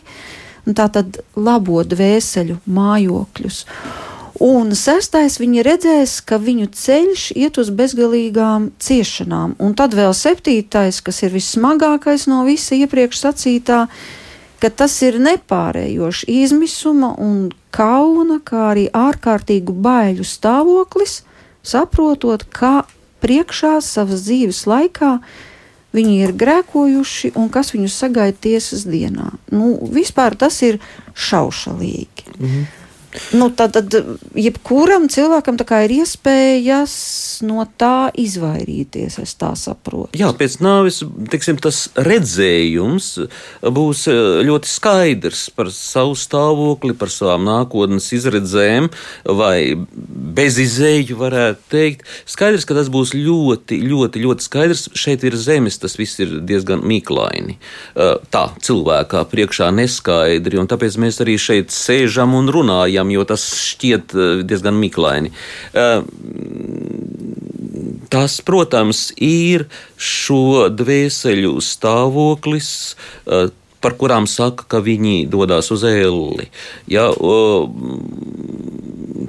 un 0.69 0.77
tā 0.77 0.85
tad 0.93 1.17
labo 1.33 1.81
dvēseļu 1.81 2.59
mājokļus. 2.69 3.57
Un 4.41 4.71
sestais, 4.73 5.35
viņi 5.37 5.61
redzēs, 5.61 6.15
ka 6.25 6.39
viņu 6.41 6.71
ceļš 6.73 7.27
iet 7.37 7.59
uz 7.61 7.67
bezgalīgām 7.77 8.71
ciešanām. 8.81 9.53
Un 9.61 9.75
tad 9.77 9.93
vēl 9.93 10.15
septītais, 10.17 10.97
kas 11.05 11.21
ir 11.21 11.35
vissmagākais 11.35 12.25
no 12.31 12.39
visa 12.47 12.73
iepriekš 12.73 13.21
sacītā, 13.21 13.83
ka 14.57 14.71
tas 14.73 14.95
ir 15.05 15.19
nepārējošs 15.21 16.23
izmisuma 16.25 17.11
un 17.21 17.51
kauna, 17.69 18.39
kā 18.41 18.71
arī 18.71 18.87
ārkārtīgu 18.89 19.77
baiļu 19.77 20.25
stāvoklis, 20.25 21.21
saprotot, 21.61 22.47
ka 22.49 22.87
priekšā 23.21 23.77
savas 23.85 24.25
dzīves 24.25 24.65
laikā 24.65 25.13
viņi 25.93 26.17
ir 26.25 26.33
grēkojuši 26.33 27.35
un 27.37 27.53
kas 27.53 27.75
viņus 27.75 28.01
sagaida 28.07 28.41
tiesas 28.49 28.89
dienā. 28.89 29.29
Nu, 29.53 29.75
vispār 29.93 30.33
tas 30.33 30.63
ir 30.65 30.81
šaušalīgi. 31.13 32.31
-hmm. 32.39 32.80
Nu, 33.35 33.49
tad, 33.51 33.75
tad 33.75 33.95
jebkuram 34.37 35.07
cilvēkam 35.11 35.57
ir 35.83 35.93
iespējas 36.01 36.93
no 37.45 37.65
tā 37.79 38.11
izvairīties. 38.17 39.17
Es 39.21 39.35
tā 39.39 39.51
saprotu. 39.59 40.15
Jā, 40.17 40.31
pēc 40.37 40.59
nāves 40.63 41.01
tiksim, 41.31 41.59
tas 41.61 41.83
redzējums 41.95 43.09
būs 43.61 44.05
e, 44.11 44.15
ļoti 44.47 44.71
skaidrs 44.71 45.43
par 45.55 45.71
savu 45.75 46.15
stāvokli, 46.19 46.95
par 46.97 47.11
savām 47.13 47.45
nākotnes 47.47 48.11
izredzēm, 48.15 48.89
vai 49.25 49.75
bezizēju, 50.37 51.17
varētu 51.19 51.67
teikt. 51.71 52.07
Skaidrs, 52.29 52.67
ka 52.67 52.77
tas 52.77 52.91
būs 52.93 53.13
ļoti, 53.17 53.81
ļoti, 53.91 54.23
ļoti 54.25 54.47
skaidrs. 54.47 54.87
Šeit 54.97 55.25
ir 55.27 55.37
zemes, 55.39 55.79
tas 55.81 55.97
viss 55.99 56.21
ir 56.23 56.39
diezgan 56.47 56.83
mīklaini. 56.87 57.57
E, 57.57 58.11
tā 58.33 58.45
cilvēkā 58.63 59.25
priekšā 59.31 59.71
neskaidri, 59.75 60.59
un 60.61 60.69
tāpēc 60.71 60.99
mēs 61.01 61.21
arī 61.23 61.37
šeit 61.41 61.75
sēžam 61.75 62.35
un 62.37 62.51
runājam 62.51 63.00
diskusijām, 63.01 63.11
jo 63.11 63.23
tas 63.25 63.41
šķiet 63.41 64.13
eh, 64.13 64.43
diezgan 64.43 64.75
miklaini. 64.75 65.31
Eh, 65.73 66.01
tas, 68.09 68.41
protams, 68.41 69.11
ir 69.17 69.67
šo 69.97 70.69
dvēseļu 70.69 71.61
stāvoklis, 71.61 72.95
eh, 73.27 73.49
par 73.81 73.93
kurām 73.97 74.27
saka, 74.27 74.65
ka 74.67 74.79
viņi 74.79 75.29
dodas 75.29 75.71
uz 75.71 75.83
elli. 75.83 76.51
Ja, 76.87 77.09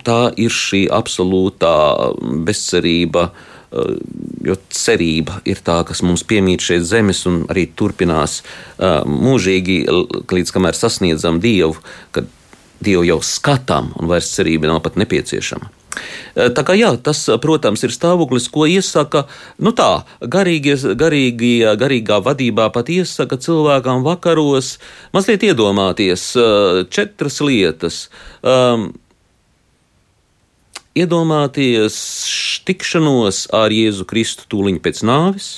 tā 0.05 0.33
ir 0.37 0.51
šī 0.51 0.89
absolūtā 0.93 2.13
bezcerība. 2.45 3.31
Jo 4.45 4.57
cerība 4.69 5.41
ir 5.49 5.57
tā, 5.65 5.87
kas 5.89 6.03
mums 6.03 6.23
piemīt 6.23 6.61
šeit 6.61 6.85
zemes 6.85 7.25
un 7.25 7.47
arī 7.49 7.71
turpinās 7.73 8.43
mūžīgi, 9.09 9.87
līdz 10.29 10.53
kamēr 10.53 10.77
sasniedzam 10.77 11.41
Dievu, 11.41 11.81
kad 12.13 12.29
Dievu 12.83 13.07
jau 13.07 13.21
skatām, 13.25 13.93
un 14.01 14.11
vairs 14.11 14.33
cerība 14.35 14.71
nav 14.71 14.83
pat 14.85 14.99
nepieciešama. 15.01 15.71
Eh, 16.35 16.49
tā 16.57 16.65
kā 16.65 16.75
jā, 16.77 16.93
tas, 17.05 17.21
protams, 17.43 17.83
ir 17.85 17.93
stāvoklis, 17.93 18.49
ko 18.53 18.65
iesaka, 18.71 19.27
nu 19.63 19.75
tā, 19.77 20.05
garīgie, 20.21 20.77
garīgie, 20.99 21.75
garīgā 21.79 22.23
vadībā 22.25 22.71
pat 22.73 22.89
iesaka 22.93 23.37
cilvēkam 23.37 24.05
vakaros 24.07 24.79
mazliet 25.13 25.45
iedomāties 25.51 26.33
eh, 26.41 26.83
četras 26.89 27.41
lietas. 27.45 28.07
Um, 28.41 28.93
iedomāties 30.97 31.99
tikšanos 32.69 33.47
ar 33.57 33.73
Jēzu 33.73 34.09
Kristu 34.09 34.49
tūliņ 34.53 34.81
pēc 34.85 35.05
nāves, 35.09 35.53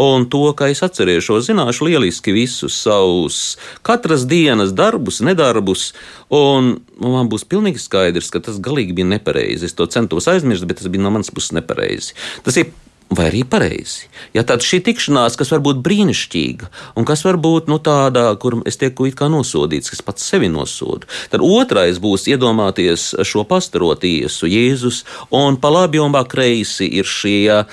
Un 0.00 0.24
to, 0.32 0.44
ka 0.56 0.70
es 0.72 0.80
atcerēšos, 0.84 1.46
zināšu 1.50 1.88
lieliski 1.90 2.32
visus 2.32 2.78
savus 2.84 3.40
katras 3.84 4.24
dienas 4.28 4.72
darbus, 4.72 5.20
nedarbus, 5.24 5.90
un 6.32 6.78
man 6.96 7.28
būs 7.32 7.44
pilnīgi 7.48 7.82
skaidrs, 7.82 8.30
ka 8.32 8.40
tas 8.40 8.60
galīgi 8.62 8.96
bija 8.96 9.10
nepareizi. 9.10 9.68
Es 9.68 9.76
to 9.76 9.86
centos 9.92 10.30
aizmirst, 10.32 10.64
bet 10.68 10.80
tas 10.80 10.88
bija 10.92 11.04
no 11.04 11.12
manas 11.12 11.32
puses 11.34 11.52
nepareizi. 11.56 12.16
Tas 12.46 12.56
ir 12.56 12.72
vai 13.16 13.28
arī 13.30 13.42
pareizi. 13.48 14.08
Ja 14.36 14.44
tāda 14.46 14.64
šī 14.64 14.82
tikšanās, 14.86 15.36
kas 15.38 15.52
var 15.54 15.62
būt 15.64 15.82
brīnišķīga, 15.84 16.70
un 16.98 17.08
kas 17.08 17.24
var 17.26 17.38
būt 17.42 17.70
nu, 17.70 17.78
tāda, 17.82 18.30
kur 18.40 18.60
es 18.68 18.78
tieku 18.80 19.08
it 19.10 19.18
kā 19.18 19.28
nosodīts, 19.32 19.92
kas 19.92 20.04
pats 20.04 20.28
sevi 20.32 20.50
nosodu, 20.52 21.08
tad 21.32 21.44
otrais 21.44 22.00
būs 22.02 22.28
iedomāties 22.32 23.12
šo 23.28 23.44
pastaro 23.48 23.92
tiesu, 23.98 24.48
Jēzus, 24.50 25.02
un 25.34 25.58
pa 25.60 25.72
labi 25.72 26.02
un 26.02 26.14
pa 26.14 26.24
kreisi 26.28 26.88
ir 27.00 27.08
šie, 27.08 27.64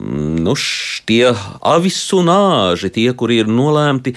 mm, 0.00 0.40
nu, 0.46 0.56
tie 1.06 1.34
avisunāži, 1.60 2.92
tie, 2.94 3.10
kuri 3.16 3.42
ir 3.44 3.52
nolēmti 3.52 4.16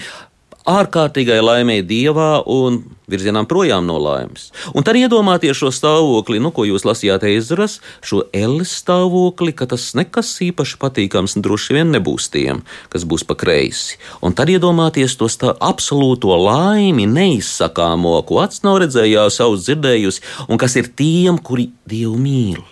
ārkārtīgai 0.68 1.40
laimēji 1.40 1.84
dievā 1.88 2.30
un 2.50 2.82
virzienām 3.10 3.46
projām 3.50 3.86
no 3.88 3.96
laimes. 4.00 4.50
Un 4.76 4.84
tad 4.86 4.98
iedomāties 5.00 5.58
šo 5.58 5.70
stāvokli, 5.74 6.40
nu, 6.42 6.52
ko 6.54 6.66
jūs 6.68 6.84
lasījāt 6.86 7.24
Ezras, 7.30 7.78
šo 8.06 8.22
elles 8.36 8.72
stāvokli, 8.82 9.54
ka 9.56 9.66
tas 9.70 9.90
nekas 9.98 10.32
īpaši 10.46 10.78
patīkams 10.82 11.38
droši 11.42 11.78
vien 11.78 11.94
nebūs 11.94 12.30
tiem, 12.32 12.62
kas 12.92 13.06
būs 13.08 13.26
pa 13.26 13.36
kreisi. 13.40 13.98
Un 14.22 14.36
tad 14.36 14.52
iedomāties 14.52 15.16
to 15.20 15.30
absolūto 15.30 16.36
laimi, 16.38 17.06
neizsakāmo, 17.10 18.18
ko 18.28 18.42
acis 18.44 18.64
nav 18.66 18.80
redzējis, 18.84 19.40
savus 19.40 19.66
dzirdējusi, 19.66 20.26
un 20.48 20.60
kas 20.60 20.76
ir 20.80 20.92
tiem, 20.96 21.38
kuri 21.38 21.70
Dievu 21.90 22.18
mīl. 22.20 22.62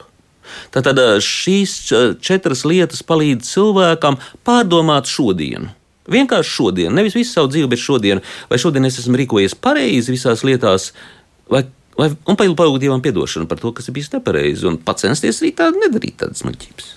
Tātad 0.72 0.99
šīs 1.24 1.74
četras 2.24 2.64
lietas 2.68 3.03
palīdz 3.05 3.49
cilvēkam 3.51 4.16
pārdomāt 4.47 5.11
šodienu 5.11 5.74
Vienkārši 6.09 6.54
šodien, 6.54 6.94
nevis 6.96 7.16
visu 7.18 7.34
savu 7.34 7.50
dzīvi, 7.52 7.70
bet 7.72 7.82
šodien, 7.82 8.22
vai 8.50 8.61
šodien 8.61 8.88
es 8.88 9.00
esmu 9.02 9.18
rīkojies 9.20 9.59
pareizi 9.61 10.14
visās 10.14 10.44
lietās, 10.46 10.92
vai, 11.52 11.64
vai, 11.98 12.12
un 12.28 12.38
palūgt 12.38 12.80
Dievam 12.84 13.04
atdošanu 13.04 13.50
par 13.50 13.61
to, 13.61 13.74
kas 13.76 13.90
ir 13.90 13.98
bijis 13.98 14.14
nepareizi, 14.14 14.68
un 14.70 14.80
censties 14.96 15.42
arī 15.42 15.52
tādu 15.59 15.84
nedarīt 15.84 16.20
tādas 16.24 16.46
muļķības. 16.48 16.94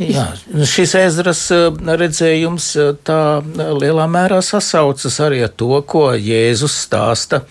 Jā, 0.00 0.24
šis 0.66 0.94
ezras 0.98 1.42
eh, 1.54 1.66
redzējums 2.00 2.68
eh, 2.80 2.92
tā 3.04 3.20
eh, 3.42 3.72
lielā 3.76 4.06
mērā 4.10 4.40
sasaucas 4.44 5.18
arī 5.22 5.42
ar 5.46 5.52
to, 5.52 5.74
ko 5.86 6.10
Jēzus 6.16 6.78
stāsta 6.86 7.42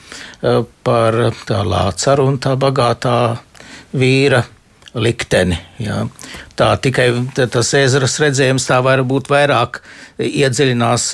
par 0.42 1.18
tā 1.46 1.60
lācaru 1.62 2.26
un 2.32 2.40
tā 2.42 2.56
bagātā 2.58 3.18
vīra 3.94 4.42
likteni. 4.94 5.58
Jā. 5.80 6.04
Tā 6.60 6.74
tikai 6.84 7.08
tas 7.36 7.74
ezeras 7.78 8.18
redzējums 8.22 8.68
tā 8.68 8.82
var 8.84 9.04
būt 9.08 9.32
vairāk 9.32 9.82
iedziļinās, 10.20 11.08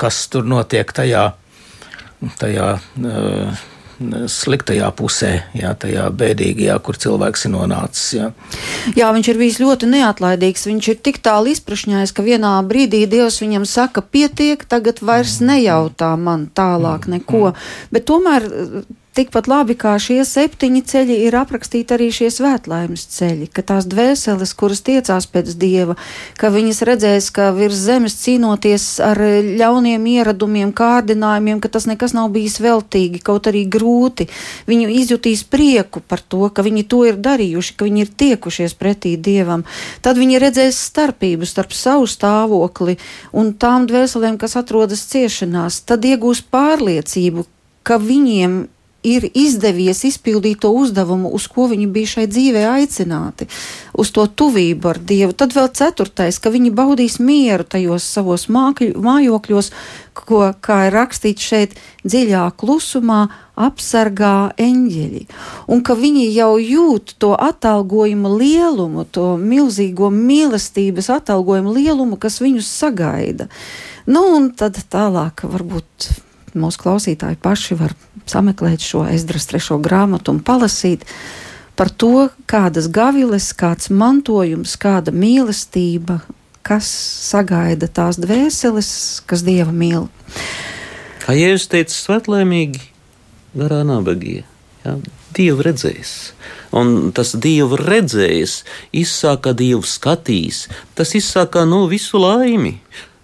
kas 0.00 0.20
tur 0.32 0.48
notiek 0.50 0.90
tajā, 0.96 1.30
tajā 2.40 2.74
sliktajā 4.28 4.88
pusē, 4.96 5.30
jā, 5.56 5.70
tajā 5.80 6.08
bēdīgajā, 6.12 6.76
kur 6.84 6.98
cilvēks 7.00 7.46
ir 7.46 7.52
nonācis. 7.54 8.04
Jā. 8.18 8.26
jā, 8.96 9.08
viņš 9.16 9.30
ir 9.32 9.40
bijis 9.40 9.60
ļoti 9.62 9.88
neatlaidīgs. 9.94 10.66
Viņš 10.68 10.90
ir 10.92 11.00
tik 11.08 11.22
tālu 11.24 11.54
izprašņājis, 11.54 12.12
ka 12.12 12.26
vienā 12.26 12.52
brīdī 12.68 13.06
Dievs 13.08 13.40
viņam 13.40 13.64
saka, 13.68 14.04
pietiek, 14.04 14.66
tagad 14.68 15.00
vairs 15.00 15.38
mm. 15.40 15.48
nejautā 15.52 16.12
man 16.20 16.48
tālāk 16.52 17.08
mm. 17.08 17.16
neko. 17.16 17.54
Bet 17.94 18.08
tomēr 18.10 18.50
Tikpat 19.16 19.46
labi 19.48 19.72
kā 19.80 19.94
šie 19.96 20.18
septiņi 20.28 20.82
ceļi 20.84 21.14
ir 21.24 21.34
aprakstīti 21.38 21.94
arī 21.96 22.10
šie 22.12 22.26
svētlaimes 22.34 23.06
ceļi, 23.14 23.46
ka 23.48 23.62
tās 23.64 23.86
dvēseles, 23.88 24.50
kuras 24.52 24.82
tiecās 24.84 25.24
pēc 25.32 25.54
dieva, 25.56 25.94
ka 26.36 26.50
viņas 26.52 26.82
redzēs, 26.84 27.30
ka 27.32 27.46
virs 27.56 27.78
zemes 27.86 28.18
cīnoties 28.20 28.84
ar 29.00 29.16
ļauniem 29.62 30.04
ieradumiem, 30.12 30.74
kārdinājumiem, 30.76 31.62
ka 31.64 31.72
tas 31.72 31.88
nekas 31.88 32.12
nav 32.12 32.28
bijis 32.36 32.58
veltīgi, 32.60 33.22
kaut 33.24 33.48
arī 33.48 33.64
grūti. 33.64 34.28
Viņu 34.68 34.92
izjutīs 34.98 35.46
prieku 35.48 36.04
par 36.04 36.20
to, 36.20 36.52
ka 36.52 36.66
viņi 36.68 36.84
to 36.84 37.00
ir 37.08 37.16
darījuši, 37.16 37.72
ka 37.72 37.88
viņi 37.88 38.04
ir 38.04 38.12
tiekušies 38.20 38.76
pretī 38.76 39.16
dievam. 39.16 39.64
Tad 40.04 40.20
viņi 40.20 40.44
redzēs 40.44 40.84
starpību 40.92 41.48
starp 41.48 41.72
savu 41.72 42.04
stāvokli 42.04 43.00
un 43.32 43.54
tām 43.56 43.88
dvēselēm, 43.88 44.36
kas 44.36 44.60
atrodas 44.60 45.08
ciešanās. 45.08 45.86
Tad 45.88 46.04
iegūs 46.04 46.44
pārliecību, 46.52 47.48
ka 47.80 47.96
viņiem 48.02 48.66
ir 49.06 49.28
izdevies 49.34 50.02
izpildīt 50.08 50.60
to 50.64 50.72
uzdevumu, 50.74 51.30
uz 51.34 51.46
ko 51.50 51.68
viņi 51.70 51.86
bija 51.94 52.12
šai 52.16 52.26
dzīvē 52.30 52.64
aicināti, 52.72 53.46
uz 53.94 54.10
to 54.14 54.26
tuvību 54.26 54.90
ar 54.92 54.98
Dievu. 54.98 55.36
Tad 55.36 55.54
vēl 55.56 55.70
ceturtais, 55.76 56.40
ka 56.42 56.50
viņi 56.54 56.74
baudīs 56.74 57.20
mieru 57.22 57.66
tajos 57.66 58.06
savos 58.16 58.48
mākļu, 58.52 58.96
mājokļos, 59.06 59.70
ko, 60.16 60.42
kā 60.64 60.86
ir 60.88 60.96
rakstīts 60.96 61.46
šeit, 61.46 61.76
dziļā 62.06 62.48
klusumā 62.58 63.26
apsargā 63.56 64.52
eņģeļi, 64.60 65.22
un 65.72 65.80
ka 65.86 65.96
viņi 65.96 66.26
jau 66.34 66.52
jūt 66.60 67.16
to 67.22 67.32
atalgojuma 67.32 68.34
lielumu, 68.36 69.06
to 69.08 69.34
milzīgo 69.40 70.10
mīlestības 70.12 71.08
atalgojuma 71.20 71.72
lielumu, 71.78 72.20
kas 72.20 72.42
viņus 72.44 72.68
sagaida. 72.82 73.48
Nu, 74.06 74.22
un 74.36 74.52
tad 74.54 74.78
tālāk 74.92 75.46
varbūt 75.48 76.25
mūsu 76.58 76.82
klausītāji 76.82 77.38
paši 77.42 77.78
var 77.78 77.94
sameklēt 78.26 78.84
šo 78.84 79.04
Ezdras 79.10 79.48
trešo 79.50 79.78
grāmatu 79.82 80.34
un 80.34 80.40
palasīt 80.44 81.04
par 81.76 81.90
to, 81.92 82.28
kādas 82.48 82.88
gaviles, 82.92 83.50
kāds 83.56 83.90
mantojums, 83.92 84.74
kāda 84.80 85.12
mīlestība, 85.12 86.22
kas 86.66 86.88
sagaida 87.28 87.86
tās 87.86 88.18
dvēseles, 88.20 88.90
kas 89.28 89.44
dieva 89.46 89.70
mīl. 89.70 90.08
Kā 91.22 91.36
Jēzus 91.36 91.68
teica, 91.70 91.94
svētlēmīgi 91.94 92.82
garā 93.56 93.82
nabagie. 93.86 94.44
Ja? 94.84 94.96
Dievu 95.36 95.64
redzēs. 95.66 96.14
Un 96.76 97.12
tas 97.16 97.34
dievu 97.40 97.78
redzējis, 97.80 98.60
izsāka 98.96 99.52
dievu 99.56 99.84
skatīs, 99.86 100.66
tas 100.96 101.12
izsāka 101.18 101.64
no 101.68 101.84
visu 101.90 102.20
laimi. 102.20 102.78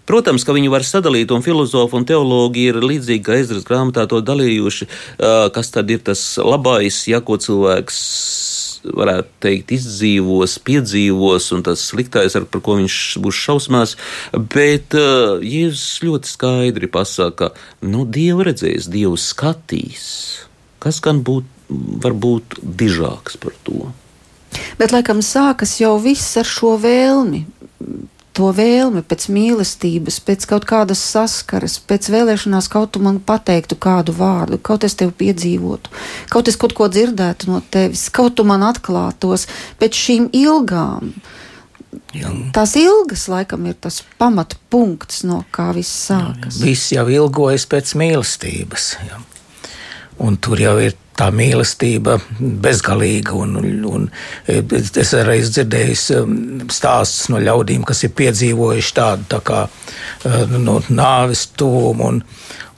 Protams, 0.09 0.43
ka 0.43 0.55
viņi 0.57 0.71
var 0.73 0.83
sadalīt, 0.87 1.31
un 1.35 1.45
filozofi 1.45 1.99
un 1.99 2.07
teologi 2.09 2.67
ir 2.71 2.81
līdzīgi 2.83 3.23
kā 3.27 3.39
Ezras 3.39 3.67
grāmatā 3.69 4.09
to 4.11 4.19
dalījuši, 4.25 4.89
kas 5.55 5.71
tad 5.75 5.93
ir 5.95 6.03
tas 6.03 6.25
labais, 6.43 7.05
ja 7.11 7.23
ko 7.23 7.39
cilvēks 7.39 8.01
varētu 8.83 9.31
teikt, 9.43 9.73
izdzīvos, 9.77 10.57
piedzīvos, 10.67 11.49
un 11.55 11.65
tas 11.67 11.85
sliktais, 11.93 12.35
ar 12.39 12.47
ko 12.51 12.77
viņš 12.81 12.99
būs 13.23 13.41
šausmās. 13.47 13.95
Bet 14.35 14.97
uh, 14.99 15.39
Jēzus 15.39 16.03
ļoti 16.03 16.33
skaidri 16.33 16.91
pasaka, 16.91 17.53
ka 17.53 17.87
nu, 17.87 18.03
Dievu 18.03 18.47
redzēs, 18.49 18.91
Dievu 18.93 19.19
skatīs. 19.21 20.07
Kas 20.83 20.99
gan 21.05 21.23
būt, 21.23 21.47
var 22.03 22.17
būt 22.19 22.59
dižāks 22.63 23.39
par 23.43 23.55
to? 23.67 23.93
Bet, 24.81 24.93
laikam, 24.93 25.23
sākas 25.25 25.79
jau 25.81 25.95
viss 26.03 26.35
ar 26.41 26.49
šo 26.49 26.75
vēlmi 26.83 27.47
to 28.37 28.49
vēlmi 28.57 29.03
pēc 29.07 29.27
mīlestības, 29.33 30.19
pēc 30.25 30.47
kaut 30.51 30.67
kādas 30.69 31.03
saskares, 31.13 31.79
pēc 31.89 32.09
vēlēšanās 32.13 32.69
kaut 32.73 32.95
tu 32.95 33.03
man 33.05 33.21
pateiktu 33.21 33.77
kādu 33.81 34.15
vārdu, 34.17 34.61
kaut 34.63 34.87
es 34.89 34.97
tevi 34.99 35.15
piedzīvotu, 35.25 35.93
kaut 36.33 36.49
es 36.49 36.59
kaut 36.61 36.75
ko 36.77 36.89
dzirdētu 36.93 37.51
no 37.51 37.61
tevis, 37.73 38.09
kaut 38.15 38.39
tu 38.39 38.47
man 38.49 38.65
atklātos 38.67 39.49
pēc 39.81 40.01
šīm 40.07 40.31
ilgām. 40.37 41.13
Jā. 42.17 42.31
Tās 42.57 42.73
ilgas, 42.81 43.27
laikam, 43.29 43.67
ir 43.69 43.77
tas 43.81 44.01
pamatpunkts, 44.21 45.23
no 45.29 45.43
kā 45.53 45.71
viss 45.77 46.09
sākas. 46.09 46.57
Jā, 46.61 46.65
viss 46.65 46.93
jau 46.93 47.07
ilgojas 47.13 47.69
pēc 47.69 47.93
mīlestības. 48.01 48.89
Jā. 49.09 49.21
Un 50.25 50.37
tur 50.41 50.61
jau 50.61 50.77
ir 50.81 50.97
tā 51.19 51.29
mīlestība 51.35 52.19
bezgalīga. 52.41 53.35
Un, 53.37 53.57
un, 53.89 54.09
es 54.49 55.15
arī 55.19 55.39
dzirdēju 55.45 55.99
um, 56.21 56.37
stāstus 56.73 57.31
no 57.33 57.43
ļaudīm, 57.43 57.85
kas 57.89 58.05
ir 58.07 58.15
piedzīvojuši 58.19 58.97
tādu 58.99 59.29
tā 59.37 59.43
kā, 59.47 59.63
uh, 59.69 60.57
no 60.59 60.81
nāves 60.91 61.49
tuvumu. 61.57 62.13
Un, 62.13 62.23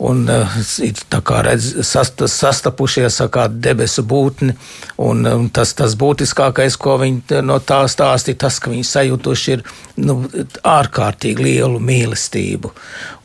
un 0.05 0.25
uh, 0.29 0.57
ir 0.85 0.99
redz, 1.47 1.71
sast, 1.87 2.21
sastapušies 2.29 3.21
ar 3.25 3.31
kādu 3.33 3.61
debesu 3.65 4.05
būtni. 4.07 4.55
Un, 5.01 5.25
um, 5.29 5.47
tas, 5.49 5.73
tas 5.77 5.97
būtiskākais, 5.99 6.77
ko 6.81 6.99
viņi 7.01 7.41
no 7.47 7.59
tā 7.65 7.83
stāsta, 7.91 8.33
ir 8.33 8.39
tas, 8.41 8.59
ka 8.61 8.73
viņi 8.73 8.85
sajutuši 8.89 9.55
ir 9.57 9.65
nu, 10.05 10.19
ārkārtīgi 10.67 11.47
lielu 11.47 11.81
mīlestību 11.81 12.73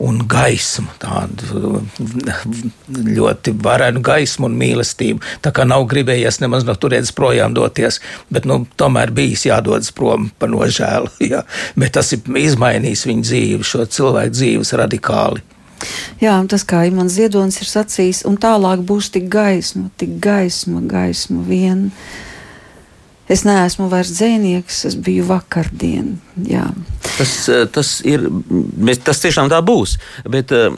un 0.06 0.22
gaismu, 0.30 0.88
tādu 1.02 1.82
ļoti 2.88 3.54
varenu 3.60 4.02
gaismu 4.06 4.48
un 4.48 4.58
mīlestību. 4.60 5.24
Tā 5.44 5.52
kā 5.54 5.66
nav 5.68 5.84
gribējies 5.90 6.40
nemaz 6.44 6.66
no 6.68 6.76
turienes 6.80 7.12
projām 7.16 7.54
doties, 7.56 8.00
bet 8.32 8.48
nu, 8.48 8.62
tomēr 8.80 9.12
bijis 9.14 9.46
jādodas 9.50 9.92
prom 9.96 10.30
par 10.38 10.52
nožēlu. 10.52 11.12
Ja? 11.30 11.44
Bet 11.78 11.92
tas 11.94 12.08
ir 12.16 12.24
izmainījis 12.40 13.04
viņu 13.06 13.22
dzīvi, 13.22 13.66
šo 13.66 13.84
cilvēku 13.86 14.34
dzīves 14.34 14.72
radikāli. 14.80 15.44
Jā, 16.20 16.34
tas 16.48 16.64
kā 16.68 16.84
Imants 16.88 17.16
Ziedonis 17.16 17.60
ir 17.62 17.68
sacījis, 17.70 18.24
un 18.28 18.36
tālāk 18.40 18.82
būs 18.86 19.12
tik 19.14 19.30
gaisma, 19.32 19.88
tik 20.00 20.18
gaisma, 20.22 20.82
gaisma 20.84 21.44
vien. 21.46 21.88
Es 23.30 23.44
neesmu 23.46 23.86
vairs 23.92 24.10
dzinieks, 24.10 24.80
es 24.88 24.96
biju 24.98 25.28
vakardien. 25.28 26.16
Jā. 26.50 26.64
Tas, 27.14 27.34
eh, 27.48 27.62
tas 27.70 27.92
ir, 28.02 28.24
mēs, 28.26 28.98
tas 29.06 29.22
tiešām 29.22 29.52
tā 29.52 29.60
būs, 29.62 29.94
bet 30.26 30.50
um, 30.56 30.74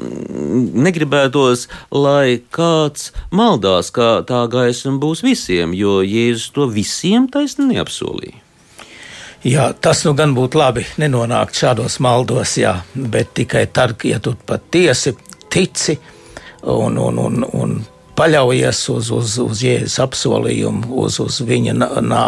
negribētos, 0.85 1.65
lai 1.97 2.43
kāds 2.53 3.11
maldās, 3.33 3.89
ka 3.95 4.21
tā 4.29 4.45
gaisma 4.53 4.99
būs 5.01 5.25
visiem, 5.25 5.73
jo 5.73 6.03
Jēzus 6.05 6.53
to 6.53 6.69
visiem 6.69 7.31
taisni 7.33 7.71
neapsolīja. 7.73 8.43
Jā, 9.43 9.73
tas 9.75 10.05
nu 10.07 10.13
gan 10.15 10.37
būtu 10.37 10.59
labi 10.61 10.85
nenonākt 11.03 11.59
šādos 11.59 11.99
maldos, 12.05 12.55
jā, 12.61 12.77
bet 12.95 13.33
tikai 13.35 13.65
tad, 13.75 13.97
ja 14.07 14.21
tu 14.23 14.37
patiesi 14.47 15.17
tici 15.51 15.97
un, 16.63 16.95
un, 16.95 17.19
un, 17.19 17.47
un 17.51 17.73
paļaujies 18.15 18.83
uz, 18.93 19.11
uz, 19.11 19.35
uz 19.43 19.65
Jēzus 19.67 19.99
apsolījumu, 20.05 20.93
uz, 21.03 21.19
uz 21.25 21.41
viņa 21.49 21.75
nā, 21.75 21.89
nā, 22.07 22.23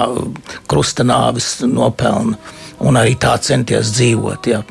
krusta 0.67 1.07
nāves 1.07 1.61
nopelnu 1.63 2.35
un 2.83 2.99
arī 2.99 3.15
tā 3.15 3.37
centies 3.39 3.95
dzīvot. 3.95 4.51
Jā. 4.51 4.65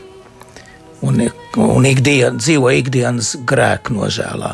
Un, 1.08 1.24
un 1.64 1.88
ikdien, 1.88 2.44
dzīvo 2.44 2.76
ikdienas 2.76 3.38
grēku 3.48 3.96
nožēlā. 3.96 4.52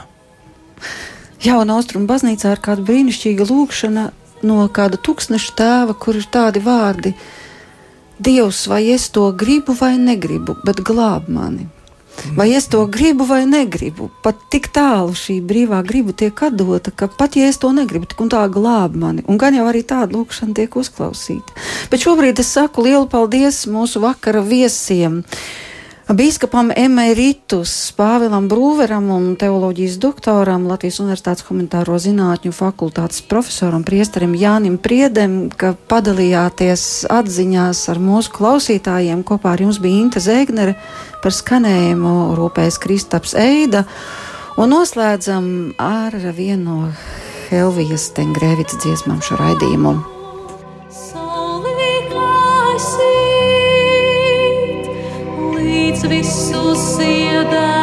Jā, 1.42 1.58
un 1.58 1.74
Austrum 1.74 2.06
baznīcā 2.06 2.54
ir 2.54 2.62
kāda 2.62 2.86
brīnišķīga 2.86 3.50
lūkšana 3.50 4.08
no 4.46 4.62
kāda 4.70 5.02
tūkstneša 5.02 5.58
tēva, 5.58 5.98
kur 5.98 6.22
ir 6.22 6.30
tādi 6.30 6.62
vārdi– 6.62 7.18
Dievs, 8.20 8.66
vai 8.68 8.90
es 8.92 9.10
to 9.10 9.32
gribu 9.32 9.74
vai 9.80 9.98
negribu, 9.98 10.58
bet 10.68 10.82
glāb 10.84 11.30
mani. 11.32 11.70
Vai 12.36 12.52
es 12.52 12.66
to 12.68 12.82
gribu 12.92 13.24
vai 13.24 13.46
negribu, 13.48 14.10
pat 14.24 14.36
tik 14.52 14.68
tālu 14.76 15.16
šī 15.16 15.38
brīvā 15.40 15.80
griba 15.88 16.12
tiek 16.12 16.42
atdota, 16.44 16.92
ka 16.92 17.08
pat 17.08 17.38
ja 17.40 17.48
es 17.48 17.62
to 17.62 17.72
negribu, 17.72 18.10
tik 18.12 18.20
un 18.20 18.32
tā 18.34 18.42
glāb 18.52 18.98
mani. 19.00 19.24
Un 19.32 19.40
gan 19.40 19.56
jau 19.56 19.64
arī 19.72 19.86
tāda 19.88 20.18
lūkšana 20.18 20.58
tiek 20.58 20.76
uzklausīta. 20.76 21.56
Bet 21.92 22.04
šobrīd 22.04 22.44
es 22.44 22.52
saku 22.58 22.84
lielu 22.90 23.08
paldies 23.08 23.64
mūsu 23.72 24.04
vakara 24.04 24.44
viesiem. 24.44 25.22
Bīskapam 26.10 26.72
Emeritus 26.74 27.92
Pāvilam 27.94 28.48
Brūveram 28.50 29.12
un 29.14 29.28
teoloģijas 29.38 30.00
doktoram 30.02 30.66
Latvijas 30.66 30.98
Universitātes 31.04 31.46
humanitāro 31.46 32.00
zinātņu 32.02 32.50
fakultātes 32.50 33.22
profesoram 33.30 33.86
priesterim 33.86 34.34
Jānim 34.34 34.80
Priedem, 34.82 35.52
ka 35.54 35.76
padalījāties 35.78 37.06
atziņās 37.14 37.84
ar 37.94 38.02
mūsu 38.02 38.34
klausītājiem. 38.40 39.22
Kopā 39.22 39.54
ar 39.54 39.62
jums 39.68 39.78
bija 39.86 40.02
Inta 40.02 40.26
Zēgnere 40.26 40.80
par 41.22 41.38
skanējumu 41.44 42.34
rūpējas 42.42 42.82
Kristaps 42.82 43.38
Eida. 43.38 43.86
Un 44.58 44.74
noslēdzam 44.74 45.76
ar 45.78 46.18
vienu 46.34 46.88
no 46.88 46.94
Helvijas 47.52 48.16
Tengrēvicas 48.18 48.82
dziesmām 48.82 49.22
šo 49.22 49.38
raidījumu. 49.38 50.00
visus 56.08 56.88
iedēļ. 57.04 57.79